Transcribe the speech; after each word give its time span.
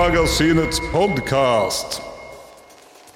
Filmmagasinets 0.00 0.78
podkast. 0.94 1.98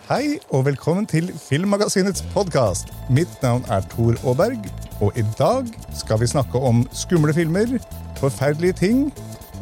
Hei 0.04 0.34
og 0.52 0.66
velkommen 0.66 1.06
til 1.08 1.30
Filmmagasinets 1.32 2.20
podkast. 2.34 2.92
Mitt 3.08 3.32
navn 3.40 3.64
er 3.72 3.86
Tor 3.88 4.18
Aaberg, 4.20 4.68
og 5.00 5.16
i 5.16 5.24
dag 5.38 5.70
skal 5.96 6.20
vi 6.20 6.28
snakke 6.28 6.60
om 6.60 6.84
skumle 6.92 7.32
filmer, 7.32 7.72
forferdelige 8.20 8.76
ting 8.82 9.00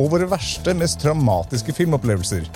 og 0.01 0.11
våre 0.17 0.27
verste, 0.35 0.75
mest 0.75 0.99
traumatiske 1.05 1.77
filmopplevelser. 1.79 2.51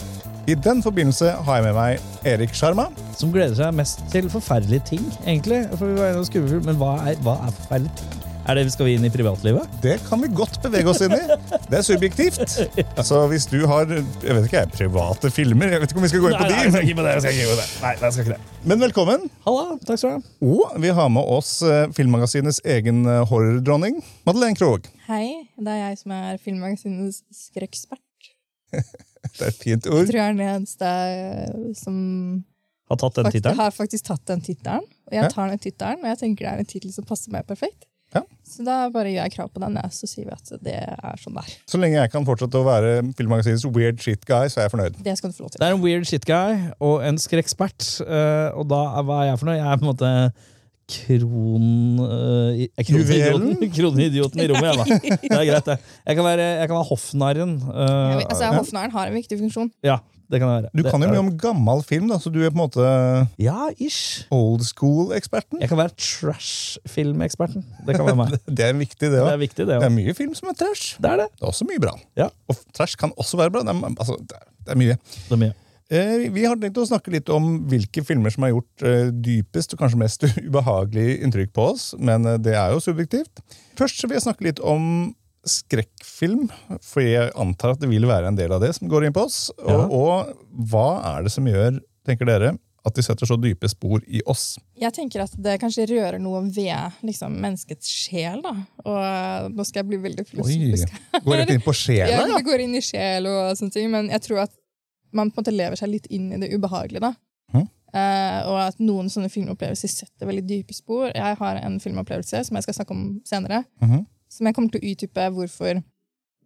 I 0.51 0.59
den 0.59 0.83
forbindelse 0.83 1.37
har 1.47 1.61
jeg 1.61 1.69
med 1.69 1.79
meg 1.79 2.27
Erik 2.35 2.59
Sjarma. 2.59 2.91
Som 3.15 3.31
gleder 3.31 3.55
seg 3.55 3.79
mest 3.79 4.03
til 4.11 4.27
forferdelige 4.35 4.89
ting, 4.97 5.11
egentlig. 5.23 5.63
For 5.77 5.87
vi 5.87 6.01
var 6.01 6.11
innom 6.11 6.27
skummefilm, 6.27 6.67
Men 6.67 6.83
hva 6.83 6.97
er, 7.07 7.23
hva 7.23 7.39
er 7.39 7.55
forferdelige 7.55 8.03
ting? 8.03 8.26
Er 8.47 8.55
det 8.55 8.63
vi 8.69 8.71
skal 8.71 8.87
vi 8.87 8.93
inn 8.95 9.03
i 9.03 9.09
privatlivet? 9.11 9.73
Det 9.83 9.97
kan 10.07 10.21
vi 10.23 10.29
godt 10.31 10.61
bevege 10.63 10.87
oss 10.93 11.01
inn 11.03 11.11
i. 11.17 11.23
Det 11.67 11.79
er 11.81 11.83
subjektivt. 11.83 12.39
Altså, 12.95 13.25
Hvis 13.33 13.47
du 13.51 13.57
har 13.67 13.89
jeg 13.91 14.05
vet 14.23 14.45
ikke, 14.47 14.61
private 14.77 15.31
filmer 15.35 15.73
Jeg 15.75 15.83
vet 15.83 15.91
ikke 15.91 15.99
om 15.99 16.05
vi 16.07 16.11
skal 16.13 16.23
gå 16.23 16.31
inn 16.31 16.37
på 16.39 16.47
Nei, 16.47 16.61
nei, 16.61 16.69
de. 16.77 16.83
ikke 16.87 16.99
på 17.01 17.07
det, 17.07 17.15
jeg 17.17 17.25
skal 17.25 17.41
ikke 17.41 17.49
på 17.51 17.57
det. 17.59 17.65
Nei, 17.83 17.91
jeg 18.05 18.13
skal 18.15 18.23
ikke 18.27 18.35
det. 18.37 18.69
Men 18.71 18.83
velkommen. 18.85 19.25
Halla, 19.49 19.65
takk 19.89 19.99
skal 19.99 20.13
du 20.13 20.15
ha. 20.15 20.53
Og 20.53 20.77
vi 20.85 20.93
har 21.01 21.11
med 21.17 21.33
oss 21.39 21.51
eh, 21.67 21.89
Filmmagasinets 21.97 22.61
egen 22.77 23.01
eh, 23.11 23.25
horrordronning, 23.33 23.99
Madeleine 24.29 24.59
Krogh. 24.61 24.87
Hei, 25.09 25.25
det 25.59 25.75
er 25.75 25.81
jeg 25.83 25.99
som 26.05 26.15
er 26.15 26.39
filmmagasinets 26.47 27.25
skrekkspert. 27.49 28.31
Det 29.27 29.43
er 29.43 29.51
et 29.51 29.59
fint 29.59 29.87
ord. 29.91 30.05
Jeg 30.05 30.13
tror 30.13 30.21
jeg 30.21 30.31
er 30.31 30.35
den 30.39 30.47
eneste 30.47 30.87
eh, 30.87 31.67
som 31.75 31.97
Har 32.87 32.99
tatt 33.03 33.17
den 33.19 33.27
faktisk, 33.27 33.41
tittelen. 33.43 33.59
har 33.59 33.75
faktisk 33.75 34.07
tatt 34.07 34.23
den 34.31 34.45
tittelen. 34.47 34.87
Og 35.11 35.19
jeg 35.19 35.33
tar 35.35 35.51
den 35.51 35.61
tittelen, 35.67 36.05
og 36.07 36.13
jeg 36.13 36.21
tenker 36.23 36.47
det 36.47 36.53
er 36.53 36.63
en 36.63 36.71
tittel 36.71 36.95
som 36.95 37.07
passer 37.11 37.35
meg 37.35 37.43
perfekt. 37.51 37.89
Så 38.47 38.63
da 38.67 38.87
bare 38.95 39.11
gjør 39.11 39.25
jeg 39.27 39.35
krav 39.35 39.49
på 39.51 39.61
den, 39.63 39.77
så 39.91 40.07
sier 40.09 40.29
vi 40.29 40.35
at 40.35 40.51
det 40.63 40.77
er 40.79 41.21
sånn 41.21 41.35
der. 41.37 41.55
Så 41.67 41.81
lenge 41.83 41.99
jeg 41.99 42.13
kan 42.13 42.27
fortsette 42.27 42.61
å 42.61 42.67
være 42.67 42.93
Filmmagasinets 43.19 43.67
weird 43.75 43.99
shit 44.03 44.23
guy, 44.29 44.47
så 44.53 44.63
er 44.63 44.69
jeg 44.69 44.75
fornøyd. 44.77 45.01
Det 45.03 45.17
skal 45.19 45.33
du 45.33 45.37
få 45.37 45.47
lov 45.47 45.55
til. 45.55 45.63
Det 45.63 45.69
er 45.69 45.75
en 45.75 45.83
weird 45.83 46.07
shit 46.09 46.29
guy 46.29 46.61
og 46.79 47.03
en 47.07 47.19
skrekkspert. 47.21 47.89
eh, 48.07 48.51
og 48.55 48.69
da 48.71 48.83
er, 48.93 49.09
hva 49.09 49.23
er 49.25 49.33
jeg 49.33 49.41
for 49.43 49.51
noe? 49.51 49.59
Jeg 49.59 49.67
er 49.67 49.81
på 49.83 49.89
en 49.89 49.91
måte 49.91 50.13
kron... 50.87 51.71
Uh, 51.99 52.63
eh, 52.63 52.87
Juvelen? 52.87 53.57
kronidioten 53.59 53.73
kronidioten 53.77 54.43
i 54.45 54.51
rommet, 54.53 54.69
jeg, 54.71 54.77
da. 54.79 55.17
Det 55.25 55.39
er 55.41 55.49
greit, 55.51 55.71
det. 55.73 55.79
Jeg 56.07 56.19
kan 56.19 56.29
være, 56.29 56.51
jeg 56.61 56.69
kan 56.71 56.77
være 56.79 56.91
hoffnarren. 56.93 57.57
Uh, 57.67 58.21
altså, 58.23 58.53
Hoffnarren 58.55 58.95
har 58.95 59.11
en 59.11 59.19
viktig 59.19 59.41
funksjon. 59.43 59.73
ja, 59.87 59.99
det 60.31 60.41
kan 60.43 60.49
være. 60.51 60.71
Du 60.75 60.83
Det 60.83 60.91
kan 60.93 61.03
jo 61.05 61.09
mye 61.13 61.21
om 61.23 61.31
gammel 61.39 61.83
film, 61.87 62.09
da, 62.11 62.17
så 62.19 62.33
du 62.35 62.41
er 62.43 62.51
på 62.51 62.57
en 62.59 62.63
måte 62.65 62.87
Ja, 63.39 63.69
ish. 63.79 64.27
old 64.35 64.65
school-eksperten. 64.67 65.61
Jeg 65.63 65.69
kan 65.71 65.79
være 65.79 65.95
trash-filmeksperten. 65.97 67.65
Det 67.87 67.97
kan 67.97 68.07
være 68.09 68.17
meg. 68.23 68.35
Det 68.49 68.65
er 68.67 68.73
viktig, 68.79 69.11
det 69.11 69.13
Det 69.15 69.23
òg. 69.23 69.31
er 69.33 69.39
viktig, 69.43 69.67
det 69.69 69.77
Det 69.81 69.87
er 69.91 69.95
mye 69.95 70.15
film 70.19 70.35
som 70.35 70.49
er 70.51 70.59
trash. 70.59 70.97
Det 71.01 71.11
er 71.13 71.23
det. 71.25 71.29
Det 71.37 71.47
er 71.47 71.53
også 71.53 71.69
mye 71.69 71.83
bra. 71.83 71.95
Ja. 72.19 72.29
Og 72.51 72.57
trash 72.77 72.97
kan 73.01 73.13
også 73.17 73.39
være 73.41 73.51
bra. 73.55 73.63
Det 73.67 73.75
er, 73.75 73.95
altså, 73.97 74.17
det 74.21 74.37
er, 74.41 74.49
det 74.67 74.75
er 74.77 74.81
mye. 74.83 74.99
Det 75.29 75.37
er 75.39 75.43
mye. 75.45 75.55
Eh, 75.87 76.25
vi 76.35 76.43
har 76.43 76.57
tenkt 76.59 76.79
å 76.83 76.87
snakke 76.89 77.13
litt 77.15 77.29
om 77.31 77.61
hvilke 77.71 78.03
filmer 78.03 78.33
som 78.35 78.43
har 78.43 78.51
gjort 78.57 78.83
eh, 78.83 79.13
dypest 79.23 79.77
og 79.77 79.85
kanskje 79.85 80.01
mest 80.03 80.25
ubehagelig 80.49 81.21
inntrykk 81.23 81.53
på 81.55 81.69
oss, 81.71 81.93
men 82.03 82.27
eh, 82.27 82.41
det 82.43 82.57
er 82.59 82.75
jo 82.75 82.81
subjektivt. 82.83 83.39
Først 83.79 84.01
så 84.03 84.09
vil 84.11 84.19
jeg 84.19 84.25
snakke 84.27 84.49
litt 84.49 84.59
om 84.67 85.15
skrekkfilm, 85.47 86.49
for 86.83 87.03
jeg 87.05 87.33
antar 87.39 87.75
at 87.77 87.81
det 87.83 87.89
vil 87.91 88.07
være 88.09 88.29
en 88.33 88.37
del 88.39 88.53
av 88.53 88.61
det 88.65 88.75
som 88.77 88.89
går 88.91 89.07
inn 89.09 89.13
på 89.17 89.25
oss. 89.27 89.51
Og, 89.59 89.71
Ja. 89.71 89.87
og 89.87 90.37
hva 90.71 90.87
er 91.17 91.23
det 91.27 91.33
som 91.33 91.45
gjør, 91.49 91.81
tenker 92.07 92.27
dere, 92.27 92.59
at 92.87 92.95
de 92.95 93.03
setter 93.03 93.27
så 93.27 93.35
dype 93.41 93.67
spor 93.69 94.01
i 94.07 94.21
oss? 94.31 94.59
Jeg 94.79 94.93
tenker 94.95 95.23
at 95.25 95.33
det 95.43 95.57
kanskje 95.61 95.89
rører 95.91 96.21
noe 96.23 96.43
ved 96.55 96.93
liksom, 97.03 97.35
menneskets 97.43 97.89
sjel. 97.91 98.43
Da. 98.43 98.53
Og 98.85 99.51
nå 99.57 99.65
skal 99.67 99.83
jeg 99.83 99.89
bli 99.91 99.99
veldig 100.05 100.27
filosofisk. 100.29 100.93
Går 101.25 101.37
rett 101.43 101.51
inn 101.57 101.65
på 101.67 101.75
sjela, 101.85 102.11
Ja, 102.13 102.27
ja. 102.31 102.43
går 102.47 102.61
inn 102.67 102.75
i 102.79 102.81
sjel 102.85 103.27
og 103.27 103.57
sånne 103.59 103.73
ting, 103.75 103.91
men 103.91 104.09
jeg 104.15 104.23
tror 104.23 104.45
at 104.45 104.55
man 105.13 105.31
på 105.31 105.39
en 105.41 105.45
måte 105.45 105.57
lever 105.57 105.77
seg 105.81 105.89
litt 105.91 106.07
inn 106.11 106.33
i 106.33 106.39
det 106.43 106.53
ubehagelige. 106.55 107.01
da. 107.01 107.15
Eh, 107.97 108.41
og 108.51 108.59
at 108.61 108.81
noen 108.83 109.07
sånne 109.09 109.31
filmopplevelser 109.33 109.89
setter 109.89 110.27
veldig 110.29 110.43
dype 110.45 110.75
spor. 110.77 111.07
Jeg 111.15 111.37
har 111.39 111.57
en 111.63 111.79
filmopplevelse 111.81 112.43
som 112.45 112.59
jeg 112.59 112.67
skal 112.67 112.75
snakke 112.75 112.91
om 112.93 113.05
senere, 113.25 113.65
Mhm. 113.81 114.03
Som 114.29 114.47
jeg 114.47 114.55
kommer 114.57 114.73
til 114.75 114.83
å 114.83 114.93
utdype 114.93 115.29
hvorfor 115.35 115.83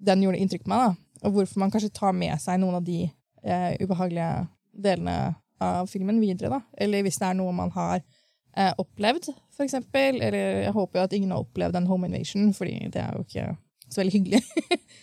den 0.01 0.23
gjorde 0.25 0.41
inntrykk 0.41 0.65
på 0.65 0.73
meg, 0.73 0.87
da. 0.91 1.27
og 1.29 1.35
hvorfor 1.37 1.61
man 1.63 1.71
kanskje 1.73 1.93
tar 1.93 2.13
med 2.17 2.41
seg 2.41 2.61
noen 2.63 2.79
av 2.79 2.85
de 2.87 3.03
eh, 3.45 3.77
ubehagelige 3.81 4.49
delene 4.73 5.35
av 5.61 5.87
filmen 5.93 6.21
videre. 6.21 6.49
da. 6.49 6.61
Eller 6.81 7.03
hvis 7.05 7.19
det 7.21 7.27
er 7.29 7.37
noe 7.37 7.53
man 7.53 7.71
har 7.75 8.01
eh, 8.57 8.73
opplevd, 8.81 9.29
eksempel. 9.61 10.21
Eller 10.25 10.63
jeg 10.65 10.73
håper 10.73 11.01
jo 11.01 11.05
at 11.05 11.13
ingen 11.17 11.35
har 11.35 11.43
opplevd 11.45 11.77
en 11.77 11.87
home 11.91 12.09
invasion, 12.09 12.53
fordi 12.57 12.89
det 12.93 13.03
er 13.03 13.17
jo 13.17 13.25
ikke 13.27 13.49
så 13.91 14.01
veldig 14.01 14.15
hyggelig. 14.15 14.41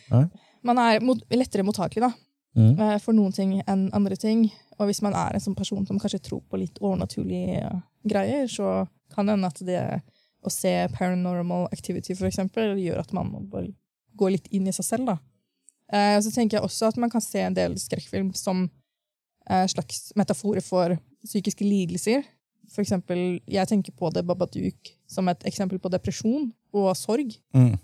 Man 0.67 0.79
er 0.81 1.03
mot, 1.05 1.19
lettere 1.29 1.63
mottakelig 1.67 2.07
da, 2.07 2.13
Mm. 2.57 2.79
eh, 2.81 2.95
for 2.97 3.13
noen 3.13 3.31
ting 3.35 3.51
enn 3.69 3.83
andre 3.93 4.15
ting. 4.17 4.47
Og 4.79 4.87
hvis 4.89 5.03
man 5.05 5.13
er 5.13 5.35
en 5.35 5.43
sånn 5.43 5.55
person 5.55 5.85
som 5.85 5.99
kanskje 6.01 6.23
tror 6.25 6.39
på 6.49 6.57
litt 6.57 6.79
overnaturlige 6.81 7.59
eh, 7.61 7.75
greier, 8.09 8.47
så 8.49 8.87
kan 9.13 9.27
det 9.27 9.35
hende 9.35 9.51
at 9.51 9.59
det 9.67 9.83
å 10.47 10.53
se 10.53 10.73
paranormal 10.95 11.67
activity, 11.75 12.15
for 12.17 12.29
eksempel, 12.29 12.75
gjør 12.81 13.03
at 13.03 13.13
man 13.15 13.31
må 13.31 13.65
gå 14.17 14.31
litt 14.33 14.47
inn 14.55 14.67
i 14.69 14.75
seg 14.75 14.87
selv. 14.87 15.11
da. 15.11 15.17
Eh, 15.93 16.17
så 16.23 16.31
tenker 16.33 16.57
jeg 16.57 16.67
også 16.67 16.89
at 16.91 16.97
man 16.99 17.11
kan 17.11 17.23
se 17.23 17.43
en 17.43 17.55
del 17.55 17.77
skrekkfilm 17.79 18.33
som 18.35 18.65
eh, 19.49 19.67
slags 19.71 20.11
metaforer 20.19 20.63
for 20.65 20.97
psykiske 21.25 21.65
lidelser. 21.65 22.25
For 22.71 22.83
eksempel, 22.83 23.39
jeg 23.47 23.69
tenker 23.69 23.95
på 23.95 24.09
det 24.11 24.25
Babadook 24.27 24.91
som 25.07 25.29
et 25.31 25.45
eksempel 25.47 25.79
på 25.79 25.91
depresjon 25.91 26.49
og 26.75 26.89
sorg. 26.99 27.37
Mm. 27.55 27.77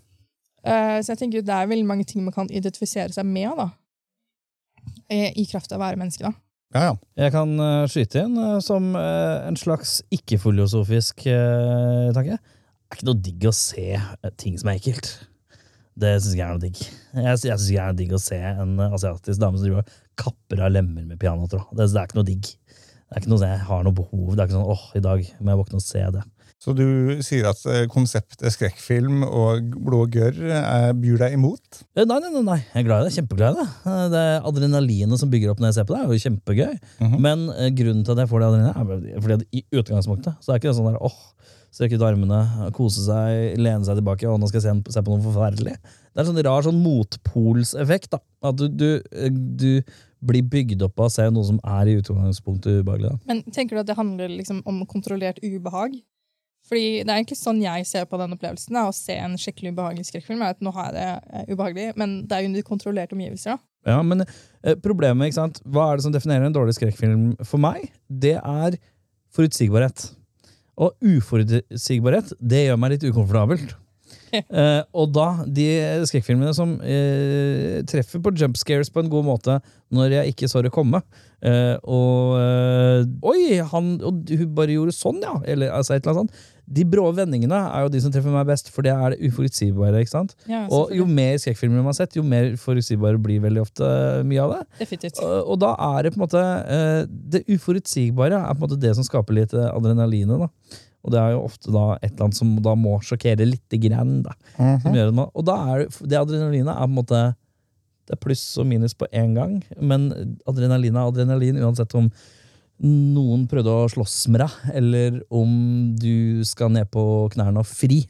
Eh, 0.64 0.98
så 1.04 1.14
jeg 1.14 1.22
tenker 1.22 1.46
det 1.46 1.56
er 1.56 1.70
veldig 1.72 1.88
mange 1.88 2.08
ting 2.08 2.24
man 2.26 2.36
kan 2.36 2.52
identifisere 2.52 3.12
seg 3.16 3.28
med 3.28 3.56
da. 3.60 3.70
Eh, 5.12 5.32
I 5.40 5.48
kraft 5.48 5.72
av 5.72 5.80
å 5.80 5.86
være 5.86 6.00
menneske. 6.00 6.28
da. 6.28 6.34
Ja, 6.74 6.88
ja. 6.88 6.94
Jeg 7.22 7.34
kan 7.36 7.52
eh, 7.62 7.84
skyte 7.92 8.24
inn 8.26 8.38
eh, 8.42 8.56
som 8.66 8.96
eh, 8.98 9.46
en 9.46 9.58
slags 9.60 10.00
ikke-filosofisk 10.14 11.28
tanke. 12.16 12.40
Det 12.40 12.98
er 12.98 12.98
ikke 12.98 13.10
noe 13.10 13.22
digg 13.26 13.46
å 13.50 13.54
se 13.58 13.86
ting 14.42 14.58
som 14.58 14.72
er 14.72 14.80
ekkelt. 14.80 15.12
Det 15.94 16.16
syns 16.18 16.34
jeg 16.34 16.46
er 16.46 16.56
noe 16.56 16.64
digg. 16.64 16.80
Jeg, 16.82 17.38
synes, 17.38 17.46
jeg 17.46 17.60
syns 17.60 17.70
det 17.70 17.78
er 17.78 17.92
noe 17.92 18.00
digg 18.00 18.16
å 18.18 18.22
se 18.22 18.40
en 18.40 18.74
asiatisk 18.88 19.42
dame 19.42 19.62
som 19.62 19.68
driver 19.68 19.96
kapper 20.18 20.62
av 20.66 20.74
lemmer 20.74 21.06
med 21.06 21.20
pianotråd. 21.22 21.70
Det, 21.74 21.88
det 21.94 22.02
er 22.02 22.10
ikke 22.10 22.20
noe 22.20 22.30
digg. 22.30 22.50
Det 22.50 23.14
er 23.14 23.22
ikke 23.22 23.34
noe 23.34 23.42
sånn 23.44 23.54
jeg 23.54 23.66
har 23.70 23.86
noe 23.86 23.98
behov. 23.98 24.28
Det 24.34 24.42
er 24.42 24.50
ikke 24.50 24.58
sånn 24.58 24.74
åh, 24.74 24.86
i 24.98 25.04
dag 25.06 25.26
må 25.40 25.54
jeg 25.54 25.62
våkne 25.62 25.82
og 25.82 25.86
se 25.86 26.06
det. 26.18 26.24
Så 26.64 26.72
du 26.78 26.86
sier 27.26 27.44
at 27.50 27.60
eh, 27.68 27.82
konseptet 27.92 28.54
skrekkfilm 28.56 29.26
og 29.28 29.74
blå 29.84 30.06
gørr 30.14 30.38
eh, 30.48 30.92
byr 30.96 31.18
deg 31.26 31.34
imot? 31.36 31.82
Eh, 31.98 32.06
Nei, 32.08 32.20
nei, 32.24 32.30
nei, 32.40 32.60
jeg 32.70 32.84
er 32.84 32.88
glad 32.88 33.04
i 33.04 33.10
det. 33.10 33.16
Kjempeglad 33.18 33.58
i 33.58 33.66
det. 33.66 33.96
Det 34.14 34.22
er 34.30 34.48
adrenalinet 34.48 35.20
som 35.20 35.32
bygger 35.34 35.52
opp 35.52 35.60
når 35.60 35.74
jeg 35.74 35.78
ser 35.82 35.90
på 35.90 35.98
det, 35.98 36.04
er 36.06 36.14
jo 36.14 36.24
kjempegøy. 36.24 36.78
Mhm. 37.04 37.18
Men 37.26 37.44
eh, 37.58 37.68
grunnen 37.76 38.06
til 38.08 38.16
at 38.16 38.24
jeg 38.24 38.32
får 38.32 38.46
det 38.46 38.48
adrenalinet, 38.54 39.12
er 39.18 39.26
fordi 39.26 39.38
at 39.42 39.44
i 39.60 39.66
utgangspunktet 39.82 40.40
så 40.40 40.54
er 40.56 40.62
ikke 40.62 40.76
sånn 40.78 40.88
der 40.94 41.02
åh, 41.04 41.20
strekke 41.74 41.98
ut 42.00 42.06
armene, 42.08 42.40
kose 42.78 43.04
seg, 43.10 43.58
lene 43.60 43.84
seg 43.84 44.00
tilbake, 44.00 44.30
og 44.30 44.40
nå 44.40 44.48
skal 44.48 44.62
jeg 44.62 44.84
se, 44.94 45.02
på 45.04 45.10
noe 45.18 45.26
forferdelig. 45.26 45.76
Det 45.82 46.22
er 46.22 46.24
en 46.24 46.30
sånn 46.32 46.44
rar 46.48 46.64
sånn 46.68 46.80
motpolseffekt. 46.86 48.14
da. 48.14 48.22
At 48.46 48.62
du, 48.62 48.68
du, 48.70 48.88
du 49.58 49.70
blir 50.24 50.46
bygd 50.48 50.86
opp 50.86 51.02
av 51.02 51.10
å 51.10 51.14
se 51.18 51.26
noe 51.34 51.44
som 51.50 51.60
er 51.66 51.90
i 51.92 51.98
utgangspunktet 52.00 52.84
ubehagelig. 52.86 53.12
da. 53.18 53.22
Men 53.34 53.42
tenker 53.52 53.76
du 53.76 53.82
at 53.84 53.90
det 53.90 53.98
handler 54.00 54.32
liksom 54.32 54.62
om 54.70 54.84
kontrollert 54.88 55.42
ubehag? 55.44 55.98
Fordi 56.70 57.04
Det 57.04 57.10
er 57.12 57.20
egentlig 57.20 57.40
sånn 57.40 57.62
jeg 57.64 57.86
ser 57.90 58.08
på 58.08 58.18
den 58.22 58.36
opplevelsen. 58.38 58.74
Da, 58.78 58.88
å 58.88 58.96
se 58.96 59.18
en 59.20 59.36
skikkelig 59.40 59.74
ubehagelig 59.76 60.08
skrekkfilm. 60.08 60.42
er 60.42 60.56
at 60.56 60.64
nå 60.64 60.72
har 60.76 60.92
jeg 60.92 60.96
det 60.96 61.08
eh, 61.42 61.54
ubehagelig, 61.54 61.92
Men 62.00 62.18
det 62.28 62.38
er 62.38 62.46
jo 62.46 62.52
under 62.54 62.68
kontrollerte 62.70 63.18
omgivelser. 63.18 63.58
da. 63.58 63.94
Ja, 63.94 64.00
men 64.02 64.24
eh, 64.24 64.76
problemet, 64.80 65.28
ikke 65.28 65.42
sant? 65.42 65.60
Hva 65.68 65.92
er 65.92 66.00
det 66.00 66.08
som 66.08 66.16
definerer 66.16 66.48
en 66.48 66.56
dårlig 66.56 66.78
skrekkfilm 66.78 67.34
for 67.44 67.60
meg? 67.60 67.90
Det 68.08 68.38
er 68.40 68.80
forutsigbarhet. 69.36 70.12
Og 70.80 70.96
uforutsigbarhet, 71.04 72.34
det 72.40 72.68
gjør 72.68 72.80
meg 72.80 72.96
litt 72.96 73.08
ukomfortabelt. 73.12 73.76
Eh, 74.34 74.82
og 74.98 75.12
da, 75.14 75.28
de 75.46 75.68
skrekkfilmene 76.10 76.56
som 76.58 76.72
eh, 76.82 77.84
treffer 77.90 78.22
på 78.24 78.32
jump 78.40 78.58
scares 78.58 78.90
på 78.90 79.04
en 79.04 79.12
god 79.12 79.28
måte 79.28 79.60
når 79.94 80.16
jeg 80.18 80.34
ikke 80.34 80.50
så 80.50 80.64
det 80.66 80.72
komme 80.74 81.04
eh, 81.46 81.76
Og 81.86 82.34
eh, 82.40 83.04
Oi, 83.30 83.60
han, 83.70 83.92
og 84.02 84.34
hun 84.34 84.56
bare 84.58 84.74
gjorde 84.74 84.96
sånn, 84.98 85.22
ja! 85.22 85.36
Eller 85.46 85.70
altså, 85.76 85.94
et 85.94 86.02
eller 86.08 86.24
annet 86.24 86.34
sånt. 86.34 86.50
De 86.66 86.86
brå 86.88 87.10
vendingene 87.16 87.58
er 87.60 87.84
jo 87.84 87.90
de 87.92 88.00
som 88.04 88.12
treffer 88.14 88.32
meg 88.32 88.48
best, 88.48 88.70
for 88.72 88.86
det 88.86 88.94
er 88.94 89.14
det 89.14 89.28
uforutsigbare. 89.28 90.00
ikke 90.04 90.14
sant? 90.14 90.36
Ja, 90.48 90.64
Og 90.72 90.94
jo 90.96 91.04
mer 91.06 91.36
skrekkfilmer 91.42 91.82
man 91.82 91.92
har 91.92 91.98
sett, 91.98 92.16
jo 92.16 92.24
mer 92.24 92.54
forutsigbare 92.60 93.20
blir 93.22 93.42
veldig 93.44 93.62
ofte 93.66 93.90
mye 94.30 94.42
av 94.46 94.54
det. 94.56 94.62
Definitivt. 94.86 95.20
Og, 95.20 95.52
og 95.54 95.60
da 95.60 95.74
er 95.90 96.04
det 96.08 96.14
på 96.14 96.20
en 96.22 96.26
måte 96.26 96.44
eh, 96.78 97.04
Det 97.36 97.44
uforutsigbare 97.52 98.40
er 98.40 98.54
på 98.56 98.62
en 98.62 98.66
måte 98.68 98.80
det 98.80 98.96
som 98.96 99.04
skaper 99.08 99.36
litt 99.42 99.54
adrenalin, 99.54 100.30
adrenalinet. 100.32 100.40
da. 100.48 100.82
Og 101.04 101.12
det 101.12 101.20
er 101.20 101.34
jo 101.34 101.42
ofte 101.44 101.72
da 101.76 101.86
et 102.00 102.12
eller 102.14 102.30
annet 102.30 102.38
som 102.40 102.52
da 102.64 102.74
må 102.80 102.94
sjokkere 103.04 103.44
lite 103.48 103.80
grann. 103.84 104.22
Da, 104.24 104.38
som 104.56 104.96
gjør 104.96 105.12
man, 105.12 105.28
og 105.36 105.44
da 105.50 105.58
er 105.74 105.84
det, 105.84 105.90
det 106.14 106.20
adrenalinet 106.22 106.72
er 106.72 106.86
på 106.86 106.92
en 106.94 107.00
måte 107.02 107.24
Det 108.08 108.16
er 108.18 108.20
pluss 108.24 108.46
og 108.60 108.66
minus 108.68 108.96
på 109.00 109.08
én 109.16 109.36
gang, 109.36 109.58
men 109.80 110.10
adrenalin 110.48 110.96
er 110.96 111.08
adrenalin 111.12 111.60
uansett 111.64 111.94
om 111.96 112.10
noen 112.84 113.46
prøvde 113.48 113.72
å 113.72 113.88
slåss 113.92 114.18
med 114.34 114.44
deg, 114.44 114.58
eller 114.76 115.22
om 115.34 115.54
du 116.00 116.44
skal 116.48 116.74
ned 116.76 116.90
på 116.92 117.04
knærne 117.34 117.64
og 117.64 117.70
fri. 117.70 118.04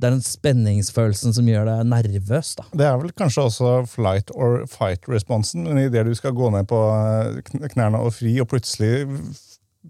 det 0.00 0.08
er 0.08 0.14
den 0.14 0.24
spenningsfølelsen 0.24 1.34
som 1.36 1.48
gjør 1.48 1.66
deg 1.68 1.88
nervøs. 1.90 2.54
da. 2.56 2.64
Det 2.72 2.86
er 2.88 2.94
vel 3.02 3.12
kanskje 3.12 3.42
også 3.50 3.72
flight 3.90 4.30
or 4.32 4.62
fight-responsen, 4.70 5.66
men 5.66 5.82
idet 5.82 6.06
du 6.06 6.14
skal 6.16 6.32
gå 6.32 6.48
ned 6.54 6.70
på 6.70 6.78
eh, 6.96 7.68
knærne 7.74 8.00
og 8.00 8.14
fri, 8.16 8.38
og 8.40 8.48
plutselig 8.48 9.10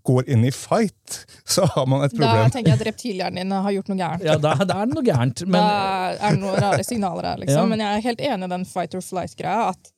går 0.07 0.27
inn 0.31 0.45
i 0.49 0.51
fight, 0.55 1.21
så 1.55 1.69
har 1.77 1.87
man 1.87 2.03
et 2.07 2.17
problem. 2.17 2.47
Da 2.49 2.51
tenker 2.57 2.73
jeg 2.73 2.81
at 2.81 2.87
reptilhjernen 2.89 3.43
din 3.45 3.55
har 3.55 3.77
gjort 3.77 3.91
noe 3.93 4.01
gærent. 4.01 4.27
Ja, 4.27 4.39
da, 4.41 4.55
da 4.59 4.83
er 4.83 4.91
det 4.91 4.97
noe 4.97 5.07
gærent. 5.07 5.45
Men 5.47 5.61
da 5.61 5.81
er 6.17 6.35
det 6.35 6.43
noen 6.43 6.63
rare 6.65 6.87
signaler 6.87 7.33
her, 7.33 7.43
liksom. 7.45 7.61
Ja. 7.61 7.71
Men 7.71 7.85
jeg 7.85 7.99
er 7.99 8.07
helt 8.09 8.25
enig 8.33 8.49
i 8.49 8.55
den 8.57 8.67
fight 8.71 8.97
or 8.99 9.05
flight-greia. 9.05 9.75
At 9.75 9.93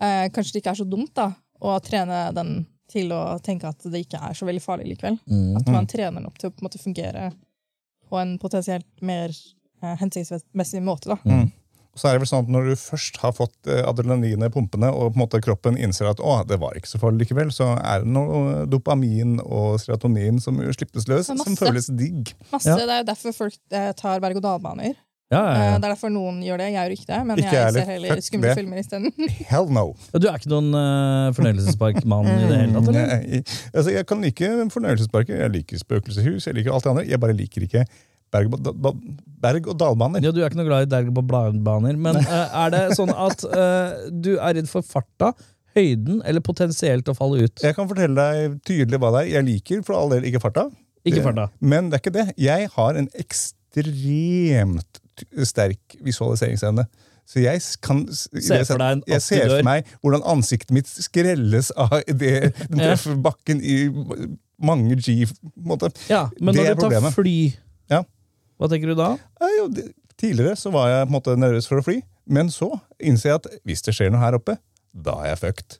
eh, 0.00 0.28
kanskje 0.32 0.56
det 0.56 0.64
ikke 0.64 0.76
er 0.76 0.80
så 0.80 0.88
dumt 0.88 1.12
da, 1.18 1.32
å 1.60 1.76
trene 1.84 2.28
den 2.36 2.62
til 2.94 3.10
å 3.14 3.24
tenke 3.44 3.70
at 3.70 3.82
det 3.90 4.04
ikke 4.06 4.22
er 4.22 4.38
så 4.38 4.46
veldig 4.48 4.62
farlig 4.64 4.92
likevel. 4.92 5.18
Mm. 5.26 5.58
At 5.60 5.68
man 5.74 5.90
trener 5.90 6.20
den 6.20 6.30
opp 6.30 6.38
til 6.40 6.50
å 6.50 6.54
på 6.54 6.62
en 6.62 6.68
måte 6.68 6.82
fungere 6.82 7.28
på 8.10 8.20
en 8.20 8.36
potensielt 8.38 8.88
mer 9.02 9.34
eh, 9.34 9.94
hensiktsmessig 10.00 10.82
måte. 10.84 11.14
da. 11.14 11.18
Mm. 11.26 11.52
Så 11.94 12.08
er 12.08 12.16
det 12.16 12.24
vel 12.24 12.26
sånn 12.26 12.42
at 12.42 12.50
Når 12.50 12.64
du 12.66 12.74
først 12.80 13.20
har 13.22 13.34
fått 13.36 13.68
adrenalinet 13.70 14.50
i 14.50 14.54
pumpene, 14.54 14.88
og 14.90 15.12
på 15.12 15.18
en 15.18 15.22
måte 15.22 15.38
kroppen 15.44 15.76
innser 15.78 16.08
at 16.10 16.18
å, 16.18 16.40
det 16.48 16.58
var 16.62 16.74
ikke 16.74 16.90
så 16.90 16.98
farlig 16.98 17.22
likevel, 17.22 17.52
så 17.54 17.68
er 17.78 18.02
det 18.02 18.10
noe 18.10 18.64
dopamin 18.66 19.36
og 19.44 19.78
serotonin 19.82 20.40
som 20.42 20.58
slippes 20.74 21.06
løs, 21.10 21.30
som 21.30 21.58
føles 21.58 21.90
digg. 21.94 22.34
Masse, 22.50 22.66
Ja. 22.72 22.80
Det 22.80 22.88
er 22.88 23.04
jo 23.04 23.10
derfor 23.12 23.36
folk 23.36 23.58
eh, 23.70 23.92
tar 23.94 24.22
berg-og-dal-baner. 24.24 24.98
Ja, 25.34 25.42
ja, 25.42 25.52
Eh, 25.54 25.66
ja. 25.66 25.74
det 25.82 25.88
er 25.88 25.92
derfor 25.94 26.12
noen 26.14 26.38
gjør 26.46 26.62
det. 26.62 26.68
Jeg 26.70 26.76
gjør 26.78 26.94
ikke 26.96 27.08
det, 27.10 27.18
men 27.28 27.42
Ikke 27.42 27.54
jeg 27.58 27.74
ser 27.76 27.90
heller 27.92 28.22
skumle 28.28 28.48
det. 28.48 28.54
filmer 28.60 28.80
isteden. 28.80 29.12
Hell 29.52 29.68
no. 29.74 29.84
Du 30.14 30.26
er 30.30 30.38
ikke 30.40 30.52
noen 30.54 30.70
uh, 30.78 31.28
fornøyelsesparkmann 31.36 32.30
i 32.32 32.40
det 32.48 32.58
hele 32.62 32.72
tatt? 32.78 32.88
eller? 32.94 33.14
Jeg, 33.34 33.44
altså, 33.74 33.90
jeg 33.98 34.06
kan 34.10 34.24
like 34.24 34.50
fornøyelsesparker, 34.78 35.38
jeg 35.44 35.54
liker 35.58 35.82
spøkelseshus, 35.84 36.46
jeg 36.50 36.58
liker 36.60 36.72
alt 36.76 36.86
det 36.86 36.92
andre. 36.94 37.06
Jeg 37.12 37.20
bare 37.26 37.36
liker 37.38 37.66
ikke 37.68 37.84
berg- 38.34 38.54
og- 38.54 39.02
berg- 39.44 39.68
og 39.70 39.76
dalbaner. 39.78 40.22
Ja, 40.24 40.30
Du 40.34 40.40
er 40.42 40.48
ikke 40.50 40.58
noe 40.62 40.66
glad 40.70 40.86
i 40.88 40.90
derg 40.96 41.10
på 41.14 41.22
bladbaner, 41.30 41.96
men 41.96 42.16
uh, 42.22 42.64
er 42.64 42.70
det 42.74 42.84
sånn 42.98 43.12
at 43.14 43.44
uh, 43.50 44.08
du 44.24 44.32
er 44.38 44.56
redd 44.60 44.70
for 44.70 44.82
farta, 44.86 45.32
høyden 45.74 46.20
eller 46.22 46.42
potensielt 46.46 47.08
å 47.10 47.14
falle 47.18 47.48
ut? 47.48 47.62
Jeg 47.62 47.74
kan 47.74 47.88
fortelle 47.90 48.14
deg 48.14 48.58
tydelig 48.66 48.98
hva 49.02 49.10
det 49.16 49.24
er. 49.24 49.30
Jeg 49.40 49.46
liker 49.48 49.80
for 49.86 49.98
all 49.98 50.12
del 50.14 50.26
ikke 50.30 50.42
farta. 50.44 50.68
Ikke 51.04 51.18
Det- 51.18 51.24
farta. 51.26 51.48
Men 51.60 51.90
det 51.90 51.98
er 51.98 52.02
ikke 52.04 52.14
det. 52.14 52.26
Jeg 52.40 52.68
har 52.76 52.94
en 53.00 53.08
ekstremt 53.18 55.00
sterk 55.44 55.96
visualiseringsevne. 56.02 56.86
Så 57.26 57.40
jeg 57.40 57.62
kan 57.80 58.02
s- 58.12 58.28
Se 58.44 58.58
for 58.68 58.78
deg 58.78 58.92
en 58.98 59.02
Jeg 59.08 59.22
ser 59.22 59.48
for 59.48 59.62
meg 59.64 59.86
hvordan 60.02 60.22
ansiktet 60.28 60.70
mitt 60.76 60.86
skrelles 60.86 61.70
av 61.76 62.02
det 62.06 62.52
den 62.68 62.78
treffer 62.78 63.16
bakken 63.24 63.62
i 63.64 63.88
mange 64.60 64.96
G. 65.00 65.26
Måte. 65.56 65.90
Ja, 66.10 66.28
Men 66.40 66.54
Det 66.54 66.64
når 66.64 66.74
du 66.74 66.80
tar 66.80 66.90
problemet. 66.90 67.14
fly, 67.14 67.54
Ja. 67.90 68.02
hva 68.60 68.68
tenker 68.68 68.86
du 68.92 68.94
da? 68.94 69.16
Ja, 69.40 69.48
jo, 69.58 69.68
det, 69.68 69.92
tidligere 70.20 70.56
så 70.56 70.70
var 70.72 70.88
jeg 70.88 71.06
på 71.08 71.10
en 71.10 71.16
måte 71.20 71.36
nervøs 71.40 71.66
for 71.66 71.80
å 71.80 71.84
fly, 71.84 72.02
men 72.26 72.48
så 72.48 72.68
innser 73.00 73.30
jeg 73.32 73.34
at 73.40 73.46
hvis 73.66 73.82
det 73.82 73.94
skjer 73.94 74.12
noe 74.12 74.20
her 74.20 74.36
oppe, 74.38 74.58
da 74.94 75.16
er 75.24 75.32
jeg 75.34 75.38
fucked. 75.42 75.78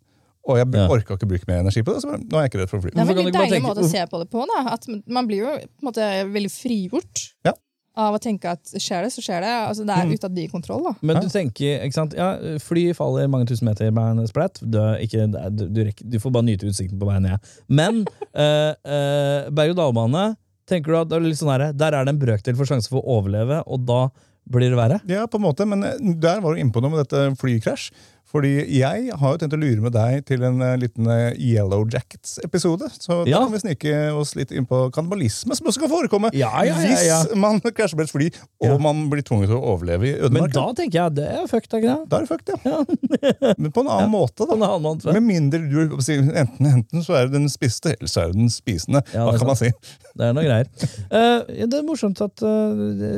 Og 0.48 0.58
jeg 0.58 0.66
Ja. 0.74 0.88
orka 0.88 1.14
ikke 1.16 1.28
bruke 1.28 1.46
mer 1.48 1.60
energi 1.62 1.80
på 1.82 1.94
det, 1.94 2.02
så 2.02 2.08
nå 2.18 2.36
er 2.36 2.42
jeg 2.44 2.50
ikke 2.50 2.60
redd 2.60 2.68
for 2.70 2.78
å 2.78 2.82
fly. 2.82 2.90
Det 2.90 2.98
er 2.98 3.00
en 3.00 3.16
veldig 3.16 3.32
deilig 3.32 3.62
måte 3.62 3.80
å 3.84 3.88
se 3.88 4.02
på 4.10 4.18
det 4.20 4.28
på. 4.30 4.44
Da. 4.44 4.72
At 4.74 4.88
man 5.06 5.26
blir 5.28 5.38
jo 5.38 5.46
på 5.46 5.80
en 5.80 5.88
måte 5.92 6.32
veldig 6.32 6.50
frigjort 6.52 7.32
Ja. 7.46 7.52
Av 7.96 8.16
å 8.16 8.18
tenke 8.22 8.50
at 8.50 8.72
skjer 8.74 9.04
det, 9.06 9.10
så 9.14 9.22
skjer 9.22 9.44
det. 9.44 9.52
Altså, 9.68 9.84
det 9.86 9.94
er 9.94 10.04
Mm. 10.06 10.12
ute 10.14 10.24
av 10.26 10.34
din 10.34 10.48
kontroll. 10.50 10.82
Da. 10.82 10.92
Men 11.00 11.20
du 11.22 11.28
tenker, 11.28 11.84
ikke 11.86 11.94
sant? 11.94 12.14
Ja, 12.18 12.32
Fly 12.58 12.92
faller 12.92 13.28
mange 13.30 13.46
tusen 13.46 13.68
meter 13.68 13.90
med 13.94 14.18
en 14.18 14.26
splatt. 14.26 14.58
Du, 14.60 14.78
ikke, 15.04 15.28
du, 15.54 15.68
du, 15.68 15.84
rekker, 15.84 16.08
du 16.10 16.18
får 16.18 16.32
bare 16.34 16.48
nyte 16.48 16.66
utsikten 16.66 16.98
på 16.98 17.06
vei 17.06 17.20
ned. 17.22 17.38
Men 17.68 18.04
eh, 18.34 18.74
eh, 18.84 19.50
berg-og-dal-bane, 19.54 20.36
tenker 20.66 20.90
du 20.92 20.98
at 20.98 21.08
det 21.10 21.18
er 21.20 21.26
litt 21.28 21.38
sånn 21.38 21.52
her, 21.54 21.72
der 21.72 21.94
er 21.94 22.04
det 22.08 22.14
en 22.16 22.22
brøkdel 22.22 22.56
for 22.58 22.66
sjanse 22.66 22.88
for 22.90 22.98
å 23.02 23.18
overleve, 23.20 23.62
og 23.66 23.86
da 23.86 24.08
blir 24.44 24.68
det 24.74 24.76
verre? 24.76 24.98
Ja, 25.08 25.22
på 25.30 25.38
en 25.40 25.46
måte, 25.46 25.64
men 25.68 25.84
eh, 25.86 25.94
der 26.20 26.42
var 26.44 26.54
du 26.54 26.60
inne 26.60 26.72
på 26.74 26.82
noe 26.84 26.90
med 26.92 27.04
dette 27.06 27.30
flykrasj. 27.40 27.90
Fordi 28.34 28.50
jeg 28.74 29.12
har 29.14 29.34
jo 29.34 29.38
tenkt 29.38 29.54
å 29.54 29.60
lure 29.62 29.82
med 29.84 29.94
deg 29.94 30.24
til 30.26 30.42
en 30.42 30.58
eh, 30.64 30.74
liten 30.82 31.06
eh, 31.06 31.36
Yellow 31.38 31.84
Jackets-episode. 31.86 32.88
Så 32.98 33.20
Ja. 33.28 33.38
da 33.38 33.44
kan 33.44 33.52
vi 33.54 33.60
snike 33.62 33.92
oss 34.18 34.34
litt 34.34 34.50
inn 34.50 34.66
på 34.66 34.88
kannibalisme, 34.94 35.54
som 35.54 35.68
også 35.70 35.84
kan 35.84 35.92
forekomme 35.92 36.32
Ja, 36.34 36.50
ja, 36.66 36.74
hvis 36.74 37.34
man 37.38 37.60
krasjer 37.76 38.00
med 38.00 38.08
et 38.08 38.14
fly 38.14 38.30
og 38.64 38.80
man 38.82 39.04
blir 39.12 39.22
tvunget 39.22 39.52
til 39.52 39.58
å 39.60 39.74
overleve 39.74 40.08
i 40.10 40.30
Men 40.34 40.50
da 40.50 40.66
tenker 40.74 40.98
jeg 40.98 41.16
det 41.20 41.28
er 41.30 41.46
fucked, 41.50 41.78
ikke 41.78 41.86
det? 41.86 42.10
Da 42.10 42.18
er 42.18 42.26
det 42.26 42.32
fucked, 42.32 42.66
ja. 42.66 43.54
Men 43.62 43.70
på 43.70 43.84
en 43.84 43.92
annen 43.94 44.10
måte, 44.10 44.42
På 44.42 44.56
en 44.56 44.64
da. 44.64 44.72
annen 44.72 44.86
måte. 44.88 45.14
Med 45.14 45.26
mindre 45.28 45.62
du 45.62 45.78
enten, 45.84 46.66
enten 46.66 47.06
så 47.06 47.20
er 47.20 47.28
det 47.28 47.38
den 47.38 47.46
spiste, 47.52 47.94
eller 47.94 48.10
så 48.10 48.24
er 48.24 48.32
det 48.34 48.40
den 48.40 48.50
spisende. 48.52 49.04
Hva 49.14 49.36
kan 49.38 49.52
man 49.52 49.60
si? 49.60 49.70
Det 50.14 50.28
er 50.28 50.34
noe 50.36 50.44
greier. 50.46 50.68
uh, 51.10 51.40
det 51.42 51.74
er 51.74 51.82
morsomt 51.82 52.20
at 52.22 52.42
uh, 52.46 52.70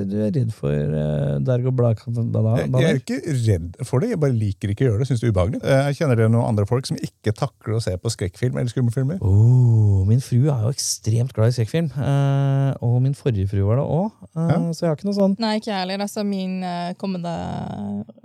du 0.09 0.15
er 0.25 0.31
redd 0.33 0.53
for 0.57 0.73
uh, 0.73 1.35
derg 1.45 1.67
og 1.69 1.83
Jeg, 1.85 2.71
jeg 2.73 2.87
er 2.89 3.01
ikke 3.03 3.19
redd 3.43 3.67
for 3.85 4.01
det, 4.01 4.15
jeg 4.15 4.21
bare 4.23 4.33
liker 4.33 4.73
ikke 4.73 4.87
å 4.87 4.89
gjøre 4.89 5.03
det. 5.03 5.06
Syns 5.06 5.20
det 5.23 5.29
er 5.29 5.32
ubehagelig. 5.32 5.61
Eh, 5.64 5.82
Jeg 5.91 5.97
kjenner 6.00 6.17
dere 6.19 6.29
noen 6.32 6.49
andre 6.49 6.67
folk 6.67 6.87
som 6.88 6.97
ikke 6.99 7.32
takler 7.38 7.76
å 7.79 7.82
se 7.82 7.94
på 8.03 8.11
skrekkfilm 8.12 8.56
eller 8.58 8.70
skummelfilmer? 8.73 9.19
Oh, 9.23 10.05
min 10.08 10.20
frue 10.25 10.50
er 10.53 10.67
jo 10.67 10.73
ekstremt 10.75 11.32
glad 11.37 11.53
i 11.53 11.56
skrekkfilm. 11.56 11.91
eh, 11.97 12.73
og 12.82 13.00
min 13.03 13.14
forrige 13.14 13.49
frue 13.50 13.64
var 13.69 13.76
det 13.81 13.87
òg. 13.87 14.11
Ja. 14.35 14.58
Så 14.73 14.81
jeg 14.85 14.88
har 14.91 14.97
ikke 14.99 15.08
noe 15.11 15.19
sånn 15.20 15.37
Nei, 15.38 15.55
ikke 15.61 15.70
jeg 15.73 15.81
heller. 15.85 16.03
Altså, 16.06 16.25
min 16.26 16.62
eh, 16.67 16.93
kommende 17.00 17.35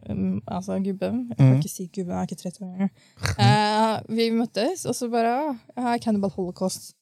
um, 0.10 0.42
altså, 0.48 0.80
gubbe 0.83 1.10
Jeg 1.12 1.38
Mm. 1.38 1.38
kan 1.38 1.60
ikke 1.62 1.69
si 1.72 1.88
gubbe, 1.88 2.12
jeg 2.12 2.22
er 2.22 2.28
ikke 2.28 2.42
30 2.42 2.66
år 2.66 2.74
engang. 2.74 2.92
Eh, 3.39 4.01
vi 4.16 4.30
møttes, 4.36 4.86
og 4.89 4.95
så 4.98 5.10
bare 5.12 5.31
«Å, 5.42 5.56
Jeg 5.75 5.83
har 5.86 5.98
Cannibal 6.00 6.30
Holocaust 6.36 6.94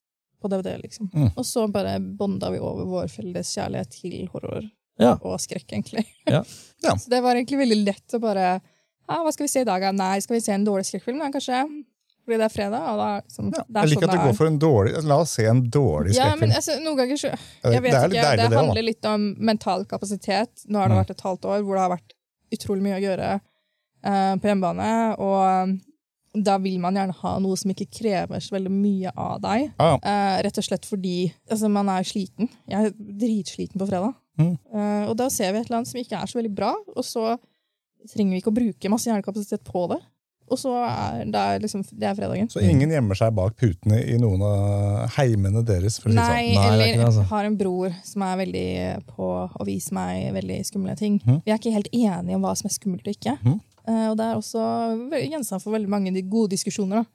på 0.42 0.48
DVD, 0.50 0.78
liksom. 0.82 1.10
Mm. 1.14 1.32
Og 1.36 1.44
så 1.46 1.66
bare 1.72 1.98
bonda 2.00 2.50
vi 2.54 2.60
over 2.64 2.86
vår 2.88 3.10
felles 3.12 3.50
kjærlighet 3.56 3.90
til 3.92 4.28
horror 4.32 4.70
Ja. 5.00 5.14
og 5.22 5.40
skrekk, 5.40 5.68
egentlig. 5.72 6.06
Ja. 6.28 6.44
Ja. 6.84 6.94
Så 6.96 7.10
det 7.12 7.20
var 7.22 7.36
egentlig 7.36 7.58
veldig 7.60 7.86
lett 7.86 8.14
å 8.16 8.22
bare 8.24 8.62
ja, 9.10 9.22
Hva 9.26 9.32
skal 9.34 9.46
vi 9.48 9.52
se 9.52 9.62
i 9.66 9.68
dag? 9.70 9.86
Nei, 9.96 10.20
skal 10.24 10.38
vi 10.38 10.42
se 10.46 10.54
en 10.56 10.66
dårlig 10.68 10.86
skrekkfilm? 10.90 11.20
da, 11.20 11.32
kanskje? 11.34 11.64
Fordi 12.30 12.38
det 12.38 12.46
er 12.46 12.54
fredag. 12.54 12.84
og 12.92 12.98
da, 13.02 13.08
liksom, 13.26 13.46
Ja, 13.56 13.64
det 13.66 13.82
jeg 13.82 13.90
liker 13.90 14.04
sånn 14.06 14.10
at 14.10 14.14
du 14.14 14.18
det 14.20 14.28
går 14.30 14.38
for 14.38 14.48
en 14.52 14.60
dårlig 14.62 14.92
La 15.10 15.16
oss 15.24 15.32
se 15.34 15.46
en 15.50 15.62
dårlig 15.74 16.14
Ja, 16.16 16.28
men 16.38 16.52
altså, 16.54 16.76
noen 16.84 16.98
ganger 17.00 17.18
så 17.18 17.32
Jeg 17.34 17.82
vet 17.82 17.92
det 17.92 18.04
ikke. 18.04 18.10
deilig, 18.14 18.38
det 18.44 18.50
det 18.54 18.60
handler 18.60 18.86
litt 18.86 19.06
om 19.10 19.28
mental 19.52 19.86
kapasitet. 19.90 20.66
Nå 20.70 20.78
har 20.78 20.90
det 20.92 20.96
Mm. 20.98 21.02
vært 21.04 21.14
et 21.16 21.22
halvt 21.26 21.46
år 21.50 21.64
hvor 21.66 21.76
det 21.76 21.82
har 21.88 21.94
vært 21.98 22.14
utrolig 22.54 22.82
mye 22.86 22.98
å 23.00 23.04
gjøre 23.08 23.30
uh, 24.06 24.36
på 24.38 24.48
hjemmebane. 24.52 24.92
Og 25.18 25.70
um, 25.74 25.82
da 26.46 26.58
vil 26.62 26.78
man 26.80 26.94
gjerne 26.94 27.16
ha 27.24 27.34
noe 27.42 27.58
som 27.58 27.72
ikke 27.74 27.90
krever 27.90 28.40
så 28.46 28.54
veldig 28.60 28.72
mye 28.72 29.12
av 29.18 29.42
deg. 29.42 29.72
Ah, 29.82 29.98
ja. 29.98 29.98
uh, 30.06 30.42
rett 30.46 30.58
og 30.62 30.64
slett 30.70 30.86
fordi 30.86 31.34
altså, 31.50 31.70
man 31.74 31.90
er 31.90 32.04
sliten. 32.06 32.50
Jeg 32.70 32.92
er 32.92 32.94
dritsliten 32.94 33.80
på 33.82 33.90
fredag. 33.90 34.14
Mm. 34.38 34.54
Uh, 34.70 35.10
og 35.10 35.18
da 35.18 35.30
ser 35.34 35.52
vi 35.52 35.60
et 35.64 35.66
eller 35.66 35.82
annet 35.82 35.90
som 35.90 36.00
ikke 36.00 36.22
er 36.22 36.30
så 36.30 36.38
veldig 36.40 36.54
bra, 36.56 36.76
og 36.96 37.04
så 37.04 37.40
trenger 38.08 38.36
vi 38.36 38.42
ikke 38.44 38.54
å 38.54 38.60
bruke 38.60 38.92
masse 38.94 39.10
hjernekapasitet 39.10 39.66
på 39.68 39.86
det. 39.92 40.00
Og 40.50 40.58
så 40.58 40.72
er 40.82 41.28
det, 41.30 41.40
er 41.40 41.62
liksom, 41.62 41.84
det 41.94 42.08
er 42.10 42.16
fredagen. 42.18 42.50
Så 42.50 42.62
ingen 42.66 42.90
gjemmer 42.90 43.18
seg 43.18 43.36
bak 43.38 43.54
putene 43.60 44.00
i 44.02 44.16
noen 44.22 44.42
av 44.46 45.14
heimene 45.20 45.62
deres? 45.66 46.00
For 46.02 46.10
å 46.10 46.16
si 46.16 46.18
Nei, 46.18 46.26
sånn. 46.26 46.56
Nei, 46.58 46.64
er 46.64 46.74
eller 46.74 46.90
det, 46.90 47.06
altså. 47.06 47.26
har 47.30 47.50
en 47.50 47.58
bror 47.60 47.94
som 48.08 48.26
er 48.26 48.40
veldig 48.42 48.72
på 49.12 49.30
å 49.46 49.68
vise 49.68 49.94
meg 49.96 50.32
veldig 50.40 50.60
skumle 50.66 50.98
ting. 51.00 51.20
Mm. 51.22 51.42
Vi 51.46 51.54
er 51.54 51.62
ikke 51.62 51.76
helt 51.76 51.92
enige 51.94 52.40
om 52.40 52.48
hva 52.48 52.56
som 52.58 52.70
er 52.70 52.76
skummelt 52.76 53.06
og 53.06 53.14
ikke. 53.14 53.38
Mm. 53.46 53.60
Uh, 53.86 54.08
og 54.10 54.18
det 54.20 54.26
er 54.26 54.42
også 54.42 54.66
gjenstand 55.22 55.64
for 55.64 55.76
veldig 55.78 55.92
mange 55.92 56.26
gode 56.26 56.56
diskusjoner. 56.56 57.04
Da. 57.04 57.14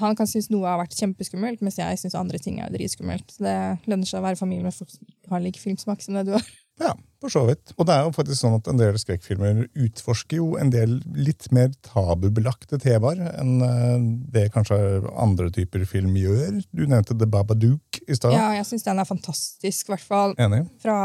Han 0.00 0.16
kan 0.16 0.28
synes 0.28 0.48
noe 0.52 0.64
har 0.64 0.80
vært 0.80 0.96
kjempeskummelt, 0.96 1.60
mens 1.64 1.76
jeg 1.76 2.00
syns 2.00 2.16
andre 2.16 2.40
ting 2.40 2.62
er 2.64 2.72
dritskummelt. 2.72 3.34
Så 3.34 3.44
det 3.44 3.56
lønner 3.84 4.08
seg 4.08 4.22
å 4.22 4.24
være 4.24 4.40
familie 4.40 4.64
med 4.64 4.76
folk 4.76 4.88
som 4.94 5.34
har 5.34 5.44
lik 5.44 5.60
filmsmak 5.60 6.00
som 6.04 6.16
det 6.16 6.24
du 6.30 6.36
har. 6.38 6.52
Ja, 6.82 6.92
for 7.22 7.32
så 7.32 7.42
vidt. 7.46 7.72
Og 7.76 7.86
det 7.86 7.94
er 7.94 8.06
jo 8.06 8.12
faktisk 8.14 8.40
sånn 8.40 8.56
at 8.56 8.68
en 8.70 8.80
del 8.80 8.96
skrekkfilmer 8.98 9.62
utforsker 9.84 10.40
jo 10.40 10.48
en 10.60 10.72
del 10.74 10.96
litt 11.14 11.46
mer 11.54 11.70
tabubelagte 11.86 12.80
temaer 12.82 13.20
enn 13.30 13.52
eh, 13.66 14.06
det 14.34 14.48
kanskje 14.54 14.78
andre 15.12 15.50
typer 15.54 15.84
film 15.88 16.16
gjør. 16.18 16.60
Du 16.74 16.84
nevnte 16.84 17.16
The 17.18 17.28
Babadook 17.30 18.02
i 18.02 18.18
stad. 18.18 18.34
Ja, 18.34 18.50
jeg 18.58 18.66
syns 18.68 18.86
den 18.86 19.02
er 19.02 19.08
fantastisk, 19.08 19.88
i 19.88 19.94
hvert 19.94 20.06
fall. 20.06 20.34
Enig? 20.42 20.64
Fra 20.82 20.96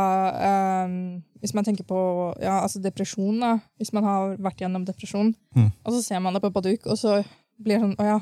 um, 0.87 0.95
Hvis 1.43 1.53
man 1.57 1.67
tenker 1.67 1.85
på 1.87 1.99
ja, 2.41 2.61
altså 2.63 2.81
depresjon, 2.81 3.37
da. 3.43 3.57
Hvis 3.77 3.93
man 3.93 4.07
har 4.07 4.37
vært 4.41 4.63
gjennom 4.63 4.87
depresjon, 4.87 5.35
mm. 5.55 5.69
og 5.83 5.93
så 5.93 6.01
ser 6.01 6.23
man 6.23 6.33
det 6.33 6.41
på 6.45 6.53
Baduk, 6.55 6.89
og 6.89 6.97
så 6.97 7.19
blir 7.61 7.77
det 7.77 7.85
sånn 7.85 7.99
Å 8.01 8.07
ja, 8.07 8.17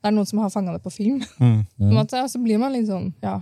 det 0.00 0.08
er 0.08 0.16
noen 0.16 0.28
som 0.28 0.40
har 0.42 0.52
fanga 0.52 0.76
det 0.76 0.84
på 0.84 0.92
film. 0.92 1.24
Mm. 1.40 1.64
Måte, 1.96 2.20
så 2.28 2.40
blir 2.42 2.60
man 2.60 2.76
litt 2.76 2.90
sånn 2.90 3.12
Ja. 3.24 3.40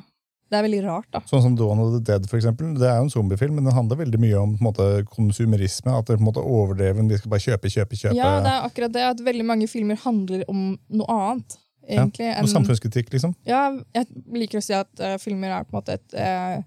Det 0.48 0.56
er 0.56 0.62
veldig 0.64 0.80
rart, 0.86 1.06
da. 1.12 1.20
Sånn 1.28 1.42
som 1.44 1.56
Dawn 1.58 1.80
of 1.82 1.90
the 1.92 2.00
Dead, 2.08 2.24
for 2.30 2.38
eksempel. 2.38 2.70
Det 2.78 2.86
er 2.88 2.96
jo 2.96 3.06
en 3.06 3.10
zombiefilm, 3.12 3.54
men 3.58 3.66
den 3.68 3.74
handler 3.76 3.98
veldig 4.00 4.20
mye 4.22 4.38
om 4.40 4.54
måte, 4.64 4.86
konsumerisme. 5.12 5.92
At 5.92 6.06
det 6.08 6.16
på 6.16 6.22
en 6.24 6.28
måte 6.30 6.40
overdreven, 6.44 7.08
vi 7.10 7.18
skal 7.20 7.32
bare 7.34 7.44
kjøpe, 7.44 7.68
kjøpe, 7.74 7.98
kjøpe. 8.00 8.16
Ja, 8.16 8.30
det 8.44 8.52
er 8.54 8.64
akkurat 8.70 8.94
det 8.94 9.02
at 9.10 9.20
veldig 9.26 9.44
mange 9.44 9.68
filmer 9.68 10.00
handler 10.04 10.46
om 10.48 10.62
noe 10.88 11.18
annet, 11.18 11.58
egentlig. 11.88 12.30
Og 12.40 12.48
samfunnskritikk, 12.54 13.12
liksom. 13.12 13.34
Ja, 13.48 13.66
jeg 13.96 14.08
liker 14.40 14.62
å 14.62 14.64
si 14.64 14.72
at 14.76 14.88
uh, 15.04 15.18
filmer 15.20 15.52
er 15.58 15.68
på 15.68 15.74
en 15.76 15.80
måte 15.82 15.98
et 15.98 16.16
uh, 16.16 16.62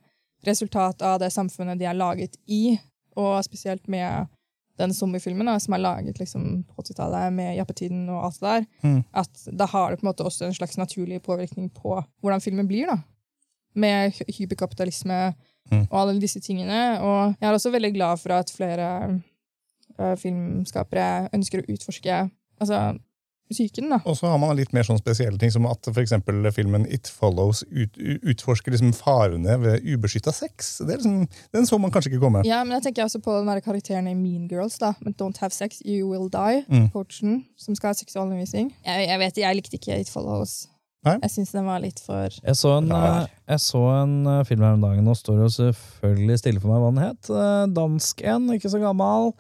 resultat 0.46 1.02
av 1.02 1.18
det 1.22 1.32
samfunnet 1.34 1.82
de 1.82 1.90
er 1.90 1.98
laget 1.98 2.38
i, 2.48 2.78
og 3.18 3.42
spesielt 3.46 3.90
med 3.92 4.30
den 4.80 4.94
zombiefilmen 4.96 5.46
da, 5.46 5.58
som 5.62 5.76
er 5.76 5.82
laget 5.84 6.18
liksom, 6.22 6.64
på 6.70 6.82
80-tallet 6.86 7.34
med 7.36 7.58
jappetiden 7.58 8.06
og 8.10 8.24
alt 8.30 8.40
det 8.40 8.48
der, 8.54 8.68
Mm. 8.82 9.04
at 9.14 9.44
da 9.52 9.66
har 9.70 9.92
det 9.92 10.00
på 10.00 10.06
en 10.08 10.10
måte 10.10 10.26
også 10.26 10.48
en 10.48 10.56
slags 10.58 10.78
naturlig 10.80 11.20
påvirkning 11.22 11.68
på 11.76 12.00
hvordan 12.24 12.42
filmen 12.42 12.68
blir. 12.70 12.88
da. 12.88 12.98
Med 13.76 14.12
hyperkapitalisme, 14.38 15.34
Mm. 15.72 15.86
og 15.92 16.00
alle 16.02 16.20
disse 16.20 16.40
tingene. 16.44 17.00
Og 17.00 17.36
jeg 17.40 17.48
er 17.48 17.54
også 17.54 17.70
veldig 17.72 17.94
glad 17.94 18.18
for 18.20 18.34
at 18.34 18.50
flere 18.52 19.22
uh, 20.00 20.16
filmskapere 20.20 21.30
ønsker 21.34 21.62
å 21.62 21.68
utforske 21.72 22.18
altså, 22.60 22.80
psyken. 23.52 23.90
da. 23.94 24.00
Og 24.08 24.18
så 24.18 24.28
har 24.32 24.38
man 24.42 24.56
litt 24.58 24.74
mer 24.74 24.84
sånn 24.88 25.00
spesielle 25.00 25.38
ting, 25.40 25.52
som 25.54 25.66
at 25.70 25.86
for 25.86 26.02
eksempel 26.02 26.44
filmen 26.56 26.86
It 26.92 27.08
Follows 27.08 27.64
ut, 27.72 27.96
utforsker 28.34 28.72
liksom 28.74 28.92
farene 28.98 29.58
ved 29.62 29.84
ubeskytta 29.86 30.34
sex. 30.36 30.78
Det 30.82 30.96
er 30.96 31.02
liksom, 31.04 31.28
den 31.54 31.68
så 31.70 31.80
man 31.80 31.92
kanskje 31.92 32.14
ikke 32.14 32.24
komme. 32.26 32.44
Ja, 32.48 32.64
men 32.64 32.76
jeg 32.80 32.90
tenker 32.90 33.06
også 33.06 33.22
på 33.24 33.38
den 33.40 33.48
der 33.52 33.62
karakteren 33.64 34.08
i 34.12 34.16
Mean 34.18 34.48
Girls, 34.52 34.78
da, 34.82 34.94
med 35.06 35.16
Don't 35.22 35.40
Have 35.44 35.52
Sex, 35.56 35.82
You 35.86 36.10
Will 36.12 36.28
Die, 36.32 36.66
Mm. 36.68 36.90
coachen, 36.92 37.46
som 37.58 37.76
skal 37.76 37.90
ha 37.90 37.94
seksualundervisning. 37.94 38.74
Jeg, 38.86 39.08
jeg 39.08 39.20
vet, 39.20 39.38
jeg 39.38 39.56
likte 39.56 39.78
ikke 39.80 40.00
It 40.02 40.10
Follows. 40.10 40.68
Nei? 41.04 41.16
Jeg 41.24 41.32
syns 41.34 41.52
den 41.56 41.66
var 41.66 41.80
litt 41.82 41.98
for 42.06 42.30
Jeg 42.30 42.54
så 42.60 42.76
en, 42.78 42.90
Rar. 42.94 43.24
eh, 43.24 43.32
jeg 43.56 43.60
så 43.64 43.80
en 44.04 44.12
eh, 44.28 44.44
film 44.46 44.62
her 44.62 44.76
om 44.78 44.84
dagen, 44.86 45.08
og 45.10 45.18
står 45.18 45.40
jo 45.42 45.48
selvfølgelig 45.56 46.38
stille 46.44 46.62
for 46.62 46.70
meg 46.70 46.84
hva 46.84 46.92
den 46.94 47.02
het. 47.08 47.32
Eh, 47.34 47.64
Dansk 47.74 48.22
en, 48.30 48.46
ikke 48.54 48.70
så 48.70 48.82
gammel. 48.84 49.32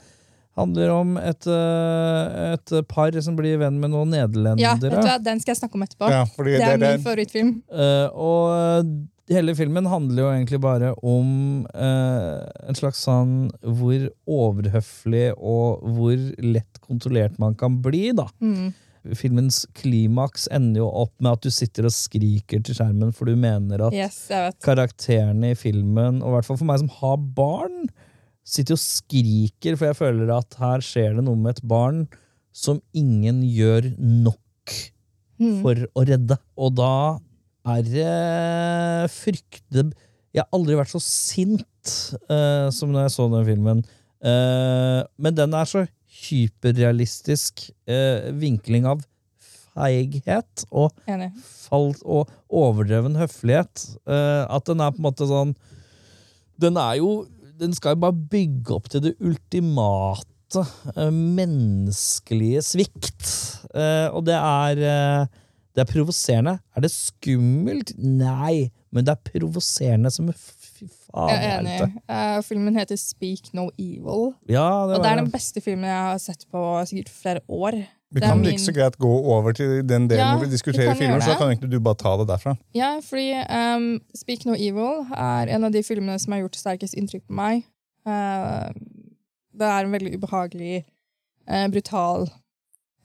Handler 0.57 0.89
om 0.91 1.13
et, 1.21 1.45
et 1.47 2.73
par 2.91 3.15
som 3.23 3.37
blir 3.37 3.55
venn 3.61 3.77
med 3.79 3.93
noen 3.93 4.11
Ja, 4.11 4.25
vet 4.27 4.33
du 4.33 4.41
nederlendere. 4.43 5.03
hva, 5.05 5.13
den 5.23 5.39
skal 5.39 5.53
jeg 5.53 5.61
snakke 5.61 5.77
om 5.79 5.85
etterpå. 5.85 6.09
Ja, 6.11 6.25
fordi 6.35 6.57
det 6.57 6.65
er 6.67 6.77
det- 6.81 6.89
min 6.97 7.05
favorittfilm. 7.05 7.53
Eh, 7.71 8.09
og 8.11 9.31
hele 9.31 9.55
filmen 9.55 9.85
handler 9.87 10.23
jo 10.25 10.29
egentlig 10.33 10.59
bare 10.59 10.89
om 11.07 11.65
eh, 11.73 12.67
en 12.67 12.75
slags 12.75 12.99
sånn 13.05 13.49
hvor 13.63 14.09
overhøflig 14.27 15.29
og 15.37 15.85
hvor 15.95 16.17
lett 16.43 16.81
kontrollert 16.83 17.37
man 17.39 17.55
kan 17.55 17.77
bli, 17.81 18.09
da. 18.11 18.27
Mm. 18.41 18.73
Filmens 19.17 19.63
klimaks 19.77 20.45
ender 20.53 20.83
jo 20.83 20.89
opp 21.03 21.13
med 21.23 21.33
at 21.33 21.45
du 21.47 21.49
sitter 21.53 21.87
og 21.89 21.95
skriker 21.95 22.61
til 22.61 22.77
skjermen 22.77 23.13
for 23.17 23.25
du 23.29 23.33
mener 23.39 23.87
at 23.87 23.95
Yes, 23.97 24.27
karakterene 24.61 25.53
i 25.53 25.57
filmen, 25.57 26.21
og 26.21 26.29
i 26.29 26.35
hvert 26.35 26.49
fall 26.49 26.59
for 26.61 26.69
meg 26.69 26.83
som 26.83 26.91
har 26.99 27.17
barn, 27.37 27.87
sitter 28.45 28.77
og 28.77 28.83
skriker, 28.83 29.77
for 29.77 29.89
jeg 29.89 29.99
føler 29.99 30.33
at 30.35 30.59
her 30.61 30.85
skjer 30.85 31.17
det 31.17 31.25
noe 31.25 31.39
med 31.39 31.57
et 31.57 31.65
barn 31.65 32.05
som 32.53 32.81
ingen 32.93 33.41
gjør 33.47 33.89
nok 33.97 34.39
Mm. 35.41 35.57
for 35.63 35.87
å 35.97 36.05
redde. 36.05 36.37
Og 36.61 36.75
da 36.77 36.93
er 37.73 37.85
det 37.87 39.11
frykte 39.13 39.87
Jeg 40.31 40.45
har 40.45 40.51
aldri 40.55 40.77
vært 40.79 40.93
så 40.93 41.01
sint 41.03 41.91
uh, 42.29 42.69
som 42.71 42.93
når 42.93 43.07
jeg 43.07 43.15
så 43.17 43.25
den 43.33 43.47
filmen. 43.49 43.81
Uh, 44.23 45.01
men 45.19 45.35
den 45.35 45.57
er 45.57 45.67
så 45.67 45.83
hyperrealistisk 46.27 47.69
eh, 47.89 48.29
vinkling 48.37 48.85
av 48.89 49.03
feighet 49.71 50.65
og 50.71 50.91
fall 51.63 51.93
og 52.03 52.31
overdreven 52.49 53.15
høflighet. 53.19 53.85
eh, 54.05 54.43
at 54.45 54.67
den 54.67 54.83
er 54.83 54.91
på 54.91 55.01
en 55.01 55.07
måte 55.07 55.27
sånn 55.29 55.53
Den 56.61 56.77
er 56.77 56.97
jo 56.99 57.25
Den 57.61 57.73
skal 57.73 57.95
jo 57.95 58.03
bare 58.03 58.27
bygge 58.33 58.75
opp 58.75 58.89
til 58.91 59.05
det 59.05 59.15
ultimate 59.21 60.65
eh, 60.97 61.11
menneskelige 61.11 62.63
svikt. 62.65 63.23
Eh, 63.73 64.09
og 64.11 64.25
det 64.27 64.35
er 64.35 64.81
eh, 64.81 65.25
Det 65.71 65.85
er 65.85 65.93
provoserende. 65.93 66.57
Er 66.75 66.83
det 66.83 66.91
skummelt? 66.91 67.93
Nei, 67.97 68.71
men 68.91 69.05
det 69.07 69.13
er 69.15 69.31
provoserende 69.31 70.11
som. 70.11 70.33
Jeg 71.13 71.39
er 71.45 71.59
enig. 71.59 71.77
Eh, 72.09 72.41
filmen 72.47 72.75
heter 72.77 72.97
Speak 72.99 73.53
No 73.53 73.69
Evil. 73.79 74.33
Ja, 74.49 74.87
det 74.87 74.97
Og 74.97 75.03
det 75.03 75.11
er 75.11 75.15
den 75.21 75.31
beste 75.31 75.61
filmen 75.61 75.85
jeg 75.89 75.97
har 75.97 76.17
sett 76.23 76.45
på 76.51 76.61
sikkert 76.87 77.09
flere 77.09 77.39
år. 77.49 77.83
Vi 78.11 78.19
Det 78.19 78.27
kan 78.27 78.37
min- 78.41 78.45
like 78.51 78.59
så 78.59 78.73
greit 78.75 78.97
gå 78.97 79.07
over 79.07 79.53
til 79.53 79.87
den 79.87 80.07
delen 80.09 80.19
Ja, 80.19 80.31
hvor 80.35 80.43
vi 80.43 80.49
vi 80.49 80.51
diskuterer 80.51 80.93
vi 80.93 80.99
filmer, 80.99 81.19
så 81.19 81.31
da 81.31 81.37
kan 81.37 81.47
egentlig 81.47 81.71
du 81.71 81.79
bare 81.79 81.95
ta 81.95 82.17
det 82.17 82.27
derfra. 82.27 82.57
Ja, 82.75 82.99
fordi 82.99 83.31
um, 83.75 84.01
Speak 84.15 84.45
No 84.45 84.53
Evil 84.53 85.05
er 85.15 85.47
en 85.55 85.63
av 85.63 85.71
de 85.71 85.83
filmene 85.83 86.19
som 86.19 86.33
har 86.33 86.41
gjort 86.41 86.55
sterkest 86.55 86.93
inntrykk 86.93 87.23
på 87.27 87.33
meg. 87.33 87.63
Uh, 88.05 88.67
det 89.55 89.67
er 89.67 89.85
en 89.85 89.91
veldig 89.91 90.15
ubehagelig, 90.17 90.83
uh, 91.49 91.67
brutal 91.67 92.27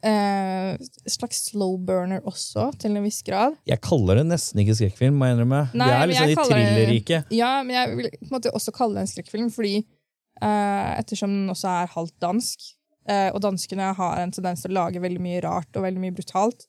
eh, 0.06 0.76
slags 1.10 1.42
slow 1.50 1.76
burner 1.82 2.25
også, 2.28 2.68
til 2.80 2.96
en 2.96 3.04
viss 3.06 3.22
grad. 3.26 3.56
Jeg 3.68 3.80
kaller 3.84 4.20
det 4.20 4.26
nesten 4.30 4.62
ikke 4.62 4.76
skrekkfilm, 4.78 5.18
må 5.18 5.28
jeg 5.28 5.36
innrømme. 5.36 5.62
Nei, 5.75 5.88
det 5.90 5.98
er 5.98 6.10
liksom 6.12 6.32
i 6.32 6.38
thrillerriket. 6.40 7.34
Ja, 7.34 7.52
men 7.66 7.76
jeg 7.76 7.98
vil 7.98 8.10
på 8.14 8.28
en 8.28 8.34
måte 8.38 8.54
også 8.56 8.75
kalle 8.76 8.98
det 8.98 9.06
en 9.06 9.12
skrekkfilm, 9.12 9.50
fordi 9.54 9.75
eh, 9.80 10.92
ettersom 11.00 11.34
den 11.34 11.52
også 11.52 11.72
er 11.72 11.92
halvt 11.96 12.16
dansk, 12.22 12.68
eh, 13.10 13.28
og 13.32 13.42
danskene 13.44 13.92
har 13.98 14.22
en 14.22 14.34
tendens 14.34 14.64
til 14.64 14.75
å 14.75 14.78
lage 14.80 15.02
veldig 15.02 15.22
mye 15.22 15.42
rart 15.44 15.78
og 15.78 15.86
veldig 15.86 16.04
mye 16.04 16.16
brutalt. 16.16 16.68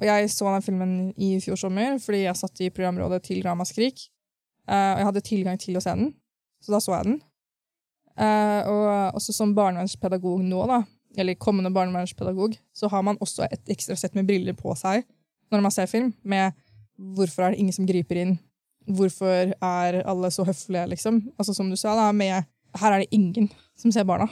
Og 0.00 0.08
jeg 0.08 0.32
så 0.32 0.50
den 0.50 0.64
filmen 0.66 0.96
i 1.22 1.36
fjor 1.42 1.58
sommer 1.60 2.00
fordi 2.02 2.24
jeg 2.24 2.38
satt 2.40 2.64
i 2.66 2.72
programrådet 2.74 3.20
til 3.28 3.44
Ramaskrik. 3.46 4.08
eh, 4.66 4.90
og 4.94 4.98
jeg 4.98 5.08
hadde 5.10 5.28
tilgang 5.28 5.60
til 5.60 5.78
å 5.78 5.84
se 5.84 5.94
den, 5.94 6.10
så 6.64 6.74
da 6.74 6.80
så 6.82 6.96
jeg 6.96 7.12
den. 7.12 7.22
Eh, 8.14 8.60
og 8.70 9.16
også 9.18 9.34
som 9.34 9.54
barnevernspedagog 9.54 10.42
nå, 10.46 10.60
da, 10.70 10.82
eller 11.16 11.38
kommende 11.38 11.72
barnevernspedagog, 11.74 12.56
så 12.74 12.88
har 12.92 13.02
man 13.06 13.18
også 13.22 13.46
et 13.50 13.72
ekstra 13.72 13.96
sett 13.98 14.14
med 14.14 14.26
briller 14.28 14.56
på 14.58 14.74
seg 14.78 15.04
når 15.52 15.62
man 15.62 15.70
ser 15.74 15.86
film, 15.86 16.12
med 16.24 16.54
hvorfor 17.14 17.44
er 17.44 17.54
det 17.54 17.60
ingen 17.62 17.74
som 17.76 17.86
griper 17.86 18.18
inn? 18.18 18.32
Hvorfor 18.90 19.52
er 19.54 20.00
alle 20.02 20.30
så 20.34 20.44
høflige, 20.44 20.88
liksom? 20.90 21.20
Altså 21.38 21.54
Som 21.54 21.70
du 21.70 21.76
sa, 21.76 21.94
da, 21.96 22.10
med 22.12 22.44
Her 22.80 22.92
er 22.96 23.04
det 23.04 23.12
ingen 23.14 23.48
som 23.78 23.92
ser 23.94 24.04
barna. 24.08 24.26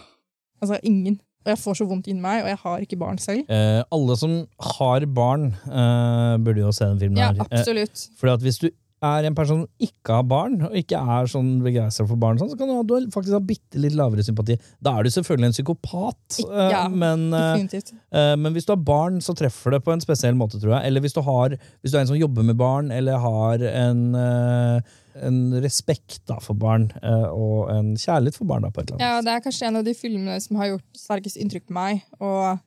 Altså 0.60 0.80
ingen. 0.82 1.20
Og 1.44 1.50
jeg 1.50 1.58
får 1.58 1.78
så 1.78 1.86
vondt 1.90 2.08
inni 2.10 2.22
meg, 2.22 2.42
og 2.44 2.50
jeg 2.52 2.58
har 2.62 2.82
ikke 2.84 2.98
barn 2.98 3.18
selv. 3.22 3.46
Eh, 3.50 3.80
alle 3.94 4.16
som 4.18 4.34
har 4.76 5.06
barn, 5.14 5.48
eh, 5.66 6.34
burde 6.42 6.62
jo 6.62 6.72
se 6.74 6.86
den 6.86 7.00
filmen 7.00 7.18
Ja, 7.18 7.32
her. 7.32 7.46
Eh, 7.50 7.58
absolutt. 7.60 8.04
Fordi 8.18 8.32
at 8.32 8.44
hvis 8.46 8.58
du 8.62 8.68
er 9.02 9.26
en 9.26 9.34
person 9.34 9.62
som 9.64 9.82
ikke 9.82 10.14
har 10.14 10.26
barn, 10.30 10.60
og 10.68 10.76
ikke 10.78 10.98
er 10.98 11.28
sånn 11.30 11.50
begeistra 11.64 12.06
for 12.06 12.20
barn, 12.20 12.38
sånn, 12.38 12.52
så 12.52 12.58
kan 12.58 12.70
du, 12.70 12.94
du 13.02 13.10
faktisk 13.14 13.34
ha 13.34 13.40
bitte 13.42 13.80
litt 13.82 13.96
lavere 13.98 14.22
sympati. 14.26 14.56
Da 14.82 14.94
er 14.94 15.06
du 15.06 15.12
selvfølgelig 15.14 15.48
en 15.48 15.56
psykopat, 15.56 16.38
eh, 16.44 16.70
Ja, 16.70 16.84
men, 16.88 17.26
eh, 17.34 17.64
eh, 17.66 18.34
men 18.38 18.54
hvis 18.54 18.68
du 18.68 18.74
har 18.76 18.82
barn, 18.86 19.20
så 19.24 19.34
treffer 19.38 19.74
det 19.74 19.82
på 19.86 19.94
en 19.94 20.02
spesiell 20.04 20.38
måte, 20.38 20.60
tror 20.62 20.76
jeg. 20.76 20.90
Eller 20.90 21.02
hvis 21.02 21.16
du, 21.16 21.22
har, 21.26 21.56
hvis 21.82 21.94
du 21.94 21.98
er 21.98 22.04
en 22.04 22.12
som 22.12 22.20
jobber 22.20 22.46
med 22.46 22.58
barn, 22.60 22.92
eller 22.94 23.18
har 23.26 23.66
en, 23.72 24.02
en 24.14 25.42
respekt 25.64 26.22
da, 26.30 26.38
for 26.44 26.58
barn, 26.58 26.90
og 27.02 27.74
en 27.74 27.94
kjærlighet 27.98 28.38
for 28.38 28.50
barn, 28.54 28.62
da, 28.66 28.70
på 28.70 28.84
et 28.84 28.92
eller 28.92 29.00
annet 29.00 29.08
Ja, 29.08 29.26
det 29.26 29.34
er 29.34 29.46
kanskje 29.48 29.70
en 29.70 29.82
av 29.82 29.86
de 29.88 29.98
filmene 29.98 30.38
som 30.44 30.62
har 30.62 30.76
gjort 30.76 31.02
sterkest 31.02 31.42
inntrykk 31.42 31.66
på 31.72 31.78
meg. 31.80 32.06
Og 32.22 32.62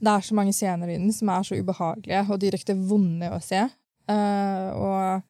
det 0.00 0.12
er 0.12 0.24
så 0.24 0.36
mange 0.36 0.56
scener 0.56 0.88
i 0.88 0.96
den 0.96 1.12
som 1.12 1.28
er 1.36 1.44
så 1.44 1.60
ubehagelige 1.60 2.26
og 2.30 2.40
direkte 2.40 2.76
vonde 2.80 3.28
å 3.32 3.40
se. 3.44 3.66
Og 4.06 5.24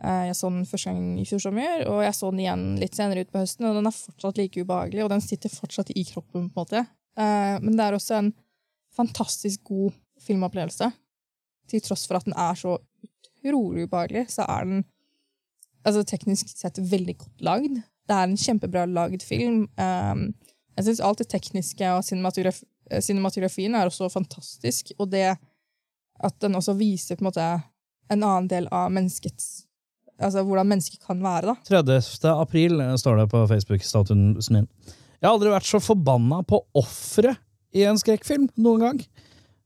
jeg 0.00 0.36
så 0.38 0.48
den 0.48 0.66
første 0.68 0.92
gang 0.92 1.18
i 1.20 1.26
fjor 1.28 1.42
sommer, 1.44 1.82
og 1.90 1.98
jeg 2.04 2.16
så 2.16 2.30
den 2.32 2.42
igjen 2.44 2.62
litt 2.80 2.96
senere 2.96 3.24
ut 3.24 3.32
på 3.32 3.42
høsten, 3.42 3.66
og 3.68 3.76
den 3.76 3.88
er 3.90 3.96
fortsatt 3.96 4.40
like 4.40 4.62
ubehagelig, 4.62 5.02
og 5.04 5.10
den 5.12 5.24
sitter 5.24 5.52
fortsatt 5.52 5.92
i 5.92 6.04
kroppen, 6.08 6.48
på 6.48 6.62
en 6.62 6.62
måte. 6.62 6.84
Eh, 7.20 7.56
men 7.60 7.76
det 7.76 7.84
er 7.84 7.96
også 7.96 8.16
en 8.20 8.30
fantastisk 8.96 9.64
god 9.68 9.92
filmopplevelse. 10.24 10.90
Til 11.70 11.84
tross 11.84 12.06
for 12.08 12.18
at 12.18 12.26
den 12.26 12.36
er 12.38 12.56
så 12.58 12.78
utrolig 13.04 13.86
ubehagelig, 13.88 14.26
så 14.34 14.46
er 14.48 14.66
den 14.68 14.84
altså, 15.84 16.04
teknisk 16.04 16.50
sett 16.52 16.80
veldig 16.80 17.16
godt 17.20 17.46
lagd. 17.46 17.80
Det 18.08 18.16
er 18.16 18.26
en 18.26 18.40
kjempebra 18.40 18.86
lagd 18.90 19.22
film. 19.22 19.68
Um, 19.78 20.30
jeg 20.76 20.88
syns 20.88 21.02
alt 21.04 21.20
det 21.22 21.28
tekniske 21.30 21.92
og 21.94 22.04
cinematograf 22.06 22.62
eh, 22.90 23.02
cinematografien 23.04 23.76
er 23.76 23.90
også 23.90 24.08
fantastisk. 24.10 24.94
Og 24.98 25.12
det 25.12 25.36
at 26.20 26.36
den 26.42 26.56
også 26.58 26.74
viser 26.76 27.16
på 27.16 27.24
en 27.24 27.30
måte 27.30 27.46
en 28.10 28.22
annen 28.22 28.48
del 28.50 28.66
av 28.74 28.90
menneskets 28.92 29.69
Altså 30.20 30.42
hvordan 30.44 30.68
mennesker 30.68 31.00
kan 31.06 31.20
være, 31.24 31.54
da. 31.54 31.82
30. 31.82 32.34
april 32.34 32.80
eh, 32.84 32.94
står 33.00 33.22
det 33.22 33.28
på 33.32 33.42
Facebook-statusen 33.50 34.56
min. 34.56 34.68
Jeg 35.20 35.28
har 35.28 35.34
aldri 35.34 35.52
vært 35.52 35.68
så 35.68 35.80
forbanna 35.84 36.42
på 36.48 36.62
offeret 36.76 37.40
i 37.76 37.84
en 37.88 37.98
skrekkfilm 38.00 38.48
noen 38.60 38.84
gang. 38.84 39.02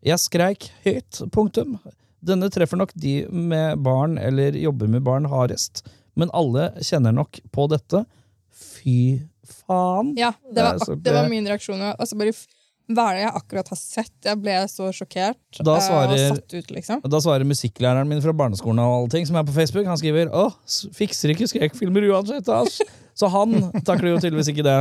Jeg 0.04 0.20
skreik 0.20 0.68
høyt, 0.84 1.22
punktum. 1.32 1.78
Denne 2.24 2.50
treffer 2.52 2.80
nok 2.80 2.92
de 2.98 3.22
med 3.30 3.78
barn 3.84 4.18
eller 4.20 4.56
jobber 4.58 4.90
med 4.90 5.04
barn 5.06 5.28
hardest, 5.30 5.84
men 6.18 6.32
alle 6.36 6.70
kjenner 6.84 7.14
nok 7.16 7.40
på 7.54 7.66
dette. 7.72 8.04
Fy 8.54 8.98
faen. 9.44 10.14
Ja, 10.18 10.32
det 10.50 10.62
var, 10.62 10.78
Altså, 10.78 10.96
det 10.96 11.14
var 11.14 11.28
min 11.30 11.48
reaksjon. 11.48 11.82
Altså 11.94 12.18
bare 12.20 12.34
Hva 12.92 13.06
er 13.10 13.16
det 13.16 13.22
jeg 13.22 13.32
akkurat 13.38 13.70
har 13.72 13.78
sett? 13.80 14.12
Jeg 14.26 14.40
ble 14.42 14.54
så 14.68 14.90
sjokkert 14.92 15.60
Da 15.64 15.76
eh, 15.78 15.84
svarer- 15.86 16.12
og 16.12 16.36
satt 16.36 16.56
ut, 16.58 16.72
liksom. 16.76 17.00
Da 17.08 17.20
svarer 17.24 17.48
musikklæreren 17.48 18.10
min 18.10 18.20
fra 18.20 18.34
barneskolen 18.36 18.82
og 18.82 18.96
alle 18.98 19.12
ting, 19.14 19.24
som 19.28 19.38
er 19.40 19.46
på 19.48 19.54
Facebook. 19.56 19.86
Han 19.88 19.96
skriver 19.96 20.28
'Å, 20.28 20.50
fikser 20.92 21.32
ikke 21.32 21.48
skrekkfilmer 21.48 22.04
uansett', 22.12 22.48
ass. 22.52 22.82
Så 23.18 23.30
han 23.30 23.70
takler 23.86 24.12
jo 24.12 24.20
tydeligvis 24.20 24.50
ikke 24.52 24.66
det. 24.66 24.78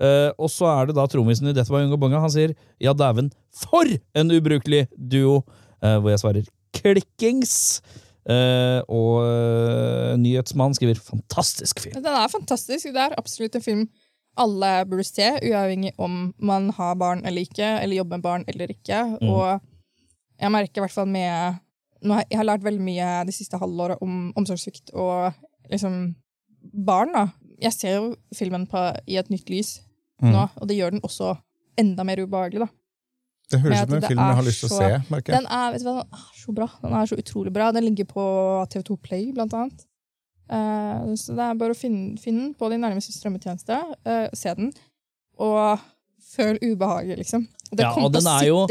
Uh, 0.00 0.30
og 0.40 0.48
så 0.48 0.64
er 0.70 0.86
det 0.88 0.94
da 0.96 1.04
trommisen 1.06 1.50
i 1.50 1.52
Death 1.52 1.68
by 1.70 1.82
og 1.84 1.98
bonga 2.00 2.18
Han 2.22 2.30
sier 2.32 2.54
'ja, 2.80 2.94
dæven, 2.96 3.28
for 3.52 3.84
en 4.16 4.30
ubrukelig 4.30 4.88
duo'. 4.96 5.42
uh, 5.82 5.98
hvor 6.00 6.10
jeg 6.10 6.22
svarer 6.22 6.46
'klikkings'. 6.72 7.82
Uh, 8.22 8.80
og 8.86 9.26
uh, 9.26 10.16
nyhetsmannen 10.16 10.74
skriver 10.78 10.94
'fantastisk 10.94 11.80
film'. 11.82 12.00
Den 12.00 12.06
er 12.06 12.28
fantastisk. 12.30 12.86
Det 12.86 12.96
er 12.96 13.18
absolutt 13.18 13.54
en 13.56 13.62
film 13.62 13.88
alle 14.36 14.70
burde 14.88 15.04
se, 15.04 15.26
uavhengig 15.44 15.92
om 15.98 16.32
man 16.40 16.70
har 16.76 16.94
barn 17.00 17.20
eller 17.26 17.44
ikke, 17.44 17.66
eller 17.82 17.96
jobber 17.98 18.16
med 18.16 18.22
barn 18.24 18.44
eller 18.48 18.72
ikke. 18.72 19.02
Mm. 19.20 19.28
Og 19.28 19.60
jeg 20.40 20.50
merker 20.54 20.80
i 20.80 20.84
hvert 20.86 20.94
fall 20.96 21.08
med 21.08 21.60
nå 22.02 22.14
har, 22.18 22.24
Jeg 22.30 22.38
har 22.40 22.44
lært 22.48 22.64
veldig 22.64 22.82
mye 22.82 23.08
det 23.28 23.34
siste 23.36 23.58
halvåret 23.60 24.00
om 24.02 24.32
omsorgssvikt 24.36 24.90
og 24.98 25.32
liksom 25.70 26.14
barn, 26.86 27.12
da. 27.14 27.28
Jeg 27.62 27.72
ser 27.76 27.94
jo 28.00 28.08
filmen 28.34 28.66
på, 28.66 28.80
i 29.06 29.16
et 29.20 29.30
nytt 29.30 29.50
lys 29.50 29.80
Mm. 30.22 30.30
nå, 30.30 30.42
og 30.54 30.68
det 30.68 30.76
gjør 30.76 30.90
den 30.94 31.00
også 31.02 31.32
enda 31.78 32.04
mer 32.06 32.20
ubehagelig, 32.22 32.60
da. 32.62 32.68
Det 33.50 33.58
høres 33.60 33.80
ut 33.82 33.88
som 33.88 33.96
en 33.96 34.02
film 34.06 34.20
jeg 34.22 34.36
har 34.38 34.44
lyst 34.46 34.60
til 34.62 34.68
å 34.70 34.76
se. 34.78 34.90
merker 35.10 35.32
jeg. 35.32 35.40
Den 35.42 35.48
er, 35.50 35.72
vet 35.72 35.82
du 35.82 35.88
hva, 35.88 35.94
den 36.04 36.14
er 36.14 36.36
så 36.38 36.54
bra. 36.54 36.68
Den 36.82 36.92
er 36.94 37.08
så 37.10 37.16
utrolig 37.18 37.52
bra. 37.52 37.72
Den 37.74 37.84
ligger 37.88 38.06
på 38.06 38.22
TV2 38.70 38.96
Play, 39.02 39.32
blant 39.34 39.52
annet. 39.58 39.82
Eh, 40.52 41.14
så 41.16 41.36
det 41.38 41.46
er 41.48 41.58
bare 41.60 41.74
å 41.74 41.78
finne, 41.78 42.18
finne 42.20 42.48
den 42.48 42.54
på 42.58 42.68
din 42.72 42.82
nærmeste 42.84 43.14
strømmetjeneste, 43.16 43.78
eh, 44.04 44.28
se 44.36 44.54
den, 44.58 44.72
og 45.40 45.78
føl 46.32 46.58
ubehaget, 46.62 47.18
liksom. 47.20 47.46
Det 47.72 47.80
Ja, 47.86 47.92
og 47.96 48.12
den 48.12 48.26
er 48.28 48.44
jo-. 48.46 48.66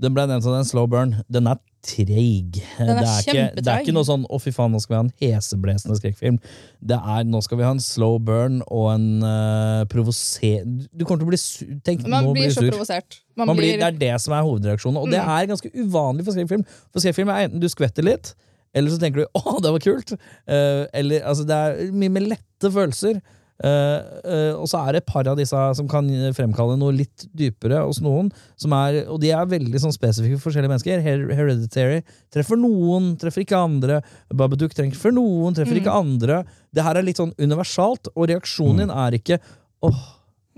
Den 0.00 0.12
ble 0.14 0.26
nevnt 0.28 0.44
som 0.44 0.52
en 0.52 0.66
slow 0.68 0.86
burn. 0.86 1.14
Den 1.32 1.46
er 1.48 1.56
treig. 1.84 2.60
Den 2.78 2.90
er 2.90 3.00
det, 3.00 3.08
er 3.08 3.22
ikke, 3.24 3.44
det 3.56 3.68
er 3.72 3.80
ikke 3.84 3.94
noe 3.96 4.04
sånn 4.04 4.24
'å, 4.28 4.40
fy 4.40 4.50
faen, 4.52 4.72
nå 4.72 4.80
skal 4.80 4.92
vi 4.94 4.98
ha 4.98 5.04
en 5.04 5.12
heseblesende 5.20 5.96
skrekkfilm'. 5.96 6.38
Det 6.80 6.96
er 6.96 7.24
'nå 7.24 7.42
skal 7.42 7.58
vi 7.58 7.64
ha 7.64 7.70
en 7.70 7.80
slow 7.80 8.18
burn 8.18 8.62
og 8.68 8.94
en 8.94 9.22
uh, 9.22 9.84
provoser... 9.88 10.64
Du 10.92 11.04
kommer 11.04 11.20
til 11.20 11.28
å 11.28 11.32
bli 11.32 11.40
sur. 11.40 11.66
Tenk, 11.84 12.06
Man 12.06 12.32
blir 12.32 12.48
blir 12.48 12.52
så 12.52 12.68
provosert. 12.70 13.20
Man, 13.36 13.46
Man 13.48 13.56
blir, 13.56 13.76
blir, 13.76 13.80
det 13.80 13.88
er 13.94 13.98
det 14.12 14.20
som 14.20 14.32
er 14.36 14.42
hovedreaksjonen, 14.44 14.96
og 15.00 15.08
det 15.10 15.20
Mm. 15.20 15.28
er 15.28 15.46
ganske 15.46 15.70
uvanlig 15.74 16.24
for 16.24 16.32
skrekkfilm. 16.32 16.64
For 16.92 17.00
skrekkfilm 17.00 17.28
er 17.32 17.48
enten 17.48 17.60
du 17.60 17.68
skvetter 17.68 18.04
litt, 18.04 18.34
eller 18.74 18.92
så 18.92 19.00
tenker 19.00 19.22
du 19.22 19.26
'å, 19.38 19.56
det 19.62 19.72
var 19.76 19.86
kult'. 19.86 20.14
Uh, 20.44 20.84
eller, 20.92 21.22
altså, 21.22 21.46
det 21.48 21.56
er 21.56 21.94
mye 21.94 22.12
med 22.12 22.28
lette 22.34 22.70
følelser. 22.74 23.22
Uh, 23.62 24.02
uh, 24.26 24.54
og 24.58 24.66
så 24.66 24.80
er 24.82 24.96
det 24.96 25.00
et 25.04 25.12
par 25.12 25.28
av 25.30 25.36
disse 25.38 25.58
som 25.78 25.86
kan 25.86 26.08
fremkalle 26.34 26.74
noe 26.74 26.90
litt 26.96 27.28
dypere 27.38 27.84
hos 27.86 28.00
noen. 28.02 28.32
Som 28.60 28.74
er, 28.76 29.04
og 29.06 29.20
de 29.22 29.30
er 29.30 29.46
veldig 29.50 29.82
sånn 29.84 29.94
spesifikke 29.94 30.40
for 30.40 30.48
forskjellige 30.50 30.72
mennesker. 30.72 31.04
Her 31.04 31.22
Hereditary 31.38 32.00
treffer 32.34 32.58
noen, 32.58 33.12
treffer 33.20 33.44
ikke 33.44 33.60
andre. 33.60 34.00
Babadook 34.34 34.74
treffer 34.74 35.14
noen, 35.14 35.54
treffer 35.56 35.78
ikke 35.78 35.94
andre. 35.94 36.42
Det 36.74 36.84
her 36.84 36.98
er 36.98 37.06
litt 37.06 37.22
sånn 37.22 37.34
universalt, 37.38 38.10
og 38.16 38.28
reaksjonen 38.32 38.84
din 38.84 38.94
er 38.94 39.20
ikke 39.20 39.38
åh, 39.84 40.02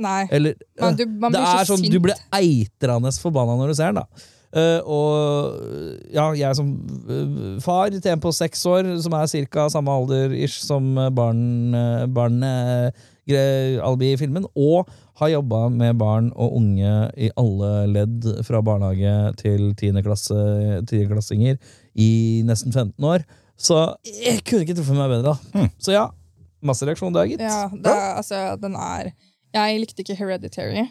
Nei. 0.00 0.22
eller 0.30 0.56
Man, 0.80 0.92
øh, 0.92 0.96
du, 0.96 1.20
man 1.20 1.34
det 1.34 1.42
er 1.42 1.68
sånn, 1.68 1.84
sint. 1.84 1.92
Du 1.92 2.00
blir 2.04 2.16
eitrende 2.36 3.12
forbanna 3.20 3.56
når 3.60 3.72
du 3.72 3.78
ser 3.78 3.92
den. 3.92 4.02
da 4.02 4.24
Eh, 4.54 4.78
og 4.86 5.56
ja, 6.14 6.28
jeg 6.38 6.56
som 6.56 6.70
uh, 7.10 7.56
far 7.64 7.90
til 7.90 8.12
en 8.12 8.22
på 8.22 8.32
seks 8.34 8.62
år, 8.70 8.88
som 9.02 9.16
er 9.18 9.26
ca. 9.50 9.66
samme 9.72 9.92
alder 9.92 10.32
ish 10.36 10.62
som 10.64 10.92
eh, 10.98 11.10
barn, 11.10 11.74
uh, 11.74 12.06
barn 12.06 12.42
Albi 13.26 14.12
i 14.12 14.18
filmen, 14.20 14.44
og 14.54 14.86
har 15.18 15.32
jobba 15.32 15.64
med 15.74 15.96
barn 15.98 16.28
og 16.36 16.52
unge 16.60 16.92
i 17.18 17.30
alle 17.34 17.70
ledd, 17.90 18.28
fra 18.46 18.60
barnehage 18.62 19.14
til 19.40 19.72
tiendeklasse- 19.74 20.84
tiendeklassinger, 20.86 21.58
i 21.98 22.42
nesten 22.46 22.70
15 22.70 23.02
år. 23.02 23.24
Så 23.58 23.80
jeg 24.04 24.44
kunne 24.46 24.62
ikke 24.62 24.76
truffet 24.78 24.94
meg 24.94 25.10
bedre. 25.10 25.34
da 25.34 25.66
Så 25.82 25.96
ja, 25.96 26.04
masse 26.62 26.86
reaksjon 26.86 27.16
der, 27.16 27.26
gitt. 27.32 27.42
Ja, 27.42 27.66
det 27.72 27.90
er, 27.90 28.14
altså, 28.20 28.44
den 28.62 28.76
er 28.78 29.10
Jeg 29.56 29.80
likte 29.80 30.04
ikke 30.04 30.18
Hereditary. 30.20 30.86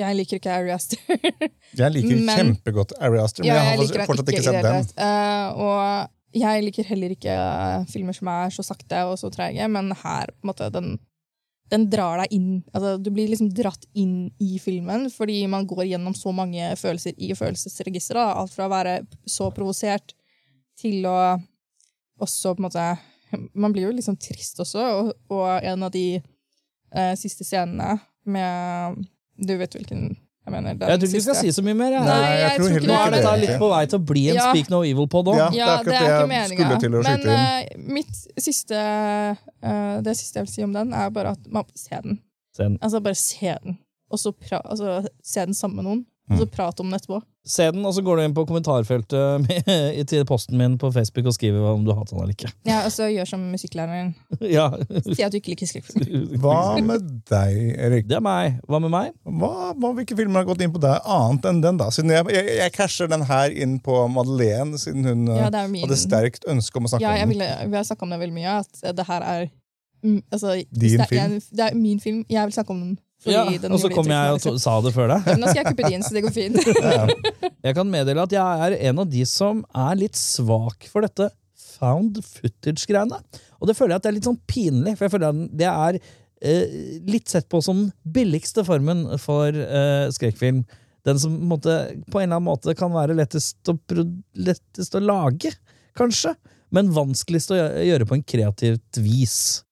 Jeg 0.00 0.16
liker 0.18 0.40
ikke 0.40 0.50
Ari 0.50 0.72
Aster. 0.74 0.98
Jeg 1.80 1.94
liker 1.94 2.18
Men- 2.18 2.40
kjempegodt 2.40 2.96
Ari 2.98 3.20
Aster, 3.22 3.44
men 3.44 3.52
Ja, 3.52 3.60
jeg 3.74 3.86
jeg 3.86 4.00
har 4.00 4.08
fortsatt 4.08 4.32
ikke 4.32 4.42
sett 4.42 4.66
den. 4.66 4.88
Uh. 4.98 5.62
Og 5.62 6.10
jeg 6.34 6.64
liker 6.66 6.86
heller 6.88 7.14
ikke 7.14 7.30
eh, 7.30 7.84
filmer 7.90 8.16
som 8.16 8.30
er 8.32 8.54
så 8.54 8.64
sakte 8.66 9.04
og 9.06 9.18
så 9.20 9.30
trege, 9.30 9.68
men 9.70 9.92
her 9.94 10.32
på 10.32 10.42
en 10.42 10.50
måte, 10.50 10.66
den, 10.74 10.96
den 11.70 11.86
drar 11.92 12.24
deg 12.24 12.34
inn 12.34 12.48
altså, 12.74 12.96
Du 12.98 13.12
blir 13.14 13.30
liksom 13.30 13.52
dratt 13.54 13.86
inn 13.94 14.32
i 14.42 14.58
filmen 14.62 15.06
fordi 15.14 15.44
man 15.50 15.68
går 15.70 15.86
gjennom 15.92 16.16
så 16.18 16.34
mange 16.34 16.72
følelser 16.80 17.14
i 17.16 17.30
følelsesregisteret. 17.38 18.34
Alt 18.34 18.54
fra 18.56 18.66
å 18.66 18.74
være 18.74 18.96
så 19.30 19.50
provosert 19.54 20.16
til 20.80 21.06
å 21.06 21.18
også 22.22 22.54
på 22.54 22.62
en 22.62 22.68
måte 22.68 22.88
Man 23.62 23.72
blir 23.74 23.88
jo 23.88 23.94
liksom 23.94 24.18
trist 24.18 24.58
også, 24.62 24.82
og, 24.82 25.14
og 25.34 25.46
en 25.66 25.86
av 25.86 25.90
de 25.94 26.18
uh, 26.18 27.14
siste 27.18 27.46
scenene 27.46 27.96
med 28.30 29.00
Du 29.38 29.56
vet 29.58 29.74
hvilken 29.74 30.16
jeg 30.44 30.52
mener. 30.52 30.74
den 30.74 30.88
Jeg 30.88 30.98
tror 31.00 31.08
ikke 31.08 31.16
vi 31.16 31.24
skal 31.24 31.38
si 31.40 31.52
så 31.56 31.62
mye 31.64 31.76
mer. 31.78 31.94
Jeg. 31.94 32.04
Nei, 32.04 32.16
jeg 32.20 32.40
jeg 32.40 32.58
tror 32.58 32.66
tror 32.66 32.74
heller 32.74 32.90
Nå 32.90 32.98
er 32.98 33.14
dette 33.14 33.30
det. 33.30 33.40
litt 33.44 33.62
på 33.62 33.68
vei 33.72 33.84
til 33.86 33.98
å 33.98 34.04
bli 34.10 34.24
en 34.28 34.36
Ja. 34.36 34.48
Speak 34.50 34.70
No 34.72 34.80
Evil-pod 34.84 35.30
òg. 35.32 35.38
Ja. 35.40 35.48
Ja, 35.56 35.70
det 35.86 35.94
er 35.94 36.08
ikke 36.10 36.28
meninga. 36.28 37.00
Men 37.06 37.24
uh, 37.30 37.86
mitt 37.96 38.20
siste 38.36 38.76
uh, 38.76 39.96
Det 40.04 40.16
siste 40.18 40.42
jeg 40.42 40.48
vil 40.48 40.52
si 40.52 40.66
om 40.66 40.74
den, 40.76 40.92
er 40.92 41.08
bare 41.14 41.32
at 41.38 41.48
man 41.48 41.64
se 41.74 41.96
den. 41.96 42.20
Se 42.56 42.68
Altså 42.80 43.00
bare 43.00 43.18
se 43.18 43.56
den. 43.64 43.78
Og 44.12 44.20
så 44.20 44.34
pra 44.36 44.60
altså, 44.60 45.08
se 45.24 45.40
den 45.40 45.56
sammen 45.56 45.80
med 45.80 45.88
noen, 45.88 46.04
og 46.24 46.32
Mm. 46.34 46.38
så 46.40 46.46
prate 46.48 46.80
om 46.80 46.88
den 46.88 46.96
etterpå. 46.96 47.18
Se 47.44 47.66
den, 47.70 47.82
og 47.84 47.92
så 47.92 48.00
går 48.00 48.16
du 48.16 48.22
inn 48.24 48.32
på 48.32 48.46
kommentarfeltet 48.48 49.42
med, 49.44 49.66
i- 50.00 50.04
til 50.08 50.22
posten 50.24 50.56
min 50.56 50.78
på 50.80 50.88
Facebook 50.90 51.26
og 51.28 51.34
skriver 51.36 51.60
om 51.74 51.82
du 51.84 51.90
hater 51.92 52.14
den 52.16 52.22
eller 52.22 52.32
ikke. 52.32 52.48
Ja, 52.64 52.78
og 52.86 52.92
så 52.94 53.10
gjør 53.12 53.28
som 53.28 53.42
musikklæreren. 53.52 54.14
ja, 54.40 54.70
Si 55.04 55.20
at 55.22 55.32
du 55.34 55.36
ikke 55.36 55.52
liker 55.52 55.68
skrekkfilmer. 55.68 56.38
Hva 56.40 56.80
med 56.80 57.04
deg, 57.28 57.58
Erik? 57.76 58.08
Det 58.08 58.16
er 58.16 58.24
meg. 58.24 58.56
Hva 58.64 58.80
med 58.80 58.94
meg? 58.94 59.12
Hva, 59.28 59.50
hva, 59.76 59.90
hvilke 59.98 60.16
filmer 60.16 60.40
har 60.40 60.48
gått 60.48 60.64
inn 60.64 60.72
på 60.72 60.80
deg 60.80 61.04
annet 61.04 61.44
enn 61.52 61.60
den? 61.60 61.76
da? 61.84 61.90
Siden 61.92 62.14
Jeg, 62.16 62.24
jeg, 62.32 62.56
jeg 62.62 62.72
casher 62.72 63.12
den 63.12 63.26
her 63.28 63.52
inn 63.52 63.76
på 63.84 64.00
Madeleine, 64.08 64.80
siden 64.80 65.04
hun 65.04 65.26
Ja, 65.28 65.50
min 65.68 65.84
hadde 65.84 66.00
sterkt 66.00 66.48
ønske 66.48 66.80
om 66.80 66.88
å 66.88 66.94
snakke 66.94 67.04
Ja, 67.04 67.18
jeg 67.20 67.28
om 67.28 67.36
den. 67.36 67.44
Ja, 67.44 67.60
vi 67.68 67.76
har 67.76 67.84
snakka 67.84 68.08
om 68.08 68.16
det 68.16 68.22
veldig 68.24 68.38
mye, 68.40 68.56
at 68.64 68.96
det 68.96 69.06
her 69.12 69.20
er 69.20 69.50
mm, 70.00 70.22
altså, 70.32 70.56
Din 70.72 70.96
det 70.96 71.00
er 71.04 71.12
film? 71.12 71.20
Jeg, 71.36 71.42
det 71.52 71.68
er 71.68 71.74
min 71.76 72.00
film. 72.00 72.24
Jeg 72.32 72.48
vil 72.48 72.56
snakke 72.56 72.72
om 72.72 72.80
den. 72.86 72.96
Ja, 73.30 73.44
og 73.70 73.78
så 73.80 73.88
kom 73.92 74.08
jeg 74.12 74.34
og 74.34 74.40
to- 74.42 74.56
sa 74.60 74.74
det 74.84 74.92
før 74.94 75.08
deg. 75.14 75.30
Nå 75.40 75.48
skal 75.48 75.60
jeg 75.62 75.70
kuppe 75.70 75.88
din, 75.90 76.02
så 76.04 76.12
det 76.16 76.22
går 76.26 76.34
fint. 76.34 76.58
Ja. 76.84 77.06
Jeg 77.64 77.76
kan 77.78 77.88
meddele 77.88 78.24
at 78.26 78.32
jeg 78.34 78.66
er 78.66 78.76
en 78.90 78.98
av 79.00 79.08
de 79.08 79.24
som 79.28 79.62
er 79.72 79.96
litt 79.96 80.18
svak 80.20 80.84
for 80.92 81.06
dette 81.06 81.30
found 81.78 82.20
footage-greiene. 82.22 83.18
Og 83.60 83.70
det 83.70 83.76
føler 83.78 83.94
jeg 83.94 84.02
at 84.02 84.04
det 84.06 84.10
er 84.12 84.16
litt 84.18 84.28
sånn 84.28 84.40
pinlig, 84.50 84.94
for 84.98 85.06
jeg 85.08 85.14
føler 85.14 85.32
at 85.32 85.58
det 85.62 85.70
er 85.70 85.98
eh, 85.98 86.78
litt 87.08 87.32
sett 87.32 87.48
på 87.50 87.62
som 87.64 87.80
den 87.86 87.92
billigste 88.18 88.64
formen 88.68 89.06
for 89.22 89.48
eh, 89.56 90.06
skrekkfilm. 90.14 90.62
Den 91.08 91.18
som 91.20 91.34
på 91.36 91.40
en, 91.42 91.48
måte, 91.50 91.78
på 92.12 92.20
en 92.20 92.26
eller 92.28 92.38
annen 92.38 92.48
måte 92.50 92.76
kan 92.78 92.92
være 92.94 93.16
lettest 93.16 93.72
å, 93.72 93.76
lettest 94.36 94.94
å 94.96 95.02
lage, 95.04 95.52
kanskje. 95.96 96.34
Men 96.74 96.92
vanskeligst 96.96 97.52
å 97.54 97.58
gjøre 97.86 98.06
på 98.08 98.16
en 98.18 98.24
kreativt 98.28 99.00
vis. 99.04 99.62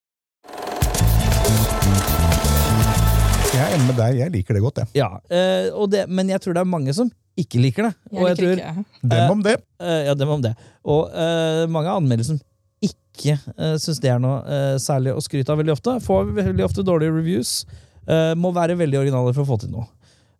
Jeg 3.52 3.60
er 3.60 3.74
enig 3.76 3.84
med 3.84 3.98
deg, 4.00 4.14
jeg 4.16 4.32
liker 4.32 4.56
det 4.56 4.62
godt. 4.64 4.78
jeg. 4.80 4.88
Ja, 4.96 5.20
eh, 5.28 5.68
og 5.76 5.90
det, 5.92 6.06
Men 6.08 6.30
jeg 6.32 6.40
tror 6.40 6.56
det 6.56 6.62
er 6.62 6.68
mange 6.72 6.88
som 6.96 7.10
ikke 7.36 7.60
liker 7.60 7.82
det. 7.88 7.92
Jeg 8.08 8.16
og 8.16 8.22
jeg 8.28 8.36
liker 8.38 8.48
tror, 8.48 8.58
ikke. 8.62 8.84
Dem 9.12 9.32
om 9.34 9.42
det. 9.44 9.56
Eh, 9.80 10.04
ja, 10.06 10.14
dem 10.16 10.30
om 10.32 10.42
det. 10.44 10.52
Og 10.88 11.02
eh, 11.12 11.68
mange 11.72 11.90
anmeldelser 11.92 12.32
som 12.32 12.40
ikke 12.82 13.36
uh, 13.60 13.76
syns 13.78 14.00
det 14.02 14.10
er 14.10 14.18
noe 14.22 14.38
eh, 14.48 14.78
særlig 14.82 15.12
å 15.14 15.20
skryte 15.22 15.52
av 15.52 15.58
veldig 15.60 15.74
ofte. 15.76 15.90
Får 16.02 16.32
veldig 16.34 16.64
ofte 16.64 16.82
dårlige 16.86 17.14
reviews. 17.14 17.66
eh, 18.08 18.34
må 18.34 18.50
være 18.56 18.78
veldig 18.80 18.98
originale 18.98 19.34
for 19.36 19.42
å 19.44 19.50
få 19.52 19.56
til 19.62 19.70
noe. 19.76 19.86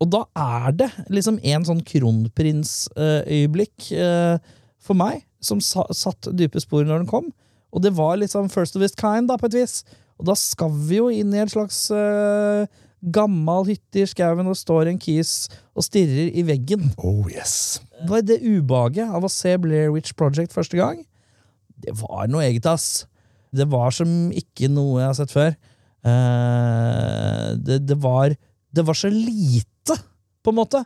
Og 0.02 0.06
da 0.10 0.22
er 0.34 0.72
det 0.80 0.90
liksom 1.12 1.36
en 1.38 1.64
sånn 1.68 1.82
kronprinsøyeblikk 1.86 3.92
uh, 3.94 4.36
for 4.82 4.94
meg, 4.98 5.22
som 5.38 5.60
sa, 5.62 5.86
satt 5.94 6.26
dype 6.34 6.58
spor 6.64 6.82
når 6.88 6.98
den 7.04 7.12
kom. 7.12 7.30
Og 7.70 7.78
det 7.84 7.92
var 7.94 8.18
sånn 8.26 8.50
first 8.50 8.74
of 8.74 8.82
its 8.82 8.98
kind, 8.98 9.30
da, 9.30 9.38
på 9.38 9.46
et 9.52 9.58
vis. 9.60 9.84
Og 10.18 10.26
da 10.26 10.34
skal 10.38 10.74
vi 10.74 10.96
jo 10.98 11.06
inn 11.12 11.30
i 11.34 11.42
en 11.44 11.52
slags 11.52 11.84
uh, 11.94 12.66
gammal 13.02 13.66
hytte 13.66 14.02
i 14.02 14.06
skauen, 14.06 14.46
og 14.46 14.58
står 14.58 14.90
en 14.90 15.00
kis 15.00 15.48
og 15.74 15.86
stirrer 15.86 16.30
i 16.38 16.44
veggen 16.46 16.92
Oh 17.02 17.26
yes. 17.30 17.80
var 18.08 18.22
det 18.26 18.42
ubehaget 18.44 19.10
av 19.10 19.26
å 19.26 19.32
se 19.32 19.56
Blair 19.58 19.90
Witch 19.94 20.14
Project 20.18 20.54
første 20.54 20.78
gang, 20.78 21.02
det 21.82 21.96
var 21.98 22.30
noe 22.30 22.44
eget, 22.46 22.66
ass. 22.70 23.08
Det 23.52 23.66
var 23.68 23.90
som 23.94 24.30
ikke 24.30 24.70
noe 24.70 25.00
jeg 25.00 25.08
har 25.08 25.18
sett 25.18 25.34
før. 25.34 25.54
Uh, 26.06 27.58
det, 27.58 27.82
det, 27.88 27.98
var, 28.02 28.34
det 28.70 28.84
var 28.86 28.98
så 28.98 29.10
lite, 29.12 29.98
på 30.42 30.54
en 30.54 30.60
måte. 30.60 30.84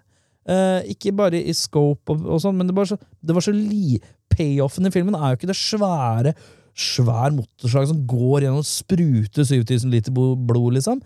Uh, 0.49 0.81
ikke 0.89 1.13
bare 1.17 1.41
i 1.43 1.53
scope 1.57 2.15
og, 2.15 2.25
og 2.25 2.41
sånn, 2.43 2.57
men 2.57 2.71
det 2.71 2.77
var 2.77 2.89
så, 2.89 2.99
det 3.21 3.37
var 3.37 3.45
så 3.45 3.55
li... 3.55 3.99
Payoffen 4.37 4.85
i 4.85 4.91
filmen 4.93 5.15
er 5.17 5.31
jo 5.33 5.39
ikke 5.39 5.49
det 5.49 5.55
svære 5.57 6.35
svær 6.77 7.33
motorslag 7.33 7.87
som 7.89 8.03
går 8.09 8.45
gjennom 8.45 8.61
og 8.61 8.69
spruter 8.69 9.47
7000 9.49 9.93
liter 9.95 10.13
blod, 10.13 10.75
liksom. 10.77 11.01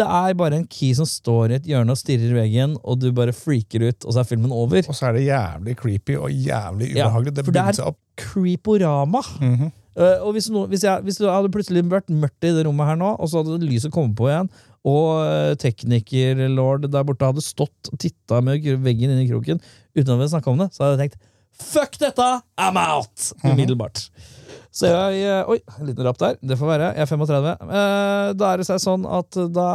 Det 0.00 0.06
er 0.08 0.34
bare 0.40 0.56
en 0.56 0.66
key 0.72 0.94
som 0.96 1.04
står 1.08 1.52
i 1.52 1.56
et 1.58 1.66
hjørne 1.68 1.92
og 1.92 1.98
stirrer 2.00 2.30
i 2.32 2.36
veggen, 2.38 2.78
og 2.80 3.00
du 3.02 3.10
bare 3.12 3.34
freaker 3.36 3.84
ut, 3.90 4.06
og 4.06 4.14
så 4.14 4.22
er 4.22 4.28
filmen 4.30 4.54
over. 4.56 4.80
Og 4.88 4.96
så 4.96 5.10
er 5.10 5.18
det 5.18 5.26
jævlig 5.26 5.76
creepy 5.76 6.16
og 6.16 6.30
jævlig 6.32 6.94
Ja, 6.96 7.10
ubehagelig. 7.10 7.34
det 7.36 7.44
for 7.44 7.52
det 7.52 7.62
er- 7.62 7.94
creeporama. 8.16 9.20
Mm. 9.40 9.52
Mhm. 9.52 9.72
Eh, 9.94 10.22
og 10.24 10.32
hvis, 10.32 10.48
no, 10.48 10.64
hvis, 10.66 10.84
jeg, 10.84 11.02
hvis 11.04 11.18
det 11.20 11.28
hadde 11.28 11.50
plutselig 11.52 11.82
vært 11.84 12.08
mørkt 12.08 12.44
i 12.48 12.52
det 12.56 12.64
rommet 12.64 12.86
her 12.88 12.96
nå, 12.96 13.10
og 13.20 13.28
så 13.28 13.42
hadde 13.42 13.60
lyset 13.68 13.92
kommet 13.92 14.16
på 14.16 14.30
igjen, 14.30 14.48
og 14.88 15.10
uh, 15.22 15.54
teknikerlord 15.60 16.88
der 16.90 17.04
borte 17.06 17.28
hadde 17.28 17.44
stått 17.44 17.90
og 17.92 17.98
titta 18.02 18.40
med 18.42 18.64
veggen 18.82 19.12
inn 19.12 19.20
i 19.22 19.28
kroken 19.28 19.60
uten 19.94 20.16
å 20.16 20.26
snakke 20.32 20.50
om 20.50 20.58
det, 20.58 20.72
så 20.74 20.82
hadde 20.82 20.96
jeg 20.96 21.12
tenkt 21.12 21.28
fuck 21.52 21.98
dette, 22.00 22.40
I'm 22.58 22.78
out! 22.80 23.28
Umiddelbart. 23.44 24.08
Så 24.72 24.88
jeg 24.88 25.26
eh, 25.28 25.50
Oi, 25.52 25.58
en 25.76 25.88
liten 25.88 26.06
rapp 26.06 26.20
der. 26.20 26.38
Det 26.40 26.56
får 26.56 26.70
være. 26.70 26.94
Jeg 26.96 27.04
er 27.04 27.10
35. 27.10 27.50
Eh, 27.52 28.30
da 28.40 28.48
er 28.48 28.62
det 28.62 28.68
seg 28.70 28.80
sånn 28.80 29.04
at 29.04 29.36
da, 29.52 29.68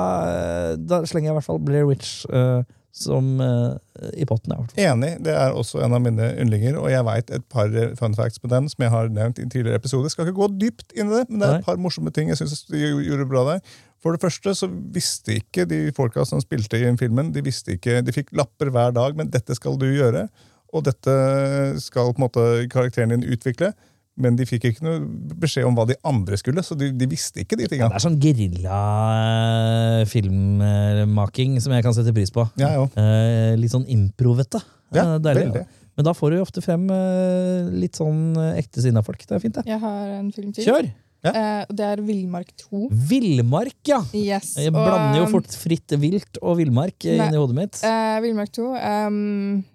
da 0.81 1.03
slenger 1.05 1.29
jeg 1.29 1.35
i 1.35 1.37
hvert 1.37 1.47
fall 1.47 1.61
Blair 1.61 1.85
Witch 1.89 2.23
eh, 2.33 2.65
som 2.97 3.27
i 3.37 4.25
potten. 4.25 4.49
Jeg, 4.49 4.57
hvert 4.57 4.71
fall. 4.71 4.85
Enig, 4.87 5.09
det 5.27 5.35
er 5.37 5.53
også 5.53 5.83
en 5.85 5.93
av 5.93 6.01
mine 6.01 6.31
yndlinger, 6.41 6.79
og 6.81 6.89
jeg 6.89 7.05
veit 7.05 7.29
et 7.35 7.43
par 7.53 7.69
fun 7.99 8.15
facts 8.17 8.41
på 8.41 8.49
den 8.49 8.65
som 8.71 8.81
jeg 8.81 8.89
har 8.89 9.11
nevnt 9.13 9.37
i 9.37 9.45
en 9.45 9.51
tidligere 9.53 9.77
episode. 9.77 10.09
Skal 10.09 10.25
ikke 10.25 10.39
gå 10.39 10.47
dypt 10.63 10.95
inn 10.97 11.11
i 11.11 11.19
det, 11.19 11.27
men 11.29 11.43
det 11.43 11.49
er 11.49 11.59
et 11.59 11.67
par 11.67 11.77
morsomme 11.77 12.09
ting 12.15 12.31
jeg 12.33 12.39
synes 12.41 12.65
de 12.71 12.81
gjorde 13.05 13.27
bra 13.29 13.43
der. 13.51 13.75
For 14.01 14.17
det 14.17 14.23
første 14.23 14.55
så 14.57 14.69
visste 14.95 15.35
ikke 15.37 15.67
de 15.69 15.83
folka 15.93 16.25
som 16.25 16.41
spilte 16.41 16.81
i 16.81 16.89
filmen, 16.97 17.29
de 17.35 17.45
visste 17.45 17.77
ikke, 17.77 17.99
de 18.01 18.15
fikk 18.15 18.33
lapper 18.37 18.73
hver 18.73 18.97
dag, 18.97 19.13
men 19.19 19.29
dette 19.29 19.53
skal 19.57 19.77
du 19.77 19.85
gjøre, 19.91 20.25
og 20.73 20.89
dette 20.89 21.13
skal 21.85 22.15
på 22.15 22.17
en 22.17 22.25
måte 22.25 22.47
karakteren 22.73 23.13
din 23.13 23.29
utvikle. 23.29 23.75
Men 24.17 24.35
de 24.35 24.45
fikk 24.49 24.63
ikke 24.71 24.81
noe 24.81 24.97
beskjed 25.37 25.65
om 25.69 25.75
hva 25.77 25.83
de 25.85 25.93
andre 26.09 26.37
skulle, 26.41 26.63
så 26.65 26.73
de, 26.77 26.87
de 26.97 27.05
visste 27.11 27.43
ikke 27.43 27.53
de 27.59 27.67
tingene. 27.69 27.91
Det 27.93 27.99
er 27.99 28.05
sånn 28.07 28.17
gerilja-filmmaking 30.17 31.57
som 31.61 31.73
jeg 31.75 31.85
kan 31.85 31.93
sette 31.95 32.13
pris 32.15 32.31
på. 32.33 32.45
Ja, 32.59 32.71
jo. 32.79 32.87
Eh, 32.97 33.53
litt 33.59 33.73
sånn 33.73 33.85
improvete. 33.93 34.61
Ja, 34.95 35.03
Eh, 35.03 35.19
deilig. 35.19 35.43
veldig. 35.51 35.65
Men 35.97 36.05
da 36.05 36.13
får 36.13 36.29
du 36.31 36.35
jo 36.37 36.43
ofte 36.45 36.61
frem 36.61 36.83
eh, 36.93 37.69
litt 37.73 37.95
sånn 37.97 38.35
eh, 38.37 38.59
ekte 38.61 38.81
sinna 38.85 39.01
folk. 39.03 39.21
Det 39.25 39.35
er 39.35 39.39
fint, 39.43 39.55
det. 39.57 39.65
Jeg 39.67 39.79
har 39.81 40.07
en 40.19 40.31
film 40.31 40.51
til. 40.53 40.63
Kjør! 40.67 40.89
Eh, 41.31 41.61
og 41.67 41.75
det 41.79 41.85
er 41.87 42.01
Villmark 42.07 42.53
2. 42.63 42.87
Villmark, 43.09 43.77
ja! 43.89 43.99
Yes. 44.15 44.55
Jeg 44.59 44.73
og, 44.73 44.79
blander 44.79 45.19
jo 45.21 45.27
um, 45.27 45.33
fort 45.35 45.57
fritt 45.59 45.95
vilt 46.01 46.39
og 46.41 46.57
villmark 46.61 47.07
eh, 47.07 47.19
inni 47.19 47.39
hodet 47.39 47.57
mitt. 47.57 47.81
Eh, 47.87 48.15
Villmark 48.25 48.53
2. 48.55 48.67
Um, 48.77 49.19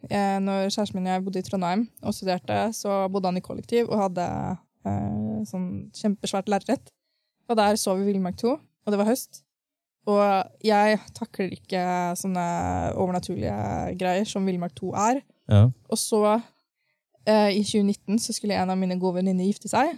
jeg, 0.08 0.42
når 0.46 0.66
kjæresten 0.68 0.98
min 0.98 1.08
og 1.08 1.14
jeg 1.14 1.24
bodde 1.28 1.42
i 1.42 1.46
Trondheim 1.46 1.86
og 2.02 2.16
studerte, 2.16 2.58
så 2.76 3.04
bodde 3.12 3.32
han 3.32 3.40
i 3.40 3.44
kollektiv 3.44 3.88
og 3.90 4.04
hadde 4.06 4.26
eh, 4.88 5.38
sånn 5.48 5.70
kjempesvært 5.96 6.52
lerret. 6.52 6.92
Og 7.50 7.58
der 7.58 7.80
så 7.80 7.96
vi 7.98 8.08
Villmark 8.10 8.38
2, 8.40 8.52
og 8.52 8.94
det 8.94 9.00
var 9.00 9.10
høst. 9.10 9.42
Og 10.10 10.22
jeg 10.66 10.98
takler 11.14 11.52
ikke 11.54 11.82
sånne 12.18 12.44
overnaturlige 12.98 13.58
greier 14.00 14.26
som 14.26 14.46
Villmark 14.48 14.74
2 14.78 14.94
er. 14.98 15.20
Ja. 15.50 15.68
Og 15.92 15.98
så, 16.00 16.40
eh, 17.26 17.50
i 17.54 17.62
2019, 17.62 18.18
så 18.18 18.34
skulle 18.34 18.58
en 18.58 18.70
av 18.70 18.78
mine 18.78 18.98
gode 18.98 19.20
venninner 19.20 19.46
gifte 19.46 19.70
seg. 19.70 19.94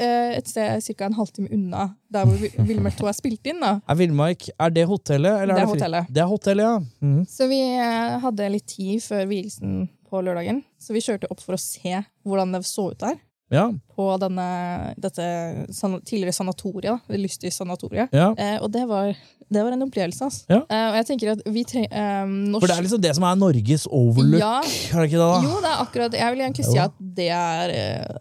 Eh, 0.00 0.36
et 0.38 0.48
sted 0.48 0.82
ca. 0.96 1.04
en 1.06 1.12
halvtime 1.18 1.48
unna 1.52 1.94
der 2.10 2.24
hvor 2.24 2.36
Vi- 2.40 2.52
Villmark 2.70 2.96
2 2.96 3.06
er 3.08 3.12
spilt 3.12 3.46
inn. 3.46 3.60
da. 3.60 3.80
Er 3.88 3.94
Villmark 4.00 4.48
er 4.58 4.70
det 4.70 4.86
hotellet? 4.88 5.42
Eller 5.42 5.54
Det 5.54 5.62
er 5.62 5.66
fri- 5.66 5.74
hotellet. 5.78 6.06
Det 6.12 6.22
er 6.22 6.26
hotellet, 6.26 6.64
ja. 6.64 6.78
Mhm. 7.02 7.26
Så 7.28 7.48
vi 7.48 7.60
eh, 7.76 8.18
hadde 8.20 8.50
litt 8.50 8.66
tid 8.66 9.00
før 9.00 9.26
vielsen 9.28 9.88
på 10.10 10.22
lørdagen, 10.24 10.62
så 10.80 10.92
vi 10.92 11.00
kjørte 11.00 11.28
opp 11.30 11.40
for 11.40 11.54
å 11.54 11.58
se 11.60 12.04
hvordan 12.26 12.52
det 12.52 12.64
så 12.64 12.90
ut 12.90 12.98
der. 12.98 13.14
ja. 13.52 13.70
På 13.96 14.16
denne, 14.18 14.94
dette 14.98 15.66
tidligere 16.06 16.32
sanatoriet, 16.32 17.00
det 17.08 17.18
lystige 17.20 17.52
sanatoriet. 17.52 18.08
ja. 18.12 18.32
Eh, 18.38 18.58
og 18.62 18.70
det 18.72 18.86
var, 18.88 19.14
det 19.52 19.62
var 19.64 19.72
en 19.72 19.82
opplevelse. 19.82 20.22
Altså. 20.22 20.44
Ja. 20.48 20.60
Eh, 20.70 20.88
og 20.90 20.94
jeg 20.96 21.06
tenker 21.06 21.32
at 21.32 21.42
vi 21.46 21.64
trenger 21.64 21.88
eh, 21.92 22.26
norsk... 22.26 22.60
For 22.62 22.66
det 22.68 22.76
er 22.78 22.82
liksom 22.86 23.00
det 23.02 23.14
som 23.16 23.24
er 23.24 23.34
Norges 23.36 23.86
overlook, 23.90 24.40
Ja. 24.40 24.58
er 24.62 25.02
det 25.02 25.10
ikke 25.10 25.18
det? 25.18 25.28
da? 25.28 25.40
Jo, 25.42 25.60
det 25.60 25.70
er 25.70 25.84
akkurat 25.84 26.12
Jeg 26.14 26.30
vil 26.36 26.40
egentlig 26.46 26.64
si 26.64 26.78
at 26.78 26.92
det 27.00 27.28
er 27.28 28.18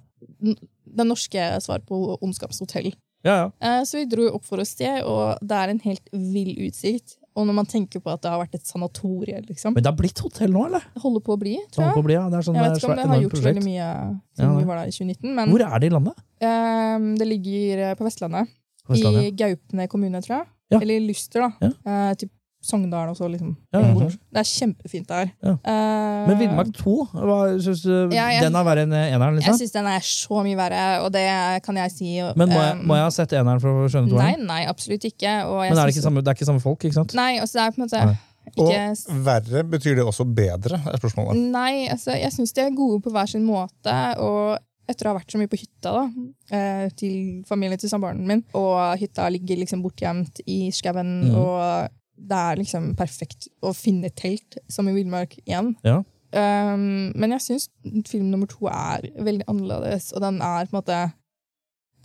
n- 0.99 1.03
det 1.03 1.07
norske 1.07 1.45
svar 1.63 1.79
på 1.87 2.17
Ondskapshotell. 2.21 2.91
Ja, 3.23 3.33
ja. 3.35 3.47
Eh, 3.59 3.81
så 3.83 3.97
vi 3.99 4.05
dro 4.07 4.29
opp 4.35 4.45
for 4.47 4.61
å 4.61 4.65
se, 4.67 4.87
og 5.03 5.39
det 5.43 5.57
er 5.57 5.73
en 5.73 5.79
helt 5.83 6.07
vill 6.13 6.53
utsikt. 6.67 7.17
Og 7.35 7.45
når 7.47 7.55
man 7.55 7.67
tenker 7.69 8.01
på 8.03 8.11
at 8.11 8.21
det 8.23 8.31
har 8.31 8.39
vært 8.41 8.55
et 8.57 8.67
sanatorie, 8.67 9.37
liksom. 9.47 9.73
Men 9.75 9.83
det 9.83 9.91
har 9.91 9.95
blitt 9.99 10.19
hotell 10.19 10.51
nå, 10.51 10.65
eller? 10.67 10.83
Det 10.95 11.01
holder 11.03 11.21
på 11.23 11.35
å 11.35 11.39
bli, 11.39 11.53
Det 11.55 11.71
tror 11.75 11.85
jeg. 11.95 12.03
bli, 12.07 12.13
ja. 12.17 12.23
Det 12.29 12.37
er 12.39 12.47
sånn 12.47 12.55
Jeg 12.57 12.63
vet 12.65 12.77
ikke 12.79 12.89
om 12.89 12.95
det 12.99 13.05
har 13.11 13.21
gjort 13.23 13.31
prosjekt. 13.35 13.47
veldig 13.49 13.63
mye 13.67 13.89
siden 14.35 14.57
vi 14.57 14.63
var 14.71 14.75
der 14.81 14.87
i 14.87 14.95
2019, 14.95 15.35
men 15.35 15.49
Hvor 15.53 15.61
er 15.67 15.79
det 15.79 15.87
i 15.87 15.93
landet? 15.93 16.23
Um, 16.41 17.15
det 17.19 17.27
ligger 17.29 17.83
eh, 17.91 17.95
på 17.99 18.03
Vestlandet. 18.07 18.47
På 18.87 18.93
Vestlandet? 18.95 19.23
I 19.29 19.31
Gaupne 19.43 19.87
kommune, 19.87 20.21
tror 20.25 20.35
jeg. 20.39 20.47
Ja. 20.73 20.79
Eller 20.81 20.95
i 20.99 21.05
Lyster, 21.07 21.45
da. 21.47 21.69
Eh, 21.85 22.13
typ 22.19 22.31
Sogndal 22.59 23.07
og 23.13 23.15
så, 23.15 23.27
liksom. 23.31 23.53
Ja, 23.71 23.79
ja. 23.79 24.07
Det 24.35 24.41
er 24.41 24.47
kjempefint 24.47 25.07
der. 25.07 25.29
Ja. 25.45 25.53
Uh, 25.63 26.27
Men 26.27 26.39
Villmark 26.41 26.73
2, 26.75 26.95
hva 27.13 27.37
syns 27.63 27.85
du 27.85 27.93
Ja, 28.11 28.27
jeg- 28.33 28.43
den 28.43 28.55
er 28.59 28.65
verre 28.67 28.83
enn 28.83 28.91
eneren? 28.91 29.39
Jeg 29.39 29.45
liksom? 29.47 29.59
syns 29.61 29.71
den 29.71 29.87
er 29.87 29.99
så 30.03 30.43
mye 30.43 30.57
verre, 30.59 30.81
og 31.05 31.11
det 31.13 31.63
kan 31.63 31.75
jeg 31.79 31.91
si. 31.91 32.21
Men 32.35 32.49
må 32.49 32.59
jeg, 32.59 32.75
eh, 32.75 32.83
må 32.83 32.95
jeg 32.99 33.03
ha 33.03 33.09
sett 33.15 33.31
eneren 33.31 33.61
for 33.61 33.69
å 33.69 33.87
skjønne 33.87 34.11
Nei, 34.11 34.33
toeren? 34.35 34.45
nei, 34.45 34.65
absolutt 34.65 35.07
ikke. 35.07 35.45
Og 35.47 35.63
jeg 35.63 35.71
Men 35.71 35.79
er 35.79 35.85
det, 35.85 35.95
ikke 35.95 36.03
samme, 36.03 36.23
det 36.23 36.27
er 36.27 36.35
ikke 36.35 36.49
samme 36.51 36.61
folk, 36.61 36.79
ikke 36.83 36.99
sant? 36.99 37.15
Nei, 37.15 37.39
altså 37.39 37.53
det 37.53 37.63
er 37.63 37.71
på 37.71 37.79
en 37.79 37.87
måte 37.87 38.05
Nei. 38.05 38.17
ikke 38.49 39.13
Og 39.13 39.23
verre 39.25 39.63
betyr 39.63 39.95
det 39.95 40.05
også 40.05 40.25
bedre, 40.27 40.81
er 40.83 40.97
spørsmålet. 40.99 41.37
Nei, 41.51 41.87
altså, 41.87 42.11
jeg 42.11 42.31
syns 42.33 42.51
de 42.53 42.61
er 42.61 42.75
gode 42.75 43.01
på 43.01 43.11
hver 43.11 43.29
sin 43.29 43.45
måte. 43.45 43.95
Og 44.19 44.59
etter 44.89 45.05
å 45.05 45.13
ha 45.13 45.19
vært 45.19 45.31
så 45.31 45.39
mye 45.39 45.47
på 45.47 45.59
hytta 45.61 45.91
da, 45.93 46.03
eh, 46.51 46.89
til 46.97 47.43
familien 47.47 47.79
til 47.79 47.91
samboeren 47.91 48.25
min, 48.25 48.43
og 48.53 48.97
hytta 48.99 49.29
ligger 49.31 49.61
liksom 49.61 49.83
bortgjemt 49.85 50.41
i 50.49 50.71
skauen, 50.73 51.29
mm. 51.29 51.35
og 51.37 51.89
det 52.19 52.39
er 52.51 52.59
liksom 52.59 52.93
perfekt 52.99 53.47
å 53.65 53.71
finne 53.75 54.11
telt, 54.11 54.59
som 54.71 54.89
i 54.89 54.95
Villmark 54.95 55.37
1. 55.45 55.75
Ja. 55.87 56.01
Um, 56.29 57.09
men 57.17 57.33
jeg 57.33 57.41
syns 57.41 57.69
film 58.05 58.27
nummer 58.29 58.49
to 58.49 58.67
er 58.69 59.07
veldig 59.17 59.47
annerledes, 59.49 60.11
og 60.13 60.21
den 60.21 60.37
er 60.45 60.67
på 60.67 60.75
en 60.75 60.77
måte 60.77 60.97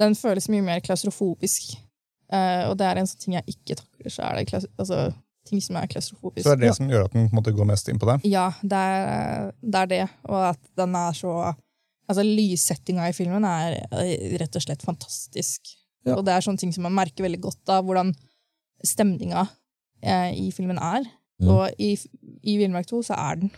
Den 0.00 0.16
føles 0.18 0.48
mye 0.50 0.64
mer 0.64 0.80
klaustrofobisk. 0.82 1.76
Uh, 2.32 2.70
og 2.70 2.78
det 2.80 2.88
er 2.88 2.98
en 2.98 3.06
sånn 3.06 3.20
ting 3.20 3.36
jeg 3.36 3.52
ikke 3.52 3.76
takler, 3.78 4.10
så 4.10 4.24
er 4.26 4.40
det 4.40 4.64
altså, 4.64 5.04
ting 5.46 5.60
som 5.62 5.76
er 5.78 5.90
klaustrofobisk. 5.92 6.42
Så 6.42 6.54
det 6.54 6.56
er 6.56 6.64
det 6.64 6.78
som 6.80 6.90
gjør 6.90 7.06
at 7.06 7.14
den 7.14 7.28
på 7.28 7.34
en 7.36 7.38
måte 7.38 7.54
går 7.54 7.68
mest 7.68 7.90
inn 7.92 8.00
på 8.02 8.08
det. 8.10 8.16
Ja, 8.26 8.48
det 8.62 8.80
er, 8.80 9.52
det 9.60 9.82
er 9.84 9.92
det. 9.92 10.02
Og 10.26 10.40
at 10.54 10.74
den 10.80 10.98
er 10.98 11.20
så 11.20 11.36
Altså, 12.04 12.20
lyssettinga 12.20 13.06
i 13.08 13.14
filmen 13.16 13.46
er 13.48 13.78
eh, 13.96 14.34
rett 14.36 14.56
og 14.58 14.60
slett 14.60 14.82
fantastisk. 14.84 15.70
Ja. 16.04 16.18
Og 16.18 16.26
det 16.26 16.34
er 16.34 16.44
sånne 16.44 16.60
ting 16.60 16.74
som 16.74 16.84
man 16.84 16.92
merker 16.92 17.24
veldig 17.24 17.38
godt 17.46 17.70
av 17.72 17.86
hvordan 17.86 18.10
stemninga 18.84 19.46
i 20.36 20.50
filmen 20.54 20.78
er. 20.78 21.06
Mm. 21.42 21.48
Og 21.50 21.80
i, 21.82 21.92
i 22.46 22.56
Villmark 22.60 22.86
2 22.86 23.02
så 23.10 23.16
er 23.18 23.40
den 23.40 23.50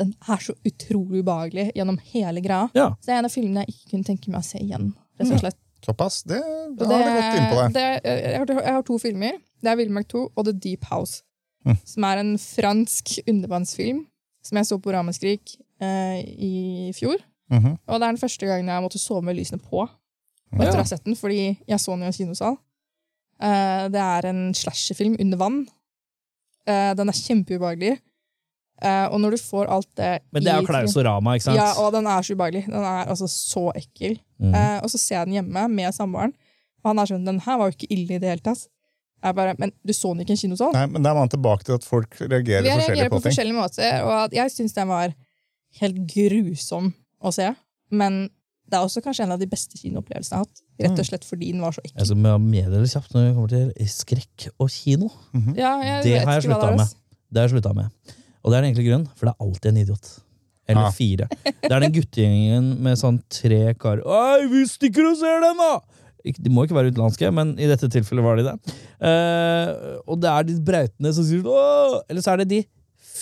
Den 0.00 0.14
er 0.24 0.40
så 0.40 0.54
utrolig 0.64 1.20
ubehagelig 1.20 1.66
gjennom 1.76 1.98
hele 2.14 2.40
greia. 2.40 2.70
Ja. 2.74 2.86
Så 2.96 3.10
det 3.10 3.12
er 3.12 3.18
en 3.20 3.28
av 3.28 3.34
filmene 3.34 3.64
jeg 3.66 3.74
ikke 3.74 3.90
kunne 3.90 4.06
tenke 4.08 4.30
meg 4.32 4.40
å 4.40 4.46
se 4.46 4.58
igjen. 4.62 4.86
rett 5.20 5.34
og 5.34 5.42
slett. 5.42 5.58
Såpass. 5.84 6.22
Det, 6.22 6.38
det, 6.78 6.86
har 6.88 7.02
du 7.04 7.10
gått 7.12 7.36
inn 7.36 7.50
på 7.50 7.58
deg. 7.58 7.74
det 7.76 7.84
jeg, 8.06 8.38
har, 8.38 8.52
jeg 8.62 8.76
har 8.78 8.86
to 8.88 8.96
filmer. 9.02 9.36
Det 9.60 9.70
er 9.70 9.76
Villmark 9.76 10.08
2 10.08 10.22
og 10.32 10.46
The 10.48 10.54
Deep 10.64 10.86
House. 10.88 11.20
Mm. 11.66 11.76
Som 11.86 12.06
er 12.08 12.22
en 12.22 12.32
fransk 12.40 13.12
undervannsfilm 13.28 14.00
som 14.42 14.58
jeg 14.58 14.66
så 14.70 14.78
på 14.82 14.94
Ramaskrik 14.96 15.52
eh, 15.82 16.22
i 16.24 16.90
fjor. 16.96 17.20
Mhm. 17.52 17.76
Og 17.86 17.98
det 18.00 18.06
er 18.06 18.14
den 18.14 18.22
første 18.22 18.48
gangen 18.48 18.70
jeg 18.72 18.82
måtte 18.86 18.98
sove 18.98 19.22
med 19.26 19.36
lysene 19.36 19.60
på 19.62 19.82
Og 19.84 20.58
etter 20.58 20.72
å 20.72 20.80
Ja. 20.80 20.82
ha 20.82 20.88
sett 20.88 21.04
den, 21.04 21.14
fordi 21.16 21.58
jeg 21.68 21.78
så 21.80 21.92
den 21.94 22.02
i 22.02 22.06
en 22.10 22.16
kinosal. 22.16 22.56
Eh, 23.42 23.84
det 23.92 24.02
er 24.02 24.28
en 24.30 24.42
slasherfilm 24.54 25.16
under 25.20 25.40
vann. 25.40 25.60
Eh, 26.68 26.92
den 26.98 27.10
er 27.10 27.18
kjempeubehagelig. 27.18 27.96
Eh, 28.82 29.06
og 29.14 29.20
når 29.22 29.36
du 29.36 29.38
får 29.42 29.68
alt 29.70 29.88
det 29.98 30.10
Men 30.34 30.42
det 30.42 30.50
er 30.52 30.60
jo 30.62 30.66
Klausorama, 30.66 31.36
ikke 31.38 31.46
sant? 31.48 31.58
Ja, 31.60 31.68
og 31.78 31.92
den 31.94 32.06
er 32.10 32.24
så 32.26 32.34
ubehagelig. 32.34 32.64
Den 32.66 32.82
er 32.82 33.10
altså 33.12 33.28
så 33.30 33.68
ekkel. 33.78 34.16
Mm. 34.42 34.54
Eh, 34.58 34.78
og 34.82 34.90
så 34.90 34.98
ser 34.98 35.20
jeg 35.20 35.28
den 35.30 35.36
hjemme 35.38 35.66
med 35.70 35.94
samboeren, 35.94 36.32
og 36.82 36.90
han 36.90 36.98
er 36.98 37.10
sånn 37.12 37.26
Den 37.28 37.38
her 37.44 37.58
var 37.60 37.70
jo 37.70 37.76
ikke 37.76 37.90
ille 37.94 38.16
i 38.16 38.22
det 38.22 38.32
hele 38.32 38.42
tatt. 38.42 38.64
Jeg 39.22 39.36
bare, 39.38 39.54
Men 39.58 39.70
du 39.86 39.92
så 39.94 40.10
den 40.10 40.24
ikke 40.24 40.34
i 40.34 40.38
en 40.38 40.40
kinosal? 40.40 40.72
Nei, 40.74 40.86
men 40.90 41.02
Da 41.04 41.12
er 41.12 41.14
man 41.20 41.30
tilbake 41.30 41.62
til 41.68 41.76
at 41.78 41.84
folk 41.86 42.16
reagerer 42.18 42.66
forskjellig 42.66 42.88
reagerer 42.88 43.10
på 43.12 43.14
på 43.14 43.22
ting. 43.22 43.30
forskjellige 43.30 43.58
måter, 43.60 44.02
og 44.02 44.14
at 44.24 44.32
jeg 44.34 44.50
syns 44.50 44.74
den 44.74 44.88
var 44.90 45.14
helt 45.78 46.00
grusom 46.10 46.88
å 47.22 47.30
se. 47.32 47.52
Men 47.94 48.30
det 48.72 48.78
er 48.80 48.86
også 48.88 49.02
kanskje 49.04 49.26
en 49.26 49.34
av 49.36 49.40
de 49.42 49.46
beste 49.52 49.76
kinoopplevelsene 49.76 50.32
jeg 50.32 50.40
har 50.40 50.46
hatt. 50.48 50.62
Rett 50.80 50.94
Mm. 50.96 51.02
og 51.04 51.06
slett 51.10 51.24
fordi 51.28 51.52
den 51.52 51.60
var 51.60 51.72
så 51.76 51.82
Jeg 51.84 51.92
ekkel. 51.92 52.06
skal 52.08 52.40
meddele 52.40 52.88
kjapt 52.88 53.12
når 53.14 53.26
det 53.28 53.34
kommer 53.36 53.52
til 53.52 53.86
skrekk 53.92 54.48
og 54.58 54.70
kino. 54.72 55.10
Mhm. 55.36 55.54
Ja, 55.60 55.72
jeg 55.84 56.02
Det 56.04 56.12
vet 56.16 56.24
har 56.26 56.34
jeg 56.40 56.42
slutta 56.48 56.60
det 56.66 56.72
er, 56.72 56.76
med. 56.80 56.94
Det 57.32 57.38
har 57.42 57.48
jeg 57.48 57.54
slutta 57.56 57.74
med. 57.76 57.90
Og 58.42 58.50
det 58.50 58.56
er 58.56 58.62
den 58.62 58.70
enkle 58.72 58.84
grunnen, 58.88 59.08
for 59.14 59.26
det 59.28 59.34
er 59.36 59.44
alltid 59.46 59.68
en 59.70 59.76
idiot. 59.84 60.08
Eller 60.72 60.86
ah. 60.88 60.90
fire. 60.94 61.26
Det 61.44 61.70
er 61.72 61.80
den 61.84 61.92
guttegjengen 61.92 62.66
med 62.80 62.96
sånn 62.96 63.20
tre 63.28 63.74
karer 63.74 64.02
Oi, 64.06 64.46
vi 64.48 64.64
stikker 64.70 65.04
og 65.10 65.16
ser 65.18 65.40
den, 65.42 65.56
da! 65.58 65.80
De 66.24 66.50
må 66.54 66.62
ikke 66.64 66.76
være 66.78 66.92
utenlandske, 66.94 67.32
men 67.34 67.56
i 67.58 67.66
dette 67.66 67.88
tilfellet 67.90 68.22
var 68.22 68.36
de 68.38 68.44
det. 68.46 68.54
Uh, 69.02 69.98
og 70.06 70.20
det 70.22 70.30
er 70.30 70.46
de 70.46 70.54
brautene 70.62 71.10
som 71.12 71.24
sier 71.26 71.42
Åh! 71.44 72.00
Eller 72.08 72.22
så 72.22 72.32
er 72.34 72.44
det 72.44 72.48
de 72.52 72.60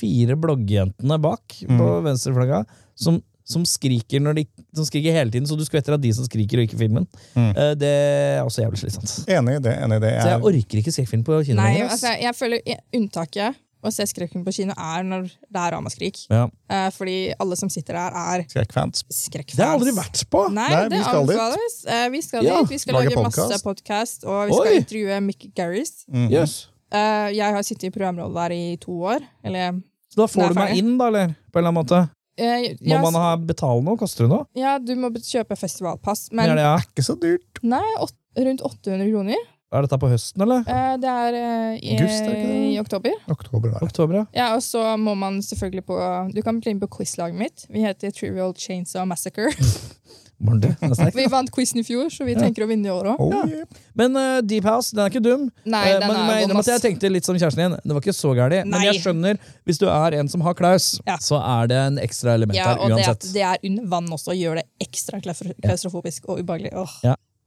fire 0.01 0.37
bloggjentene 0.41 1.17
bak 1.21 1.57
på 1.65 1.81
Mm. 1.81 2.05
venstreflagga 2.07 2.63
som, 2.95 3.23
som 3.51 3.65
skriker 3.67 4.23
når 4.23 4.37
de, 4.41 4.45
som 4.79 4.87
skriker 4.87 5.13
hele 5.17 5.31
tiden, 5.35 5.47
så 5.51 5.57
du 5.59 5.65
skvetter 5.67 5.97
av 5.97 6.01
de 6.03 6.13
som 6.15 6.27
skriker, 6.29 6.61
og 6.63 6.69
ikke 6.69 6.79
filmen. 6.81 7.09
Mm. 7.35 7.49
Eh, 7.51 7.73
det 7.81 7.91
er 7.91 8.45
også 8.47 8.63
jævlig 8.65 8.79
slitsomt. 8.85 9.17
Enig 9.29 9.57
i 9.59 9.65
det. 9.67 9.75
enig 9.83 9.99
i 9.99 10.05
det. 10.07 10.13
Så 10.21 10.29
jeg 10.29 10.37
Jeg, 10.37 10.45
orker 10.53 10.79
ikke 10.85 10.95
skrekkfilm 10.95 11.25
på 11.27 11.41
kino 11.49 11.59
Nei, 11.63 11.81
altså, 11.83 12.15
jeg 12.23 12.35
føler 12.39 12.63
unntaket 12.95 13.59
å 13.81 13.89
se 13.97 14.05
skrekkfilm 14.05 14.43
på 14.45 14.53
kino 14.53 14.75
er 14.77 15.05
når 15.09 15.23
det 15.49 15.61
er 15.63 15.71
ramaskrik. 15.73 16.19
Ja. 16.29 16.43
Eh, 16.69 16.91
fordi 16.93 17.15
alle 17.41 17.57
som 17.57 17.71
sitter 17.73 17.97
der, 17.97 18.13
er 18.37 18.43
skrekkfans. 18.51 19.03
skrekkfans. 19.09 19.57
Det 19.57 19.65
har 19.65 19.73
jeg 19.73 19.81
aldri 19.81 19.95
vært 19.97 20.23
på! 20.31 20.43
Nei, 20.53 20.67
Nei, 20.69 20.83
det 20.93 20.99
vi 20.99 21.03
skal 21.07 21.27
dit. 21.27 21.39
anbefales. 21.41 21.79
Eh, 21.97 22.09
vi 22.13 22.21
skal 22.27 22.45
Ja, 22.45 22.59
dit. 22.61 22.75
Vi 22.75 22.79
skal 22.83 22.95
lage 22.99 23.15
podcast. 23.17 23.39
masse 23.41 23.63
podcast. 23.65 24.21
podkast, 24.21 24.29
og 24.29 24.43
vi 24.51 24.59
skal 24.59 24.75
Oi! 24.75 24.77
intervjue 24.85 25.21
Mick 25.25 25.49
Garris. 25.57 25.95
Mm. 26.13 26.29
Yes. 26.31 26.59
Eh, 26.93 27.31
jeg 27.39 27.57
har 27.57 27.63
sittet 27.65 27.89
i 27.89 27.91
programrådet 27.97 28.35
der 28.37 28.53
i 28.59 28.77
to 28.85 28.93
år. 29.15 29.25
Eller 29.43 29.81
Så 30.13 30.17
da 30.21 30.27
får 30.27 30.49
du 30.53 30.61
meg 30.61 30.77
inn, 30.77 30.99
da, 31.01 31.07
eller? 31.09 31.35
På 31.51 31.59
en 31.59 31.65
eller 31.65 31.73
annen 31.73 31.81
måte? 31.81 32.01
Eh, 32.40 32.66
Må 32.90 32.98
man 33.07 33.18
ha 33.20 33.31
betale 33.37 33.85
noe? 33.87 34.00
Koster 34.00 34.26
det 34.26 34.33
noe? 34.33 34.46
ja, 34.59 34.79
du 34.83 34.94
må 34.98 35.12
kjøpe 35.16 35.57
festivalpass. 35.61 36.29
Men, 36.33 36.50
Men 36.50 36.61
det, 36.61 36.66
er 36.66 36.85
Ikke 36.88 37.05
så 37.07 37.16
dyrt. 37.20 37.61
nei, 37.62 37.85
åt, 38.00 38.16
rundt 38.38 38.62
800 38.66 39.11
kroner. 39.12 39.48
Er 39.70 39.85
dette 39.87 39.98
på 40.03 40.09
høsten, 40.11 40.42
eller? 40.42 40.64
Eh, 40.66 40.94
det 40.98 41.11
er 41.11 41.37
eh, 41.38 41.74
i, 41.79 41.92
August, 41.94 42.24
er 42.26 42.33
det 42.35 42.46
det? 42.48 42.57
i 42.72 42.79
oktober. 42.83 43.12
Oktober 43.31 43.70
der. 43.70 43.85
Oktober, 43.87 44.16
ja. 44.18 44.24
Ja, 44.35 44.48
og 44.57 44.64
så 44.66 44.83
må 44.98 45.14
man 45.14 45.38
selvfølgelig 45.46 45.85
på 45.87 45.98
Du 46.35 46.40
kan 46.42 46.59
bli 46.59 46.74
med 46.74 46.83
på 46.88 46.96
quizlaget 46.98 47.38
mitt. 47.38 47.66
Vi 47.70 47.85
heter 47.87 48.11
Trivial 48.11 48.55
Chainsaw 48.59 49.07
Massacre. 49.07 49.53
Morgen, 50.40 50.62
er. 50.64 51.11
Vi 51.12 51.26
vant 51.29 51.50
quizen 51.53 51.83
i 51.83 51.85
fjor, 51.85 52.07
så 52.12 52.24
vi 52.24 52.33
tenker 52.38 52.64
å 52.64 52.68
vinne 52.70 52.88
i 52.88 52.92
år 52.92 53.11
òg. 53.12 53.18
Oh, 53.20 53.35
yeah. 53.44 53.81
Men 53.98 54.16
uh, 54.16 54.38
Deep 54.40 54.64
House, 54.64 54.94
den 54.96 55.03
er 55.05 55.12
ikke 55.12 55.20
dum. 55.24 55.42
Nei, 55.68 55.83
den 55.92 56.07
men 56.09 56.16
er 56.16 56.48
men 56.48 56.62
jeg 56.64 56.81
tenkte 56.81 57.11
litt 57.12 57.29
som 57.29 57.37
kjæresten 57.37 57.61
din. 57.66 57.76
Det 57.85 57.96
var 57.96 58.00
ikke 58.00 58.16
så 58.16 58.33
gærent. 58.38 58.70
Men 58.72 58.87
jeg 58.87 59.03
skjønner, 59.05 59.40
hvis 59.68 59.81
du 59.83 59.85
er 59.92 60.16
en 60.16 60.31
som 60.33 60.44
har 60.46 60.57
klaus, 60.57 60.94
Ja. 61.05 61.18
så 61.20 61.40
er 61.44 61.68
det 61.68 61.81
en 61.83 62.00
ekstra 62.00 62.38
element 62.40 62.57
Ja, 62.57 62.70
her 62.72 62.81
og 62.87 62.96
det 62.96 63.09
at 63.12 63.26
det 63.35 63.44
er 63.44 63.61
under 63.68 63.90
vann 63.92 64.09
også, 64.16 64.33
gjør 64.38 64.62
det 64.62 64.66
ekstra 64.81 65.20
klaustrofobisk 65.20 66.31
og 66.33 66.40
ubehagelig. 66.40 66.72
Åh. 66.72 66.96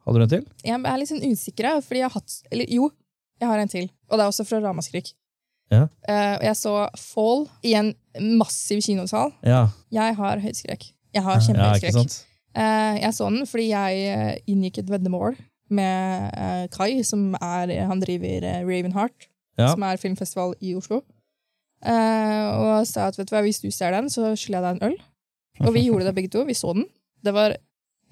Hadde 0.04 0.20
du 0.20 0.24
en 0.28 0.34
til? 0.36 0.46
Jeg 0.68 0.78
er 0.78 0.98
litt 1.00 1.10
sånn 1.10 1.24
usikker, 1.26 1.82
fordi 1.82 2.02
jeg 2.04 2.10
har 2.12 2.18
hatt 2.20 2.34
Eller 2.52 2.70
jo, 2.70 2.92
jeg 3.42 3.50
har 3.50 3.62
en 3.64 3.72
til. 3.72 3.90
Og 4.12 4.20
det 4.20 4.26
er 4.26 4.30
også 4.30 4.46
fra 4.46 4.60
Ramaskrik. 4.62 5.14
Ja. 5.72 5.88
Uh, 6.06 6.36
og 6.38 6.44
jeg 6.46 6.58
så 6.60 6.74
Fall 7.00 7.48
i 7.66 7.74
en 7.80 7.94
massiv 8.38 8.84
kinosal. 8.86 9.34
Ja, 9.42 9.70
Jeg 9.92 10.16
har 10.20 10.44
høydeskrekk. 10.44 10.92
Jeg 11.14 11.24
har 11.24 11.40
ja 11.40 11.46
kjempehøydeskrekk. 11.48 11.94
sant? 11.98 12.33
Eh, 12.56 12.96
jeg 13.02 13.14
så 13.18 13.30
den 13.34 13.48
fordi 13.50 13.70
jeg 13.72 14.02
eh, 14.14 14.36
inngikk 14.48 14.78
et 14.84 14.90
veddemål 14.92 15.38
med 15.74 16.30
eh, 16.38 16.66
Kai, 16.74 17.02
som 17.04 17.32
er 17.42 17.72
Han 17.90 18.02
driver 18.04 18.46
Ravenheart, 18.68 19.30
Ja. 19.58 19.68
som 19.72 19.84
er 19.86 19.98
filmfestival 20.02 20.56
i 20.62 20.74
Oslo. 20.76 21.02
Og 21.84 22.88
sa 22.88 23.08
at 23.10 23.18
vet 23.20 23.28
du 23.30 23.36
hva, 23.36 23.42
hvis 23.46 23.60
du 23.62 23.70
ser 23.72 23.92
den, 23.94 24.08
så 24.10 24.32
skylder 24.40 24.60
jeg 24.60 24.64
deg 24.64 24.76
en 24.82 24.88
øl. 24.92 24.96
Og 25.68 25.74
vi 25.76 25.84
gjorde 25.88 26.06
det 26.08 26.16
begge 26.16 26.32
to. 26.34 26.44
Vi 26.48 26.56
så 26.58 26.74
den. 26.74 26.86
Det 27.26 27.34
var 27.36 27.54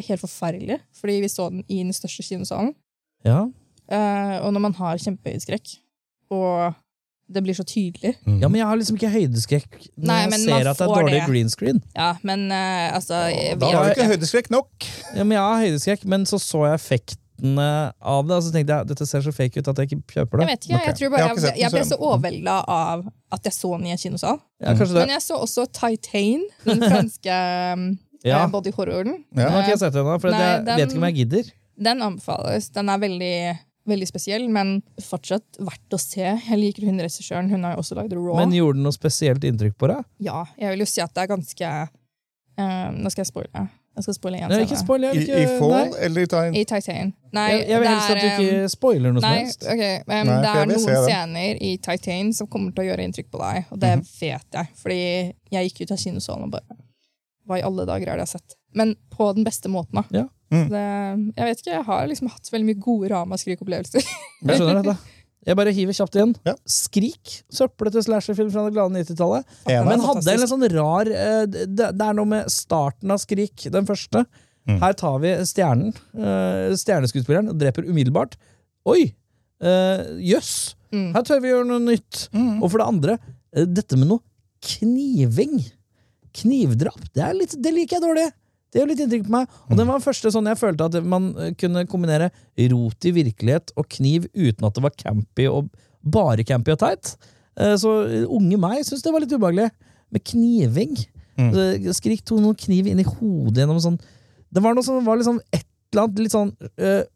helt 0.07 0.21
forferdelig, 0.21 0.79
fordi 0.93 1.19
vi 1.23 1.29
så 1.31 1.49
den 1.49 1.63
i 1.67 1.79
den 1.83 1.93
største 1.93 2.23
kinosalen. 2.23 2.73
Ja. 3.25 3.45
Og 4.43 4.53
når 4.53 4.59
man 4.67 4.73
har 4.77 4.97
kjempehøydeskrekk, 5.01 5.73
og 6.31 6.73
det 7.33 7.41
blir 7.45 7.55
så 7.57 7.63
tydelig 7.67 8.11
ja, 8.25 8.47
men 8.49 8.55
jeg 8.59 8.67
har 8.67 8.77
liksom 8.79 8.97
ikke 8.99 9.09
høydeskrekk 9.13 9.77
når 9.97 10.07
Nei, 10.11 10.19
jeg 10.25 10.39
ser 10.43 10.67
at 10.71 10.77
det 10.77 10.85
er 10.85 10.91
dårlig 10.91 11.13
det. 11.15 11.23
green 11.29 11.49
screen. 11.53 11.79
Ja, 11.95 12.11
men 12.27 12.45
uh, 12.51 12.95
altså 12.97 13.23
Da 13.61 13.71
har 13.71 13.87
du 13.87 13.95
ikke 13.95 14.09
høydeskrekk 14.11 14.49
nok. 14.53 14.87
Ja, 15.15 15.23
men 15.23 15.35
jeg 15.37 15.43
har 15.47 15.63
høydeskrekk, 15.65 16.05
men 16.13 16.25
så 16.29 16.39
så 16.41 16.65
jeg 16.69 16.79
effektene 16.81 17.67
av 17.97 18.27
det, 18.27 18.35
og 18.37 18.43
så 18.45 18.51
tenkte 18.53 18.75
jeg 18.77 18.89
dette 18.91 19.07
ser 19.09 19.23
så 19.25 19.31
fake 19.33 19.57
ut 19.63 19.69
at 19.71 19.79
jeg 19.81 19.89
ikke 19.89 20.01
kjøper 20.19 20.37
det. 20.41 20.45
Jeg 20.45 20.51
vet 20.51 20.65
ikke, 20.67 20.75
okay. 20.77 20.85
jeg 20.91 20.97
tror 20.99 21.05
Jeg 21.07 21.13
bare 21.15 21.23
jeg, 21.25 21.41
den, 21.41 21.59
jeg, 21.63 21.71
ble 21.73 21.83
så- 21.89 21.97
overvelda 22.05 22.57
av 22.75 23.07
at 23.33 23.47
jeg 23.49 23.55
så 23.57 23.71
den 23.77 23.87
i 23.87 23.95
en 23.95 24.01
kinosal. 24.03 24.37
Ja. 24.61 24.75
Men 24.77 25.15
jeg 25.15 25.23
så 25.25 25.39
også 25.41 25.65
Titan, 25.73 26.43
den 26.67 26.83
franske 26.91 27.39
um, 27.73 27.87
Ja. 28.27 28.43
body 28.53 28.69
horroren. 28.77 29.15
Ja. 29.33 29.47
Den 29.47 29.51
har 29.55 29.63
ikke 29.63 29.73
jeg 29.77 29.79
sett 29.87 29.95
ennå, 29.97 30.19
for 30.21 30.29
Nei, 30.29 30.41
jeg 30.45 30.65
den- 30.67 30.77
vet 30.77 30.91
ikke 30.91 31.01
om 31.01 31.07
jeg 31.09 31.15
gidder. 31.23 31.51
Den 31.81 32.01
anbefales. 32.05 32.67
Den 32.75 32.89
er 32.93 32.99
veldig, 33.01 33.35
veldig 33.87 34.07
spesiell, 34.07 34.47
men 34.49 34.81
fortsatt 35.01 35.57
verdt 35.59 35.93
å 35.93 35.99
se. 35.99 36.21
Jeg 36.23 36.57
liker 36.59 36.85
hun 36.85 36.99
regissøren. 37.01 37.49
Hun 37.49 37.63
har 37.65 37.73
jo 37.75 37.79
også 37.81 37.95
lagd 37.97 38.13
Raw. 38.13 38.35
Men 38.37 38.53
gjorde 38.53 38.77
den 38.77 38.83
noe 38.85 38.93
spesielt 38.95 39.43
inntrykk 39.43 39.77
på 39.81 39.87
deg? 39.89 40.03
Ja, 40.19 40.43
jeg 40.59 40.69
vil 40.75 40.79
jo 40.85 40.89
si 40.91 41.01
at 41.01 41.13
det 41.15 41.23
er 41.23 41.31
ganske 41.35 41.69
uh, 42.59 42.89
Nå 42.93 43.09
skal 43.13 43.23
jeg 43.25 43.31
spoile. 43.31 43.63
Jeg 43.91 44.05
skal 44.05 44.15
spoile 44.15 44.37
en 44.39 44.51
Nei, 44.53 44.59
ikke 44.63 44.77
spoil. 44.79 45.03
Jeg 45.03 45.15
I, 45.17 45.23
ikke, 45.25 45.39
i 45.41 45.47
Fall 45.59 45.73
nei. 45.73 45.87
eller 46.05 46.21
i 46.21 46.27
Titan? 46.31 46.55
I 46.55 46.63
Titan. 46.69 47.09
Nei, 47.35 47.47
Jeg, 47.51 47.65
jeg 47.67 47.81
vil 47.81 47.89
helst 47.91 48.11
at 48.13 48.21
du 48.21 48.27
ikke 48.29 48.69
spoiler 48.71 49.11
noe 49.17 49.23
som 49.25 49.33
helst. 49.35 49.65
Okay, 49.67 49.97
um, 50.05 50.11
Nei, 50.13 50.37
Det 50.45 50.51
er 50.53 50.69
noen 50.69 50.85
scener 50.85 51.59
i 51.67 51.71
Titan 51.83 52.31
som 52.37 52.47
kommer 52.53 52.71
til 52.77 52.85
å 52.85 52.87
gjøre 52.87 53.03
inntrykk 53.09 53.27
på 53.33 53.41
deg, 53.41 53.65
og 53.73 53.81
det 53.83 53.91
Mhm. 53.97 54.05
vet 54.21 54.57
jeg. 54.61 54.69
Fordi 54.79 54.99
jeg 55.51 55.67
gikk 55.67 55.81
ut 55.83 55.91
av 55.91 55.99
kinosalen 56.05 56.47
og 56.47 56.51
bare 56.55 56.79
Hva 57.49 57.57
i 57.59 57.65
alle 57.67 57.83
dager 57.89 58.07
er 58.13 58.21
det 58.21 58.27
jeg 58.29 58.29
har 58.29 58.39
sett? 58.39 58.55
Men 58.77 58.95
på 59.11 59.27
den 59.35 59.43
beste 59.43 59.67
måten, 59.67 59.97
da. 59.99 60.03
Ja. 60.21 60.25
Mm. 60.51 60.67
Det, 60.67 60.83
jeg 61.37 61.47
vet 61.47 61.63
ikke, 61.63 61.73
jeg 61.77 61.87
har 61.87 62.07
liksom 62.11 62.29
hatt 62.33 62.51
veldig 62.51 62.67
mye 62.67 62.83
gode 62.83 63.09
Ramaskrik-opplevelser. 63.13 64.03
Jeg 64.41 64.59
skjønner 64.59 64.81
dette. 64.81 65.17
Jeg 65.47 65.57
bare 65.57 65.71
hiver 65.73 65.95
kjapt 65.97 66.17
igjen. 66.19 66.33
Ja. 66.45 66.53
Skrik. 66.69 67.31
Søplete 67.49 68.03
slasherfilm 68.05 68.51
fra 68.53 68.67
det 68.67 68.75
glade 68.75 68.93
90-tallet. 68.99 69.47
Men 69.65 70.03
hadde 70.05 70.35
en 70.35 70.41
litt 70.43 70.51
sånn 70.51 70.67
rar 70.75 71.09
eh, 71.09 71.45
det, 71.49 71.87
det 71.97 72.05
er 72.05 72.17
noe 72.17 72.29
med 72.29 72.51
starten 72.53 73.13
av 73.13 73.21
Skrik, 73.23 73.65
den 73.73 73.87
første. 73.89 74.21
Mm. 74.69 74.77
Her 74.83 74.93
tar 74.99 75.17
vi 75.23 75.31
stjernen, 75.49 75.95
eh, 76.13 76.75
stjerneskuespilleren, 76.77 77.49
og 77.49 77.57
dreper 77.61 77.87
umiddelbart. 77.89 78.37
Oi! 78.91 79.15
eh, 79.65 80.03
Jøss! 80.29 80.75
Mm. 80.91 81.09
Her 81.15 81.25
tør 81.25 81.41
vi 81.41 81.53
gjøre 81.53 81.69
noe 81.71 81.81
nytt. 81.87 82.27
Mm. 82.35 82.59
Og 82.59 82.67
for 82.67 82.81
det 82.83 82.89
andre, 82.91 83.17
dette 83.71 83.97
med 83.97 84.11
noe 84.11 84.21
kniving. 84.75 85.57
Knivdrap. 86.37 87.01
Det, 87.15 87.23
er 87.25 87.33
litt, 87.39 87.57
det 87.57 87.73
liker 87.75 87.97
jeg 87.97 88.05
dårlig. 88.05 88.27
Det 88.71 88.79
gjør 88.79 88.89
litt 88.93 89.01
inntrykk 89.03 89.25
på 89.27 89.33
meg. 89.35 89.55
Og 89.67 89.75
den 89.75 89.87
var 89.89 89.97
den 89.99 90.05
første 90.05 90.31
sånn 90.31 90.47
jeg 90.47 90.59
følte 90.61 90.85
at 90.87 90.97
man 91.03 91.31
eh, 91.35 91.51
kunne 91.59 91.83
kombinere 91.91 92.29
rot 92.71 93.07
i 93.09 93.11
virkelighet 93.17 93.73
og 93.75 93.89
kniv 93.91 94.29
uten 94.31 94.67
at 94.67 94.77
det 94.77 94.83
var 94.85 94.93
campy 94.95 95.47
og 95.51 95.67
bare 96.01 96.45
campy 96.47 96.71
og 96.75 96.79
teit. 96.81 97.15
Eh, 97.59 97.75
Så 97.79 97.91
eh, 98.07 98.23
unge 98.31 98.59
meg 98.61 98.85
syntes 98.87 99.03
det 99.03 99.11
var 99.13 99.25
litt 99.25 99.35
ubehagelig. 99.35 99.67
Med 100.11 100.23
kniving. 100.27 100.95
Mm. 101.39 101.51
Eh, 101.51 101.91
Skrik 101.95 102.23
tok 102.27 102.39
noen 102.43 102.55
kniv 102.59 102.87
inn 102.91 102.99
i 103.03 103.07
hodet 103.07 103.61
gjennom 103.63 103.79
sånn 103.79 103.99
Det 104.51 104.59
var 104.63 104.75
noe 104.75 104.83
som 104.83 105.03
var 105.07 105.19
liksom 105.19 105.37
et 105.55 105.63
eller 105.91 106.03
annet 106.05 106.19
litt 106.23 106.33
sånn 106.35 106.49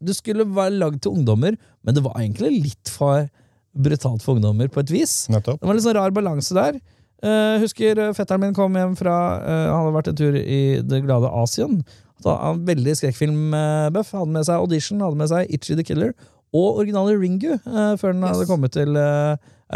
Du 0.04 0.12
skulle 0.16 0.46
være 0.56 0.74
lagd 0.80 1.02
til 1.04 1.14
ungdommer, 1.16 1.56
men 1.84 1.96
det 1.96 2.02
var 2.04 2.16
egentlig 2.20 2.50
litt 2.66 2.92
for 2.92 3.28
brutalt 3.76 4.24
for 4.24 4.36
ungdommer 4.40 4.68
på 4.72 4.80
et 4.84 4.92
vis. 4.92 5.14
Nettopp. 5.32 5.60
Det 5.60 5.68
var 5.68 5.74
en 5.76 5.80
litt 5.80 5.86
sånn 5.86 5.98
rar 5.98 6.14
balanse 6.16 6.56
der. 6.56 6.80
Eh, 7.24 7.58
husker 7.64 8.00
eh, 8.02 8.14
fetteren 8.16 8.44
min 8.44 8.56
kom 8.56 8.76
hjem 8.76 8.96
fra 9.00 9.16
uh, 9.40 9.68
Han 9.72 9.86
hadde 9.86 9.94
vært 9.96 10.10
en 10.12 10.18
tur 10.20 10.36
i 10.36 10.62
det 10.84 11.00
glade 11.06 11.30
Asien. 11.32 11.80
Da, 12.24 12.36
han 12.42 12.60
var 12.60 12.74
veldig 12.74 12.96
skrekkfilmbuff. 13.00 14.12
Hadde 14.18 14.36
med 14.36 14.48
seg 14.48 14.60
Audition, 14.60 15.04
hadde 15.04 15.20
med 15.20 15.32
seg 15.32 15.54
Itchy 15.54 15.78
the 15.80 15.86
Killer 15.88 16.16
og 16.56 16.78
originale 16.80 17.16
Ringu 17.20 17.54
uh, 17.56 17.96
før 18.00 18.14
den 18.14 18.24
Yes. 18.24 18.36
hadde 18.36 18.48
kommet 18.48 18.76
til 18.76 19.00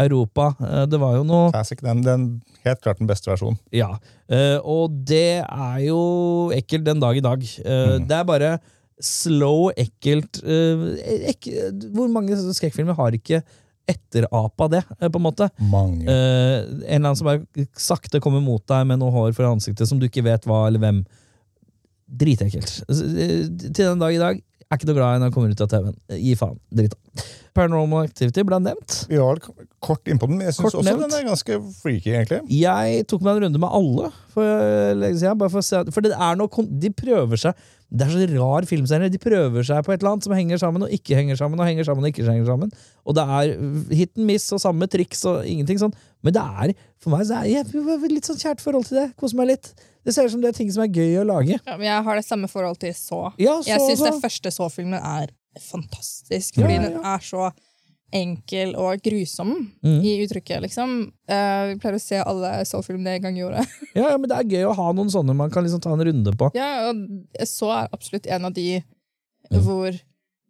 Europa. 0.00 0.52
Det 0.88 1.00
var 1.02 1.16
jo 1.18 1.24
noe 1.26 1.48
Classic, 1.50 1.80
den, 1.82 2.04
den 2.06 2.26
helt 2.64 2.80
klart 2.84 3.00
den 3.00 3.08
beste 3.10 3.28
versjonen. 3.32 3.58
Ja. 3.74 3.96
og 4.62 4.94
det 5.08 5.42
er 5.42 5.80
jo 5.82 5.98
ekkelt 6.54 6.86
den 6.86 7.02
dag 7.02 7.18
i 7.18 7.24
dag. 7.24 7.42
Mm. 7.42 8.06
Det 8.08 8.16
er 8.16 8.28
bare 8.28 8.52
slow, 9.02 9.72
ekkelt 9.74 10.40
ek, 10.44 11.50
Hvor 11.90 12.08
mange 12.12 12.38
skrekkfilmer 12.54 12.96
har 13.00 13.18
ikke 13.18 13.42
etterapa 13.90 14.68
det, 14.72 14.82
eh, 14.98 15.08
på 15.08 15.20
en 15.20 15.26
måte? 15.26 15.48
Mange. 15.72 16.04
Eh, 16.06 16.58
en 16.60 16.84
eller 16.84 17.10
annen 17.10 17.18
som 17.18 17.28
bare 17.30 17.66
sakte 17.76 18.20
kommer 18.22 18.42
mot 18.44 18.62
deg 18.70 18.86
med 18.88 19.00
noe 19.02 19.12
hår 19.14 19.34
for 19.36 19.48
ansiktet 19.50 19.90
som 19.90 20.00
du 20.00 20.06
ikke 20.08 20.24
vet 20.26 20.46
hva 20.48 20.66
eller 20.68 20.82
hvem. 20.82 21.02
Dritekkelt. 22.10 22.80
Eh, 22.90 23.46
Til 23.70 23.84
den 23.84 24.00
dag 24.02 24.14
i 24.14 24.22
dag 24.22 24.40
er 24.70 24.78
ikke 24.78 24.86
noe 24.90 24.98
glad 25.00 25.16
i 25.16 25.20
når 25.20 25.30
han 25.30 25.34
kommer 25.34 25.52
ut 25.52 25.62
av 25.64 25.70
TV-en. 25.72 25.96
Gi 26.20 26.34
faen. 26.38 26.58
Drit 26.78 26.94
av. 26.94 27.24
Paranormal 27.58 28.06
Activity 28.06 28.44
ble 28.46 28.60
nevnt. 28.62 28.96
Vi 29.10 29.18
var 29.18 29.40
kort 29.82 30.06
innpå 30.06 30.28
den, 30.30 30.38
men 30.38 30.46
jeg 30.46 30.54
syns 30.54 30.76
også 30.76 30.84
nevnt. 30.86 31.02
den 31.08 31.16
er 31.18 31.26
ganske 31.26 31.56
freaky, 31.80 32.12
egentlig. 32.14 32.38
Jeg 32.54 33.08
tok 33.10 33.24
meg 33.26 33.40
en 33.40 33.44
runde 33.48 33.62
med 33.64 33.74
alle 33.80 34.12
for 34.30 35.00
liksom. 35.00 35.42
For, 35.50 35.66
se, 35.66 35.82
for 35.90 36.06
det 36.06 36.14
er 36.14 36.38
noe, 36.38 36.66
de 36.84 36.92
prøver 36.94 37.42
seg 37.42 37.66
Det 37.90 38.06
er 38.06 38.12
så 38.14 38.28
rar 38.36 38.68
filmserie. 38.70 39.10
De 39.10 39.18
prøver 39.18 39.66
seg 39.66 39.82
på 39.82 39.90
et 39.90 39.98
eller 39.98 40.12
annet 40.12 40.28
som 40.28 40.36
henger 40.36 40.62
sammen 40.62 40.86
og 40.86 40.94
ikke 40.94 41.18
henger 41.18 41.40
sammen. 41.40 41.58
Og 41.58 41.66
henger 41.66 41.88
sammen 41.88 42.06
og 42.06 42.12
ikke 42.12 42.28
henger 42.28 42.46
sammen 42.46 42.70
Og 43.02 43.18
det 43.18 43.26
er 43.26 43.54
hit 43.90 44.14
and 44.14 44.30
miss 44.30 44.46
og 44.54 44.62
samme 44.62 44.86
triks 44.86 45.26
og 45.26 45.42
ingenting 45.42 45.82
sånn. 45.82 45.96
Men 46.22 46.34
det 46.36 46.42
er 46.42 46.74
for 47.00 47.14
meg 47.14 47.24
så 47.28 47.38
er 47.40 47.48
jeg 47.48 48.10
litt 48.12 48.26
sånn 48.28 48.36
kjært 48.40 48.60
forhold 48.60 48.86
til 48.90 48.98
det. 49.00 49.06
Koser 49.16 49.38
meg 49.40 49.46
litt. 49.54 49.70
Det 50.04 50.12
ser 50.14 50.26
ut 50.28 50.32
som 50.34 50.40
det 50.42 50.50
er 50.52 50.56
ting 50.58 50.70
som 50.72 50.82
er 50.84 50.92
gøy 50.92 51.18
å 51.20 51.24
lage. 51.28 51.56
Ja, 51.66 51.76
men 51.76 51.86
jeg 51.88 52.04
har 52.04 52.16
det 52.20 52.24
samme 52.26 52.48
forhold 52.48 52.78
til 52.80 52.92
så. 52.96 53.22
Ja, 53.40 53.58
så, 53.62 53.68
Jeg 53.72 53.80
syns 53.84 54.04
den 54.04 54.20
første 54.22 54.52
så-filmen 54.52 55.00
er 55.00 55.32
fantastisk, 55.60 56.54
fordi 56.60 56.76
ja, 56.78 56.86
den 56.88 57.04
er 57.04 57.24
så 57.24 57.50
enkel 58.12 58.72
og 58.80 58.98
grusom 59.06 59.52
Mm. 59.84 60.00
i 60.02 60.16
uttrykket, 60.24 60.60
liksom. 60.64 61.12
Uh, 61.30 61.70
vi 61.70 61.76
pleier 61.78 61.94
å 61.94 62.02
se 62.02 62.18
alle 62.18 62.50
så-filmene 62.66 63.16
en 63.16 63.22
gang 63.28 63.38
i 63.38 63.44
året. 63.46 63.66
Ja, 63.94 64.08
ja, 64.10 64.16
men 64.18 64.28
det 64.30 64.36
er 64.38 64.50
gøy 64.50 64.64
å 64.70 64.74
ha 64.76 64.88
noen 64.92 65.10
sånne 65.12 65.34
man 65.36 65.50
kan 65.50 65.64
liksom 65.64 65.80
ta 65.82 65.92
en 65.94 66.02
runde 66.04 66.32
på. 66.38 66.50
Ja, 66.58 66.90
og 66.90 67.04
så 67.46 67.70
er 67.74 67.88
absolutt 67.94 68.26
en 68.26 68.44
av 68.50 68.54
de 68.56 68.82
Mm. 69.50 69.62
hvor 69.64 69.96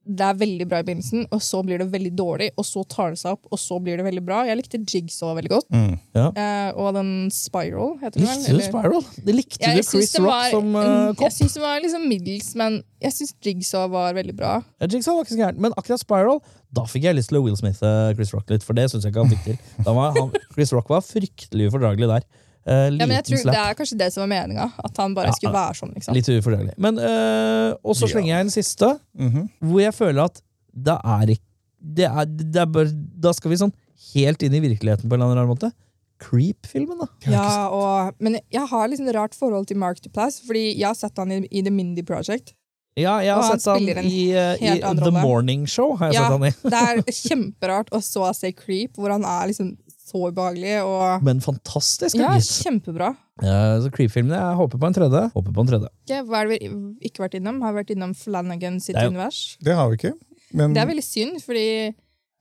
det 0.09 0.25
er 0.25 0.37
veldig 0.41 0.67
bra 0.69 0.81
i 0.81 0.85
begynnelsen, 0.87 1.27
og 1.31 1.43
så 1.45 1.61
blir 1.65 1.83
det 1.83 1.91
veldig 1.93 2.11
dårlig, 2.17 2.49
og 2.59 2.65
så 2.67 2.83
tar 2.89 3.13
det 3.13 3.21
seg 3.21 3.37
opp, 3.37 3.51
og 3.53 3.61
så 3.61 3.77
blir 3.85 4.01
det 4.01 4.07
veldig 4.07 4.23
bra. 4.25 4.41
Jeg 4.49 4.57
likte 4.59 4.81
Jigsaw 4.81 5.35
veldig 5.37 5.53
godt. 5.53 5.69
Mm. 5.75 5.93
Eh, 6.17 6.71
og 6.73 6.95
den 6.97 7.13
Spiral, 7.35 7.93
heter 8.01 8.17
den 8.17 8.31
vel? 8.31 8.57
Likte 8.57 8.71
Spiral? 8.71 9.05
Det 9.27 9.37
likte 9.37 9.61
Ja, 9.61 9.75
du 9.77 9.85
Chris 9.85 10.15
var, 10.17 10.27
Rock 10.27 10.57
som 10.57 10.73
uh, 10.75 10.85
kopp? 11.13 11.27
Jeg 11.29 11.37
syns 11.37 11.59
det 11.59 11.65
var 11.67 11.85
liksom 11.85 12.09
middels, 12.11 12.51
men 12.59 12.81
jeg 13.05 13.17
syns 13.19 13.37
Jigsaw 13.45 13.87
var 13.93 14.17
veldig 14.17 14.37
bra. 14.41 14.57
Ja, 14.81 14.89
Jigsaw 14.89 15.19
var 15.19 15.29
ikke 15.29 15.37
så 15.37 15.43
gærent, 15.45 15.63
men 15.63 15.77
akkurat 15.77 16.03
Spiral 16.03 16.41
Da 16.77 16.87
fikk 16.89 17.07
jeg 17.07 17.19
lyst 17.21 17.33
til 17.33 17.41
å 17.43 17.45
Will 17.45 17.59
Smith 17.61 17.85
eh, 17.85 18.13
Chris 18.17 18.33
Rock 18.35 18.51
litt, 18.55 18.65
for 18.67 18.79
det 18.79 18.89
synes 18.91 19.05
jeg 19.05 19.13
ikke 19.13 19.27
han 19.27 19.35
fikk 19.37 19.47
til. 19.51 19.61
Var 20.01 20.15
han, 20.17 20.33
Chris 20.55 20.73
Rock 20.77 20.91
var 20.93 21.05
fryktelig 21.05 21.69
ufordragelig 21.69 22.09
der. 22.17 22.31
Eh, 22.67 22.91
Ja, 22.91 23.07
men 23.07 23.11
jeg 23.17 23.25
tror 23.25 23.39
slapp, 23.43 23.55
Det 23.55 23.63
er 23.71 23.75
kanskje 23.75 23.99
det 23.99 24.13
som 24.13 24.21
var 24.29 24.29
meninga, 24.37 24.73
at 24.85 24.97
han 24.97 25.15
bare 25.15 25.27
Ja, 25.29 25.33
skulle 25.33 25.53
være 25.55 25.75
sånn. 25.79 25.95
liksom. 25.95 26.15
litt 26.15 26.27
ufordragelig. 26.29 26.75
Men, 26.79 26.99
uh, 26.99 27.75
og 27.85 27.95
så 27.97 28.03
Ja. 28.07 28.15
slenger 28.15 28.27
jeg 28.35 28.41
en 28.41 28.51
siste, 28.51 29.01
Mhm. 29.19 29.51
hvor 29.63 29.81
jeg 29.81 29.95
føler 29.95 30.25
at 30.25 30.43
det 30.75 30.99
er 31.05 31.27
ikke 31.37 31.47
det 31.83 32.05
er, 32.05 32.25
det 32.27 32.57
er 32.57 32.67
bare, 32.67 32.91
Da 32.93 33.33
skal 33.33 33.51
vi 33.51 33.57
sånn 33.57 33.73
helt 34.15 34.43
inn 34.43 34.53
i 34.55 34.61
virkeligheten 34.61 35.09
på 35.09 35.15
en 35.15 35.23
eller 35.23 35.37
annen 35.41 35.49
måte. 35.57 35.73
Creep-filmen, 36.21 36.99
da. 36.99 37.07
Ja, 37.31 37.69
og, 37.73 38.15
Men 38.21 38.39
jeg 38.53 38.67
har 38.69 38.89
liksom 38.89 39.09
et 39.09 39.15
rart 39.17 39.35
forhold 39.35 39.67
til 39.71 39.79
Mark 39.81 40.01
Duplass, 40.03 40.41
fordi 40.47 40.77
jeg 40.77 40.85
har 40.87 40.95
sett 40.95 41.17
han 41.17 41.33
i, 41.33 41.39
i 41.51 41.63
The 41.63 41.71
Mindy 41.71 42.03
Project. 42.07 42.53
Ja, 42.99 43.19
jeg 43.25 43.33
har 43.33 43.57
sett 43.57 43.65
han 43.73 43.87
han 43.97 44.05
i, 44.05 44.33
eh, 44.37 44.57
i 44.61 44.81
The. 44.81 45.11
Morning 45.11 45.65
Show. 45.65 45.97
har 45.97 46.11
jeg 46.13 46.15
Ja, 46.15 46.29
sett 46.29 46.33
han 46.33 46.45
i. 46.45 46.51
det 46.75 47.07
er 47.07 47.13
kjemperart 47.17 47.89
å 47.97 48.03
så 48.05 48.35
se 48.37 48.53
Creep, 48.53 48.97
hvor 48.99 49.11
han 49.15 49.25
er 49.25 49.49
liksom 49.49 49.77
så 50.11 50.21
ubehagelig. 50.31 50.75
Og 50.85 51.23
Men 51.27 51.41
fantastisk. 51.45 52.19
ja, 52.19 52.35
gitt. 52.37 52.51
kjempebra. 52.67 53.13
Ja, 53.43 53.79
så 53.81 53.89
Creep-filmene, 53.95 54.37
Jeg 54.37 54.59
håper 54.61 54.79
på 54.83 54.87
en 54.91 54.97
tredje. 54.99 55.23
Håper 55.33 55.55
på 55.57 55.61
en 55.65 55.71
tredje. 55.71 55.89
Okay, 56.05 56.23
Hva 56.29 56.43
er 56.43 56.49
det 56.51 56.59
vi 56.61 57.09
ikke 57.09 57.23
vært 57.25 57.39
innom? 57.41 57.63
Har 57.65 57.73
vi 57.73 57.83
vært 57.85 57.95
innom 57.97 58.13
Flanagan 58.19 58.81
sitt 58.85 58.97
Det 58.99 59.05
er 59.07 59.13
univers? 59.15 59.57
Det 59.65 59.75
har 59.79 59.89
vi 59.89 59.97
ikke. 60.01 60.13
Men 60.53 60.75
Det 60.75 60.83
er 60.83 60.91
veldig 60.91 61.05
synd, 61.07 61.41
fordi 61.47 61.65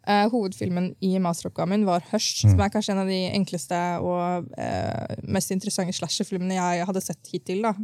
eh, 0.09 0.25
hovedfilmen 0.33 0.95
i 1.05 1.13
masteroppgaven 1.21 1.69
min 1.69 1.85
var 1.85 2.01
Hush, 2.11 2.41
som 2.41 2.59
er 2.59 2.69
kanskje 2.73 2.95
en 2.95 3.03
av 3.03 3.07
de 3.11 3.19
enkleste 3.37 3.77
og 4.01 4.47
eh, 4.57 5.15
mest 5.29 5.51
interessante 5.53 5.93
slasherfilmene 5.93 6.57
jeg 6.57 6.85
hadde 6.89 7.01
sett 7.05 7.29
hittil 7.31 7.61
da, 7.67 7.75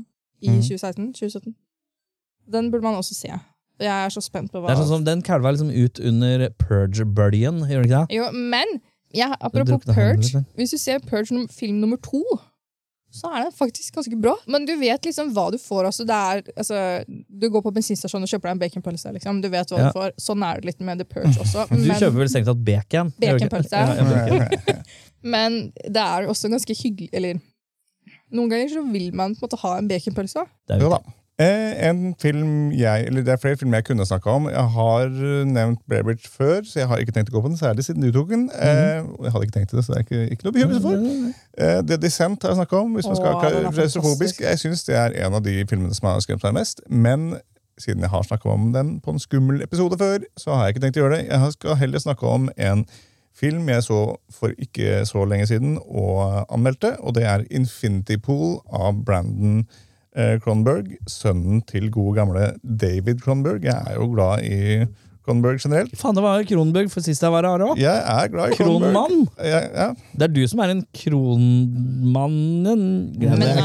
i 0.42 0.50
Mm. 0.50 0.62
2016-2017. 0.66 1.54
Den 2.52 2.72
burde 2.72 2.84
man 2.84 2.96
også 3.00 3.16
se. 3.16 3.30
Jeg 3.80 3.90
er 4.06 4.10
så 4.14 4.22
spent 4.24 4.52
på 4.54 4.60
hva 4.62 4.70
Det 4.70 4.76
er 4.78 4.82
sånn 4.84 4.92
som 5.00 5.04
Den 5.04 5.22
kalva 5.26 5.52
liksom 5.52 5.72
ut 5.74 6.00
under 6.00 6.50
Purge-bølgen, 6.62 7.64
gjør 7.68 7.82
den 7.84 7.90
ikke 7.90 8.02
det? 8.08 8.16
Jo, 8.16 8.28
men 8.32 8.76
ja, 9.16 9.32
apropos 9.40 9.86
Purge, 9.88 10.44
hvis 10.60 10.76
du 10.76 10.78
ser 10.82 11.00
Purge 11.06 11.46
film 11.54 11.80
nummer 11.84 11.98
to, 12.04 12.22
så 13.16 13.30
er 13.32 13.46
den 13.46 13.54
faktisk 13.56 13.96
ganske 13.96 14.18
bra. 14.20 14.34
Men 14.52 14.66
du 14.68 14.74
vet 14.76 15.06
liksom 15.08 15.30
hva 15.32 15.46
du 15.54 15.56
får. 15.62 15.86
Altså, 15.88 16.04
det 16.08 16.16
er, 16.16 16.42
altså, 16.60 16.80
du 17.08 17.46
går 17.54 17.64
på 17.64 17.72
bensinstasjonen 17.78 18.28
og 18.28 18.32
kjøper 18.34 18.50
deg 18.50 18.56
en 18.58 18.64
baconpølse. 18.66 19.14
Liksom. 19.16 19.40
Du 19.44 19.48
vet 19.54 19.72
hva 19.72 19.80
Ja. 19.80 19.88
du 19.88 19.96
får. 19.96 20.12
Sånn 20.20 20.44
er 20.44 20.60
det 20.60 20.66
litt 20.74 20.82
med 20.84 21.00
The 21.00 21.08
Purge 21.08 21.40
også. 21.40 21.64
Du 21.72 21.88
kjøper 21.94 22.18
vel 22.20 22.32
strengt 22.34 22.50
tatt 22.52 22.64
bacon? 22.68 23.14
Baconpølse. 23.24 23.84
Ja. 23.96 24.82
Men 25.36 25.72
det 25.88 26.04
er 26.04 26.28
også 26.30 26.52
ganske 26.54 26.76
hyggelig 26.78 27.08
Eller 27.18 27.40
noen 28.36 28.52
ganger 28.52 28.70
så 28.76 28.84
vil 28.92 29.08
man 29.16 29.34
på 29.34 29.46
en 29.46 29.48
måte 29.48 29.62
ha 29.64 29.72
en 29.80 29.88
baconpølse. 29.90 30.44
Er 30.76 30.84
jo 30.84 30.92
da. 30.92 31.00
Eh, 31.40 31.90
en 31.90 32.16
film 32.22 32.72
jeg, 32.72 33.08
eller 33.08 33.22
Det 33.22 33.32
er 33.32 33.38
flere 33.38 33.58
filmer 33.58 33.78
jeg 33.78 33.86
kunne 33.86 34.06
snakka 34.06 34.30
om. 34.30 34.50
Jeg 34.50 34.68
har 34.76 35.02
eh, 35.06 35.48
nevnt 35.48 35.80
Brabridge 35.90 36.30
før, 36.32 36.62
så 36.64 36.80
jeg 36.80 36.88
har 36.88 36.98
ikke 36.98 37.12
tenkt 37.12 37.30
å 37.34 37.36
gå 37.36 37.42
på 37.42 37.50
den, 37.52 37.58
særlig 37.60 37.84
siden 37.84 38.06
du 38.06 38.12
tok 38.16 38.30
den. 38.30 38.46
Eh, 38.56 39.02
jeg 39.04 39.32
hadde 39.34 39.42
ikke 39.44 39.58
tenkt 39.58 39.74
det, 39.76 39.84
så 39.84 39.94
det 39.94 39.98
er 39.98 40.06
ikke, 40.06 40.22
ikke 40.32 40.48
noe 40.48 40.56
bekymring 40.56 40.86
for. 40.86 41.82
The 41.90 41.98
Descent 41.98 42.44
har 42.44 42.54
jeg 42.54 42.62
snakka 42.62 42.78
om, 42.80 42.94
hvis 42.96 43.10
man 43.12 43.20
skal 43.20 43.36
Åh, 43.36 43.72
klaustrofobisk. 43.74 44.40
Jeg 44.42 44.60
syns 44.60 44.86
det 44.88 44.96
er 44.96 45.18
en 45.26 45.36
av 45.36 45.44
de 45.44 45.58
filmene 45.68 45.98
som 45.98 46.08
har 46.08 46.24
skremt 46.24 46.46
meg 46.48 46.56
mest. 46.62 46.80
Men 46.88 47.34
siden 47.84 48.06
jeg 48.06 48.10
har 48.10 48.24
snakka 48.24 48.50
om 48.50 48.70
den 48.74 49.00
på 49.04 49.12
en 49.12 49.20
skummel 49.20 49.60
episode 49.64 50.00
før, 50.00 50.24
så 50.40 50.56
har 50.56 50.70
jeg 50.70 50.76
ikke 50.76 50.86
tenkt 50.86 51.02
å 51.02 51.04
gjøre 51.04 51.18
det. 51.18 51.26
Jeg 51.34 51.58
skal 51.58 51.76
heller 51.82 52.00
snakke 52.00 52.32
om 52.32 52.48
en 52.56 52.86
film 53.36 53.68
jeg 53.68 53.84
så 53.84 54.00
for 54.32 54.56
ikke 54.56 55.02
så 55.04 55.26
lenge 55.28 55.50
siden 55.52 55.76
og 55.84 56.46
anmeldte, 56.48 56.96
og 57.04 57.18
det 57.20 57.26
er 57.28 57.44
Infinity 57.52 58.16
Pool 58.24 58.62
av 58.72 59.04
Brandon 59.04 59.66
eh, 59.66 59.82
Cronberg, 60.44 60.94
sønnen 61.12 61.60
til 61.68 61.90
gode 61.92 62.16
gamle 62.22 62.54
David 62.64 63.20
Cronberg. 63.24 63.66
Jeg 63.68 63.76
er 63.76 64.00
jo 64.00 64.08
glad 64.14 64.46
i 64.48 64.86
Cronberg 65.26 65.58
generelt. 65.58 65.94
Faen, 65.98 66.14
det 66.16 66.22
var 66.24 66.44
Kronberg 66.46 66.92
for 66.94 67.02
sist 67.06 67.24
jeg 67.26 67.34
var 67.34 67.48
her 67.50 67.64
òg. 67.66 67.80
Jeg 67.82 67.98
er 67.98 68.30
glad 68.30 68.54
i. 68.54 68.58
Kronmann! 68.60 69.24
Ja, 69.42 69.62
ja. 69.74 69.88
Det 70.14 70.28
er 70.28 70.34
du 70.36 70.42
som 70.48 70.62
er 70.62 70.76
en 70.76 70.84
kronmannen. 70.94 72.84
Men 73.18 73.46
er, 73.46 73.56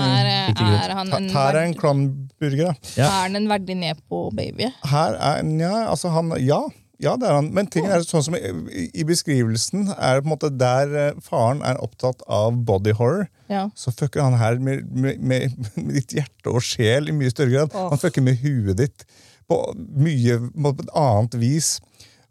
er 0.57 0.95
han 0.97 1.13
en, 1.19 1.29
Her 1.35 1.53
er 1.53 1.67
en 1.67 1.75
verd, 1.75 1.81
Cronburger. 1.83 2.73
Ja. 2.97 3.11
er 3.11 3.27
han 3.27 3.37
en 3.43 3.51
verdig 3.51 3.77
nepo-baby? 3.83 4.71
Her 4.89 5.19
er 5.21 5.45
ja, 5.61 5.75
altså 5.93 6.15
han, 6.17 6.33
ja, 6.41 6.63
ja, 7.01 7.15
det 7.17 7.29
er 7.29 7.37
han. 7.39 7.51
Men 7.57 7.69
ting 7.73 7.87
er 7.89 8.05
sånn 8.05 8.25
som 8.27 8.37
i, 8.37 8.87
i 8.93 9.05
beskrivelsen 9.09 9.89
er 9.97 10.19
det 10.19 10.25
på 10.25 10.29
en 10.29 10.35
måte 10.35 10.51
der 10.61 10.95
eh, 11.03 11.21
faren 11.25 11.63
er 11.67 11.81
opptatt 11.83 12.23
av 12.29 12.59
body 12.69 12.95
horror, 12.99 13.29
Ja. 13.51 13.67
så 13.75 13.91
fucker 13.91 14.23
han 14.23 14.37
her 14.39 14.61
med, 14.63 14.87
med, 14.93 15.21
med, 15.21 15.57
med 15.75 15.95
ditt 15.97 16.15
hjerte 16.15 16.53
og 16.53 16.63
sjel 16.63 17.09
i 17.11 17.17
mye 17.17 17.33
større 17.33 17.55
grad. 17.55 17.75
Oh. 17.75 17.89
Han 17.95 18.03
fucker 18.03 18.25
med 18.25 18.39
huet 18.45 18.77
ditt 18.79 19.07
på 19.51 19.59
mye 19.77 20.37
på 20.55 20.75
et 20.77 20.93
annet 20.95 21.39
vis. 21.41 21.79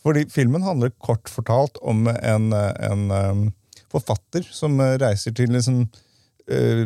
Fordi 0.05 0.23
filmen 0.31 0.63
handler 0.63 0.93
kort 1.03 1.27
fortalt 1.27 1.75
om 1.83 2.07
en, 2.07 2.53
en 2.55 3.49
forfatter 3.91 4.45
som 4.55 4.79
reiser 4.79 5.33
til 5.35 5.51
liksom 5.51 5.81
uh, 6.47 6.85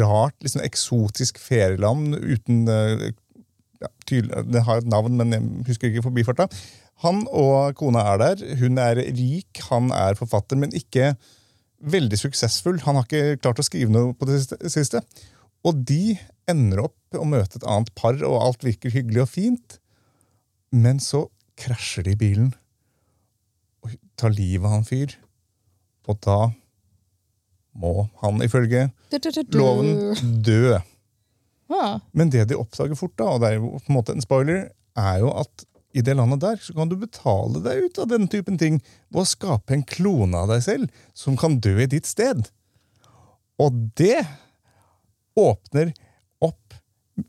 rart, 0.00 0.36
liksom 0.44 0.60
eksotisk 0.66 1.40
ferieland 1.40 2.18
uten 2.20 2.66
uh, 2.68 3.06
ja, 3.80 3.88
tydelig, 4.04 4.44
Det 4.52 4.62
har 4.66 4.82
et 4.82 4.90
navn, 4.92 5.16
men 5.16 5.32
jeg 5.32 5.68
husker 5.70 5.88
ikke 5.88 6.04
forbifarta. 6.10 6.48
Han 7.02 7.24
og 7.34 7.74
kona 7.78 8.04
er 8.12 8.20
der. 8.22 8.42
Hun 8.60 8.78
er 8.78 9.00
rik, 9.02 9.60
han 9.68 9.90
er 9.94 10.16
forfatter, 10.18 10.58
men 10.60 10.74
ikke 10.76 11.14
veldig 11.84 12.18
suksessfull. 12.20 12.78
Han 12.86 13.00
har 13.00 13.08
ikke 13.08 13.40
klart 13.42 13.60
å 13.60 13.66
skrive 13.66 13.92
noe 13.92 14.14
på 14.16 14.28
det 14.30 14.42
siste-. 14.72 15.02
Og 15.64 15.80
de 15.88 16.16
ender 16.50 16.84
opp 16.84 17.18
å 17.18 17.26
møte 17.26 17.58
et 17.58 17.66
annet 17.68 17.90
par, 17.96 18.18
og 18.22 18.40
alt 18.40 18.66
virker 18.66 18.92
hyggelig 18.94 19.24
og 19.24 19.32
fint. 19.32 19.78
Men 20.74 21.00
så 21.02 21.26
krasjer 21.60 22.06
de 22.06 22.14
i 22.14 22.20
bilen 22.20 22.52
og 23.84 23.94
tar 24.18 24.32
livet 24.34 24.66
av 24.66 24.78
han 24.78 24.86
fyr. 24.88 25.14
Og 26.08 26.18
da 26.24 26.38
må 27.74 28.08
han 28.22 28.42
ifølge 28.44 28.88
loven 29.56 30.42
dø. 30.46 30.78
Ah, 31.72 32.00
Men 32.12 32.30
det 32.30 32.46
de 32.50 32.58
oppdager 32.58 32.96
fort, 32.98 33.14
da, 33.18 33.34
og 33.34 33.40
det 33.42 33.50
er 33.50 33.56
jo 33.58 33.72
på 33.78 33.90
en 33.90 33.96
måte 33.96 34.14
en 34.14 34.22
spoiler, 34.24 34.68
er 35.00 35.22
jo 35.22 35.32
at 35.32 35.64
i 35.94 36.02
det 36.02 36.16
landet 36.18 36.42
der 36.42 36.60
så 36.62 36.74
kan 36.76 36.90
du 36.90 36.96
betale 36.98 37.62
deg 37.62 37.86
ut 37.86 38.00
av 38.02 38.10
den 38.10 38.26
typen 38.30 38.58
ting 38.60 38.80
ved 39.14 39.22
å 39.22 39.28
skape 39.30 39.76
en 39.76 39.86
klone 39.86 40.40
av 40.42 40.50
deg 40.50 40.64
selv 40.66 41.04
som 41.16 41.38
kan 41.38 41.60
dø 41.62 41.76
i 41.84 41.90
ditt 41.90 42.08
sted. 42.10 42.48
Og 43.62 43.76
det 43.98 44.24
åpner 45.38 45.92
opp 46.42 46.74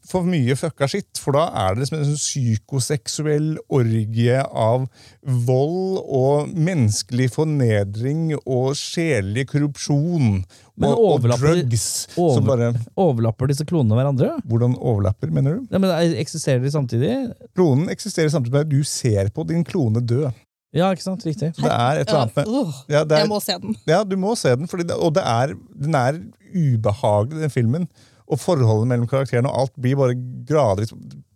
for 0.05 0.25
mye 0.25 0.55
fucka 0.57 0.87
skitt, 0.89 1.19
for 1.21 1.37
da 1.37 1.45
er 1.61 1.75
det 1.75 1.83
liksom 1.83 1.99
en 1.99 2.07
sånn 2.09 2.21
psykoseksuell 2.21 3.49
orgie 3.77 4.39
av 4.41 4.87
vold 5.21 5.99
og 6.01 6.55
menneskelig 6.57 7.29
fornedring 7.35 8.31
og 8.39 8.73
sjelelig 8.79 9.45
korrupsjon 9.53 10.39
og, 10.83 10.91
og 10.99 11.19
overlapper- 11.21 11.61
drugs. 11.69 12.07
over- 12.17 12.35
som 12.35 12.45
bare, 12.45 12.73
Overlapper 12.97 13.47
disse 13.47 13.63
klonene 13.65 13.95
hverandre? 13.95 14.33
hvordan 14.45 14.75
overlapper, 14.77 15.31
mener 15.31 15.55
du? 15.55 15.67
Ja, 15.71 15.77
men 15.79 15.89
er- 15.89 16.19
Eksisterer 16.19 16.59
de 16.61 16.71
samtidig? 16.71 17.33
Klonen 17.55 17.89
eksisterer 17.89 18.29
samtidig 18.29 18.51
med 18.51 18.61
at 18.65 18.69
du 18.69 18.83
ser 18.83 19.29
på 19.29 19.45
din 19.47 19.63
klone 19.63 20.01
dø. 20.05 20.29
Ja, 20.75 20.89
ikke 20.91 21.03
sant? 21.03 21.23
Riktig. 21.23 21.53
Det 21.55 21.63
er 21.71 22.01
et 22.01 22.09
eller 22.09 22.25
annet 22.25 22.35
med 22.35 22.47
uh, 22.51 22.73
ja, 22.89 23.03
det 23.07 23.15
jeg 23.17 23.23
er, 23.23 23.27
må 23.31 23.39
se 23.39 23.53
den. 23.61 23.75
ja, 23.87 24.03
du 24.03 24.17
må 24.17 24.35
se 24.35 24.55
den, 24.55 24.67
fordi 24.67 24.83
det, 24.83 24.97
og 24.99 25.13
det 25.15 25.23
er, 25.23 25.53
den 25.79 25.95
er 25.95 26.19
ubehagelig, 26.53 27.41
den 27.45 27.49
filmen. 27.53 27.87
Og 28.27 28.39
forholdet 28.41 28.87
mellom 28.89 29.07
karakterene 29.07 29.47
og 29.51 29.61
alt 29.61 29.75
blir 29.79 29.95
bare 29.99 30.15
gradvis 30.49 30.89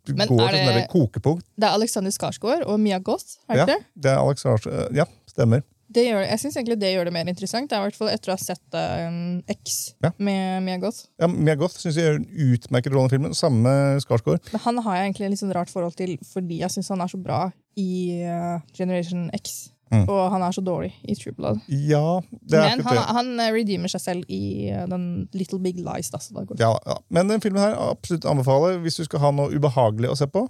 Du 0.09 0.15
Men 0.17 0.27
går 0.27 0.41
er 0.41 0.55
til 0.55 0.73
det- 0.73 0.87
kokepunkt. 0.89 1.43
Det 1.55 1.63
er 1.67 1.73
Alexander 1.77 2.09
Skarsgård 2.11 2.63
og 2.65 2.79
Mia 2.79 2.97
Goss? 2.99 3.37
Er 3.47 3.53
det 3.53 3.59
Ja, 3.59 3.65
det? 3.65 3.77
det 4.03 4.11
er 4.11 4.17
Alex 4.17 4.45
Ars, 4.45 4.65
ja, 4.95 5.05
stemmer. 5.29 5.61
Det 5.89 6.03
gjør, 6.05 6.21
jeg 6.21 6.41
syns 6.43 6.57
egentlig 6.59 6.77
det 6.81 6.91
gjør 6.93 7.09
det 7.09 7.13
mer 7.15 7.29
interessant. 7.31 7.69
Det 7.69 7.77
er 7.77 7.81
i 7.81 7.87
hvert 7.87 7.97
fall 7.97 8.11
etter 8.11 8.29
å 8.29 8.35
ha 8.35 8.41
sett 8.41 8.77
uh, 8.77 9.39
X 9.55 9.79
Ja. 10.05 10.11
med 10.21 10.61
Mia 10.67 10.77
Goth. 10.81 11.07
Ja, 11.21 11.29
Mia 11.31 11.55
Goth 11.57 11.79
syns 11.81 11.97
jeg 11.97 12.05
gjør 12.05 12.19
en 12.19 12.29
utmerket 12.53 12.93
rolle 12.93 13.09
i 13.09 13.15
filmen. 13.15 13.33
Samme 13.37 13.73
Skarsgård. 14.03 14.51
Men 14.53 14.63
han 14.67 14.83
har 14.85 14.99
jeg 14.99 15.09
egentlig 15.09 15.31
litt 15.33 15.41
sånn 15.41 15.55
rart 15.57 15.73
forhold 15.73 15.97
til 15.97 16.15
fordi 16.29 16.61
jeg 16.61 16.75
syns 16.75 16.91
han 16.93 17.01
er 17.01 17.09
så 17.09 17.19
bra 17.21 17.47
i 17.79 17.89
uh, 18.21 18.61
Generation 18.77 19.27
X. 19.33 19.71
Mm. 19.89 20.03
Og 20.05 20.19
han 20.29 20.43
er 20.45 20.53
så 20.53 20.61
dårlig 20.61 20.91
i 21.09 21.15
True 21.17 21.33
Blood. 21.33 21.63
Ja, 21.67 22.19
det 22.45 22.59
er 22.59 22.75
Men 22.77 22.85
han, 22.85 22.99
han 23.09 23.31
eh, 23.41 23.49
redeemer 23.55 23.89
seg 23.89 24.03
selv 24.03 24.29
i 24.29 24.69
uh, 24.69 24.83
den 24.89 25.07
Little 25.33 25.57
Big 25.63 25.81
Lies. 25.81 26.11
Da. 26.13 26.21
Ja, 26.59 26.75
ja. 26.85 26.99
Men 27.09 27.31
den 27.31 27.41
filmen 27.41 27.63
her 27.63 27.73
absolutt 27.89 28.27
anbefaler 28.29 28.77
hvis 28.83 28.99
du 29.01 29.07
skal 29.07 29.23
ha 29.25 29.33
noe 29.33 29.49
ubehagelig 29.49 30.11
å 30.13 30.19
se 30.19 30.29
på. 30.29 30.45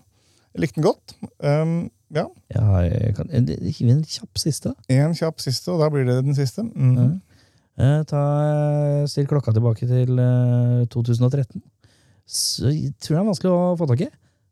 Jeg 0.52 0.66
likte 0.66 0.82
den 0.82 0.90
godt. 0.90 1.16
Um, 1.40 1.78
ja, 2.16 2.26
Ja, 2.56 2.66
jeg 2.86 3.16
kan, 3.16 3.30
en, 3.32 3.50
en 3.50 4.04
kjapp 4.04 4.38
siste. 4.42 4.74
En 4.90 5.14
kjapp 5.18 5.42
siste, 5.44 5.72
og 5.72 5.82
da 5.84 5.90
blir 5.94 6.06
det 6.08 6.20
den 6.26 6.38
siste. 6.38 6.64
Mhm. 6.64 7.20
Eh, 7.80 8.02
ta, 8.04 8.22
eh, 8.44 9.06
still 9.08 9.28
klokka 9.30 9.54
tilbake 9.56 9.88
til 9.88 10.18
eh, 10.20 10.86
2013. 10.92 11.62
Så 12.28 12.68
jeg 12.74 12.92
tror 13.00 13.16
det 13.16 13.22
er 13.22 13.30
vanskelig 13.30 13.54
å 13.56 13.78
få 13.80 13.88
tak 13.88 14.02
i. 14.04 14.10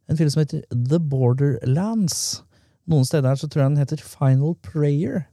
En 0.07 0.15
film 0.15 0.29
som 0.31 0.39
heter 0.45 0.61
The 0.71 0.99
Borderlands. 1.03 2.43
Noen 2.87 3.03
steder 3.03 3.27
her 3.33 3.35
så 3.41 3.49
tror 3.51 3.65
jeg 3.65 3.73
den 3.73 3.81
heter 3.83 3.99
Final 3.99 4.55
Prayer. 4.63 5.25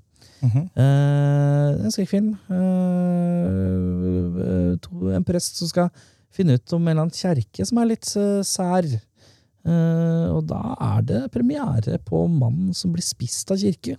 Mhm. 0.42 0.66
Eh, 0.74 1.84
en 1.86 1.94
skrekkfilm. 1.94 2.32
Eh, 2.50 4.42
eh, 4.44 5.14
en 5.16 5.24
prest 5.24 5.56
som 5.62 5.70
skal 5.70 5.90
finne 6.34 6.58
ut 6.58 6.72
om 6.74 6.82
en 6.82 6.90
eller 6.90 7.06
annen 7.06 7.14
kjerke 7.14 7.64
som 7.66 7.78
er 7.78 7.92
litt 7.92 8.10
eh, 8.18 8.42
sær. 8.42 8.88
Eh, 9.64 10.26
og 10.34 10.44
da 10.50 10.74
er 10.92 11.04
det 11.08 11.20
premiere 11.32 11.98
på 12.04 12.26
Mannen 12.28 12.74
som 12.76 12.92
blir 12.92 13.04
spist 13.04 13.52
av 13.54 13.60
kirke. 13.62 13.96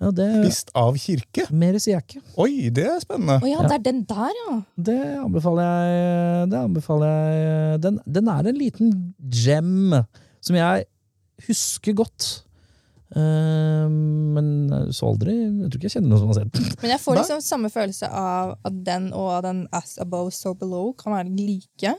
Ja, 0.00 0.08
det, 0.16 0.26
Spist 0.46 0.70
av 0.80 0.96
kirke? 0.96 1.44
mer 1.52 1.76
sier 1.76 1.98
jeg 1.98 2.04
ikke. 2.06 2.22
Oi, 2.40 2.70
det 2.72 2.86
er 2.88 3.00
spennende. 3.02 3.36
Oh, 3.42 3.48
ja, 3.50 3.60
det 3.68 3.74
er 3.76 3.82
den 3.84 3.98
der, 4.08 4.30
ja! 4.46 4.54
Det 4.88 4.96
anbefaler 5.20 5.66
jeg. 5.66 6.46
Det 6.52 6.60
anbefaler 6.60 7.10
jeg. 7.10 7.82
Den, 7.84 7.98
den 8.08 8.30
er 8.32 8.48
en 8.48 8.60
liten 8.60 8.94
gem 9.28 9.92
som 10.40 10.56
jeg 10.56 10.86
husker 11.48 11.96
godt. 12.00 12.30
Eh, 13.16 13.86
men 13.90 14.50
så 14.94 15.08
aldri 15.10 15.32
Jeg 15.34 15.70
tror 15.70 15.78
ikke 15.80 15.88
jeg 15.88 15.94
kjenner 15.96 16.12
noen 16.12 16.20
som 16.22 16.28
har 16.30 16.36
sett 16.38 16.52
den. 16.54 16.66
Men 16.82 16.92
jeg 16.92 17.00
får 17.02 17.16
liksom 17.18 17.40
samme 17.42 17.70
følelse 17.72 18.06
av 18.06 18.52
at 18.68 18.76
den 18.86 19.08
og 19.16 19.32
den 19.42 19.64
As 19.74 19.96
Above 20.02 20.30
So 20.34 20.52
Below 20.54 20.92
kan 20.98 21.16
være 21.16 21.32
like. 21.34 21.94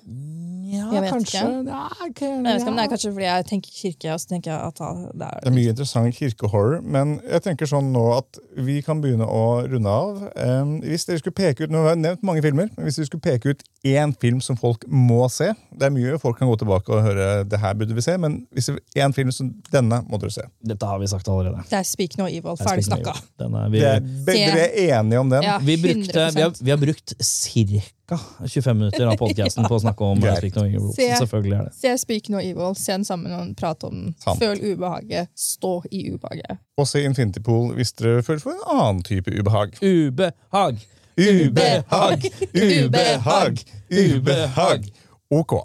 Ja, 0.72 0.86
Jeg 0.93 1.03
vet 1.03 1.12
kanskje. 1.12 1.41
ikke. 1.41 1.74
Ja, 1.74 1.88
okay, 2.07 2.30
Men 2.30 2.45
jeg 2.45 2.53
vet 2.53 2.62
ikke 2.62 2.72
om 2.72 2.80
det 2.80 2.86
er 2.86 2.91
kanskje 2.93 3.12
fordi 3.12 3.28
jeg 3.28 3.47
tenker 3.49 3.76
kirke, 3.76 4.14
og 4.14 4.22
så 4.24 4.32
tenker 4.32 4.51
jeg 4.51 4.59
at 4.70 4.80
det 4.80 5.28
er 5.28 5.39
Det 5.43 5.51
er 5.51 5.55
mye 5.57 5.74
interessant 5.74 6.16
kirkehorror, 6.16 6.78
men 6.95 7.18
jeg 7.28 7.43
tenker 7.47 7.70
sånn 7.70 7.91
nå 7.91 8.05
at 8.16 8.39
vi 8.55 8.78
kan 8.86 9.01
begynne 9.03 9.28
å 9.28 9.43
runde 9.68 9.91
av. 9.91 10.22
Um, 10.39 10.78
hvis 10.86 11.05
dere 11.09 11.20
skulle 11.20 11.36
peke 11.36 11.66
ut, 11.66 11.72
Nå 11.72 11.84
har 11.84 11.93
jeg 11.93 12.01
nevnt 12.05 12.24
mange 12.28 12.41
filmer, 12.43 12.72
men 12.76 12.88
hvis 12.88 12.97
dere 12.99 13.09
skulle 13.09 13.26
peke 13.26 13.51
ut 13.51 13.64
én 13.88 14.16
film 14.22 14.41
som 14.43 14.57
folk 14.59 14.84
må 14.88 15.24
se 15.34 15.47
Det 15.74 15.88
er 15.88 15.93
mye 15.93 16.20
folk 16.22 16.38
kan 16.38 16.49
gå 16.49 16.57
tilbake 16.62 16.91
og 16.93 17.03
høre 17.05 17.43
det 17.49 17.59
her 17.59 17.74
burde 17.78 17.95
vi 17.97 18.03
se, 18.05 18.16
men 18.22 18.41
hvis 18.53 18.70
det 18.70 18.80
er 18.95 19.07
én 19.07 19.16
film 19.16 19.32
som 19.36 19.49
denne 19.74 20.01
må 20.07 20.20
dere 20.22 20.34
se. 20.34 20.45
Dette 20.64 20.88
har 20.88 21.01
vi 21.02 21.08
sagt 21.12 21.28
allerede. 21.28 21.64
Det 21.70 21.78
er 21.80 21.88
Speak 21.88 22.18
No 22.20 22.28
Evil. 22.30 22.58
Ferdig 22.60 22.86
snakka. 22.86 23.16
Den 23.41 23.56
er, 23.58 23.72
vi, 23.74 23.82
er, 23.86 23.99
dere 24.28 24.68
er 24.68 24.99
enige 24.99 25.20
om 25.20 25.32
den? 25.32 25.43
Ja, 25.45 25.58
vi, 25.64 25.78
brukte, 25.82 26.28
vi, 26.36 26.41
har, 26.45 26.54
vi 26.62 26.74
har 26.74 26.80
brukt 26.82 27.16
ca. 27.22 28.18
25 28.47 28.78
minutter 28.78 29.08
av 29.08 29.18
podcasten 29.24 29.68
på 29.68 29.78
å 29.78 29.82
snakke 29.84 30.08
om. 30.14 30.22
Speak 30.38 30.56
No 30.60 30.66
Evil. 30.68 30.88
Se. 30.95 31.10
Selvfølgelig 31.24 31.58
er 31.58 31.68
det. 31.70 31.76
Se 31.80 31.93
Speak 32.02 32.32
No 32.34 32.41
Evil, 32.43 32.76
se 32.80 32.95
den 32.95 33.06
sammen 33.08 33.36
og 33.38 33.52
prate 33.60 33.89
om 33.89 33.97
den. 33.97 34.16
Sant. 34.24 34.41
Føl 34.41 34.62
ubehaget, 34.74 35.32
stå 35.38 35.76
i 35.91 36.06
ubehaget. 36.14 36.62
Og 36.78 36.89
se 36.89 37.04
Infinity 37.08 37.43
Pool 37.45 37.76
hvis 37.78 37.93
dere 37.99 38.24
føler 38.26 38.43
for 38.43 38.56
en 38.56 38.66
annen 38.78 39.04
type 39.08 39.32
ubehag. 39.32 39.78
Ubehag! 39.82 40.82
Ubehag! 41.22 42.32
Ubehag! 42.56 43.64
Ubehag! 43.91 44.91
Ok. 45.32 45.56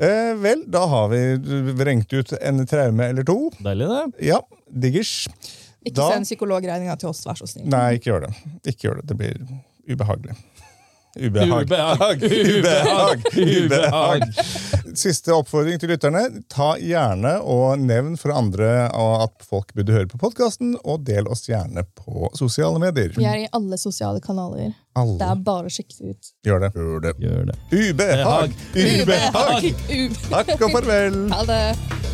Eh, 0.00 0.32
vel, 0.42 0.64
da 0.66 0.86
har 0.90 1.08
vi 1.12 1.20
vrengt 1.78 2.12
ut 2.12 2.32
en 2.40 2.64
traume 2.66 3.06
eller 3.12 3.22
to. 3.28 3.36
Deilig, 3.62 3.86
det. 3.88 4.26
Ja, 4.26 4.40
diggers. 4.70 5.28
Ikke 5.84 5.94
Da- 6.00 6.08
send 6.14 6.24
psykologregninga 6.26 6.96
til 6.98 7.08
oss, 7.12 7.22
vær 7.26 7.36
så 7.38 7.46
snill. 7.46 7.68
Nei, 7.70 7.98
ikke 7.98 8.10
gjør 8.10 8.26
det. 8.26 8.34
Ikke 8.72 8.88
gjør 8.88 9.00
det. 9.00 9.06
Det 9.12 9.16
blir 9.20 9.94
ubehagelig. 9.94 10.36
Ubehag. 11.14 11.68
Ubehag! 11.70 12.22
Ubehag! 12.24 12.24
Ubehag! 12.26 13.20
Ubehag! 13.38 14.24
Siste 14.98 15.34
oppfordring 15.34 15.80
til 15.82 15.90
lytterne. 15.90 16.22
Ta 16.52 16.74
gjerne 16.80 17.36
og 17.42 17.80
nevn 17.82 18.14
for 18.20 18.34
andre 18.34 18.86
at 18.92 19.44
folk 19.46 19.74
burde 19.74 19.94
høre 19.96 20.10
på 20.10 20.20
podkasten, 20.22 20.76
og 20.84 21.04
del 21.08 21.28
oss 21.30 21.46
gjerne 21.48 21.84
på 21.98 22.30
sosiale 22.38 22.80
medier. 22.82 23.12
Vi 23.18 23.26
er 23.28 23.44
i 23.44 23.50
alle 23.54 23.78
sosiale 23.80 24.22
kanaler. 24.24 24.74
Det 24.94 25.26
er 25.26 25.44
bare 25.44 25.70
å 25.70 25.74
sjekke 25.74 25.98
det 25.98 26.14
ut. 26.14 26.32
gjør 26.46 26.66
det. 26.66 26.72
Gjør 26.78 27.06
det. 27.06 27.14
Gjør 27.24 27.46
det. 27.50 27.60
Ubehag! 27.74 28.58
Ubehag! 28.74 29.70
Ubehag! 29.90 30.44
Takk 30.48 30.56
og 30.60 30.76
farvel! 30.78 31.22
Ha 31.34 31.46
det! 31.50 32.13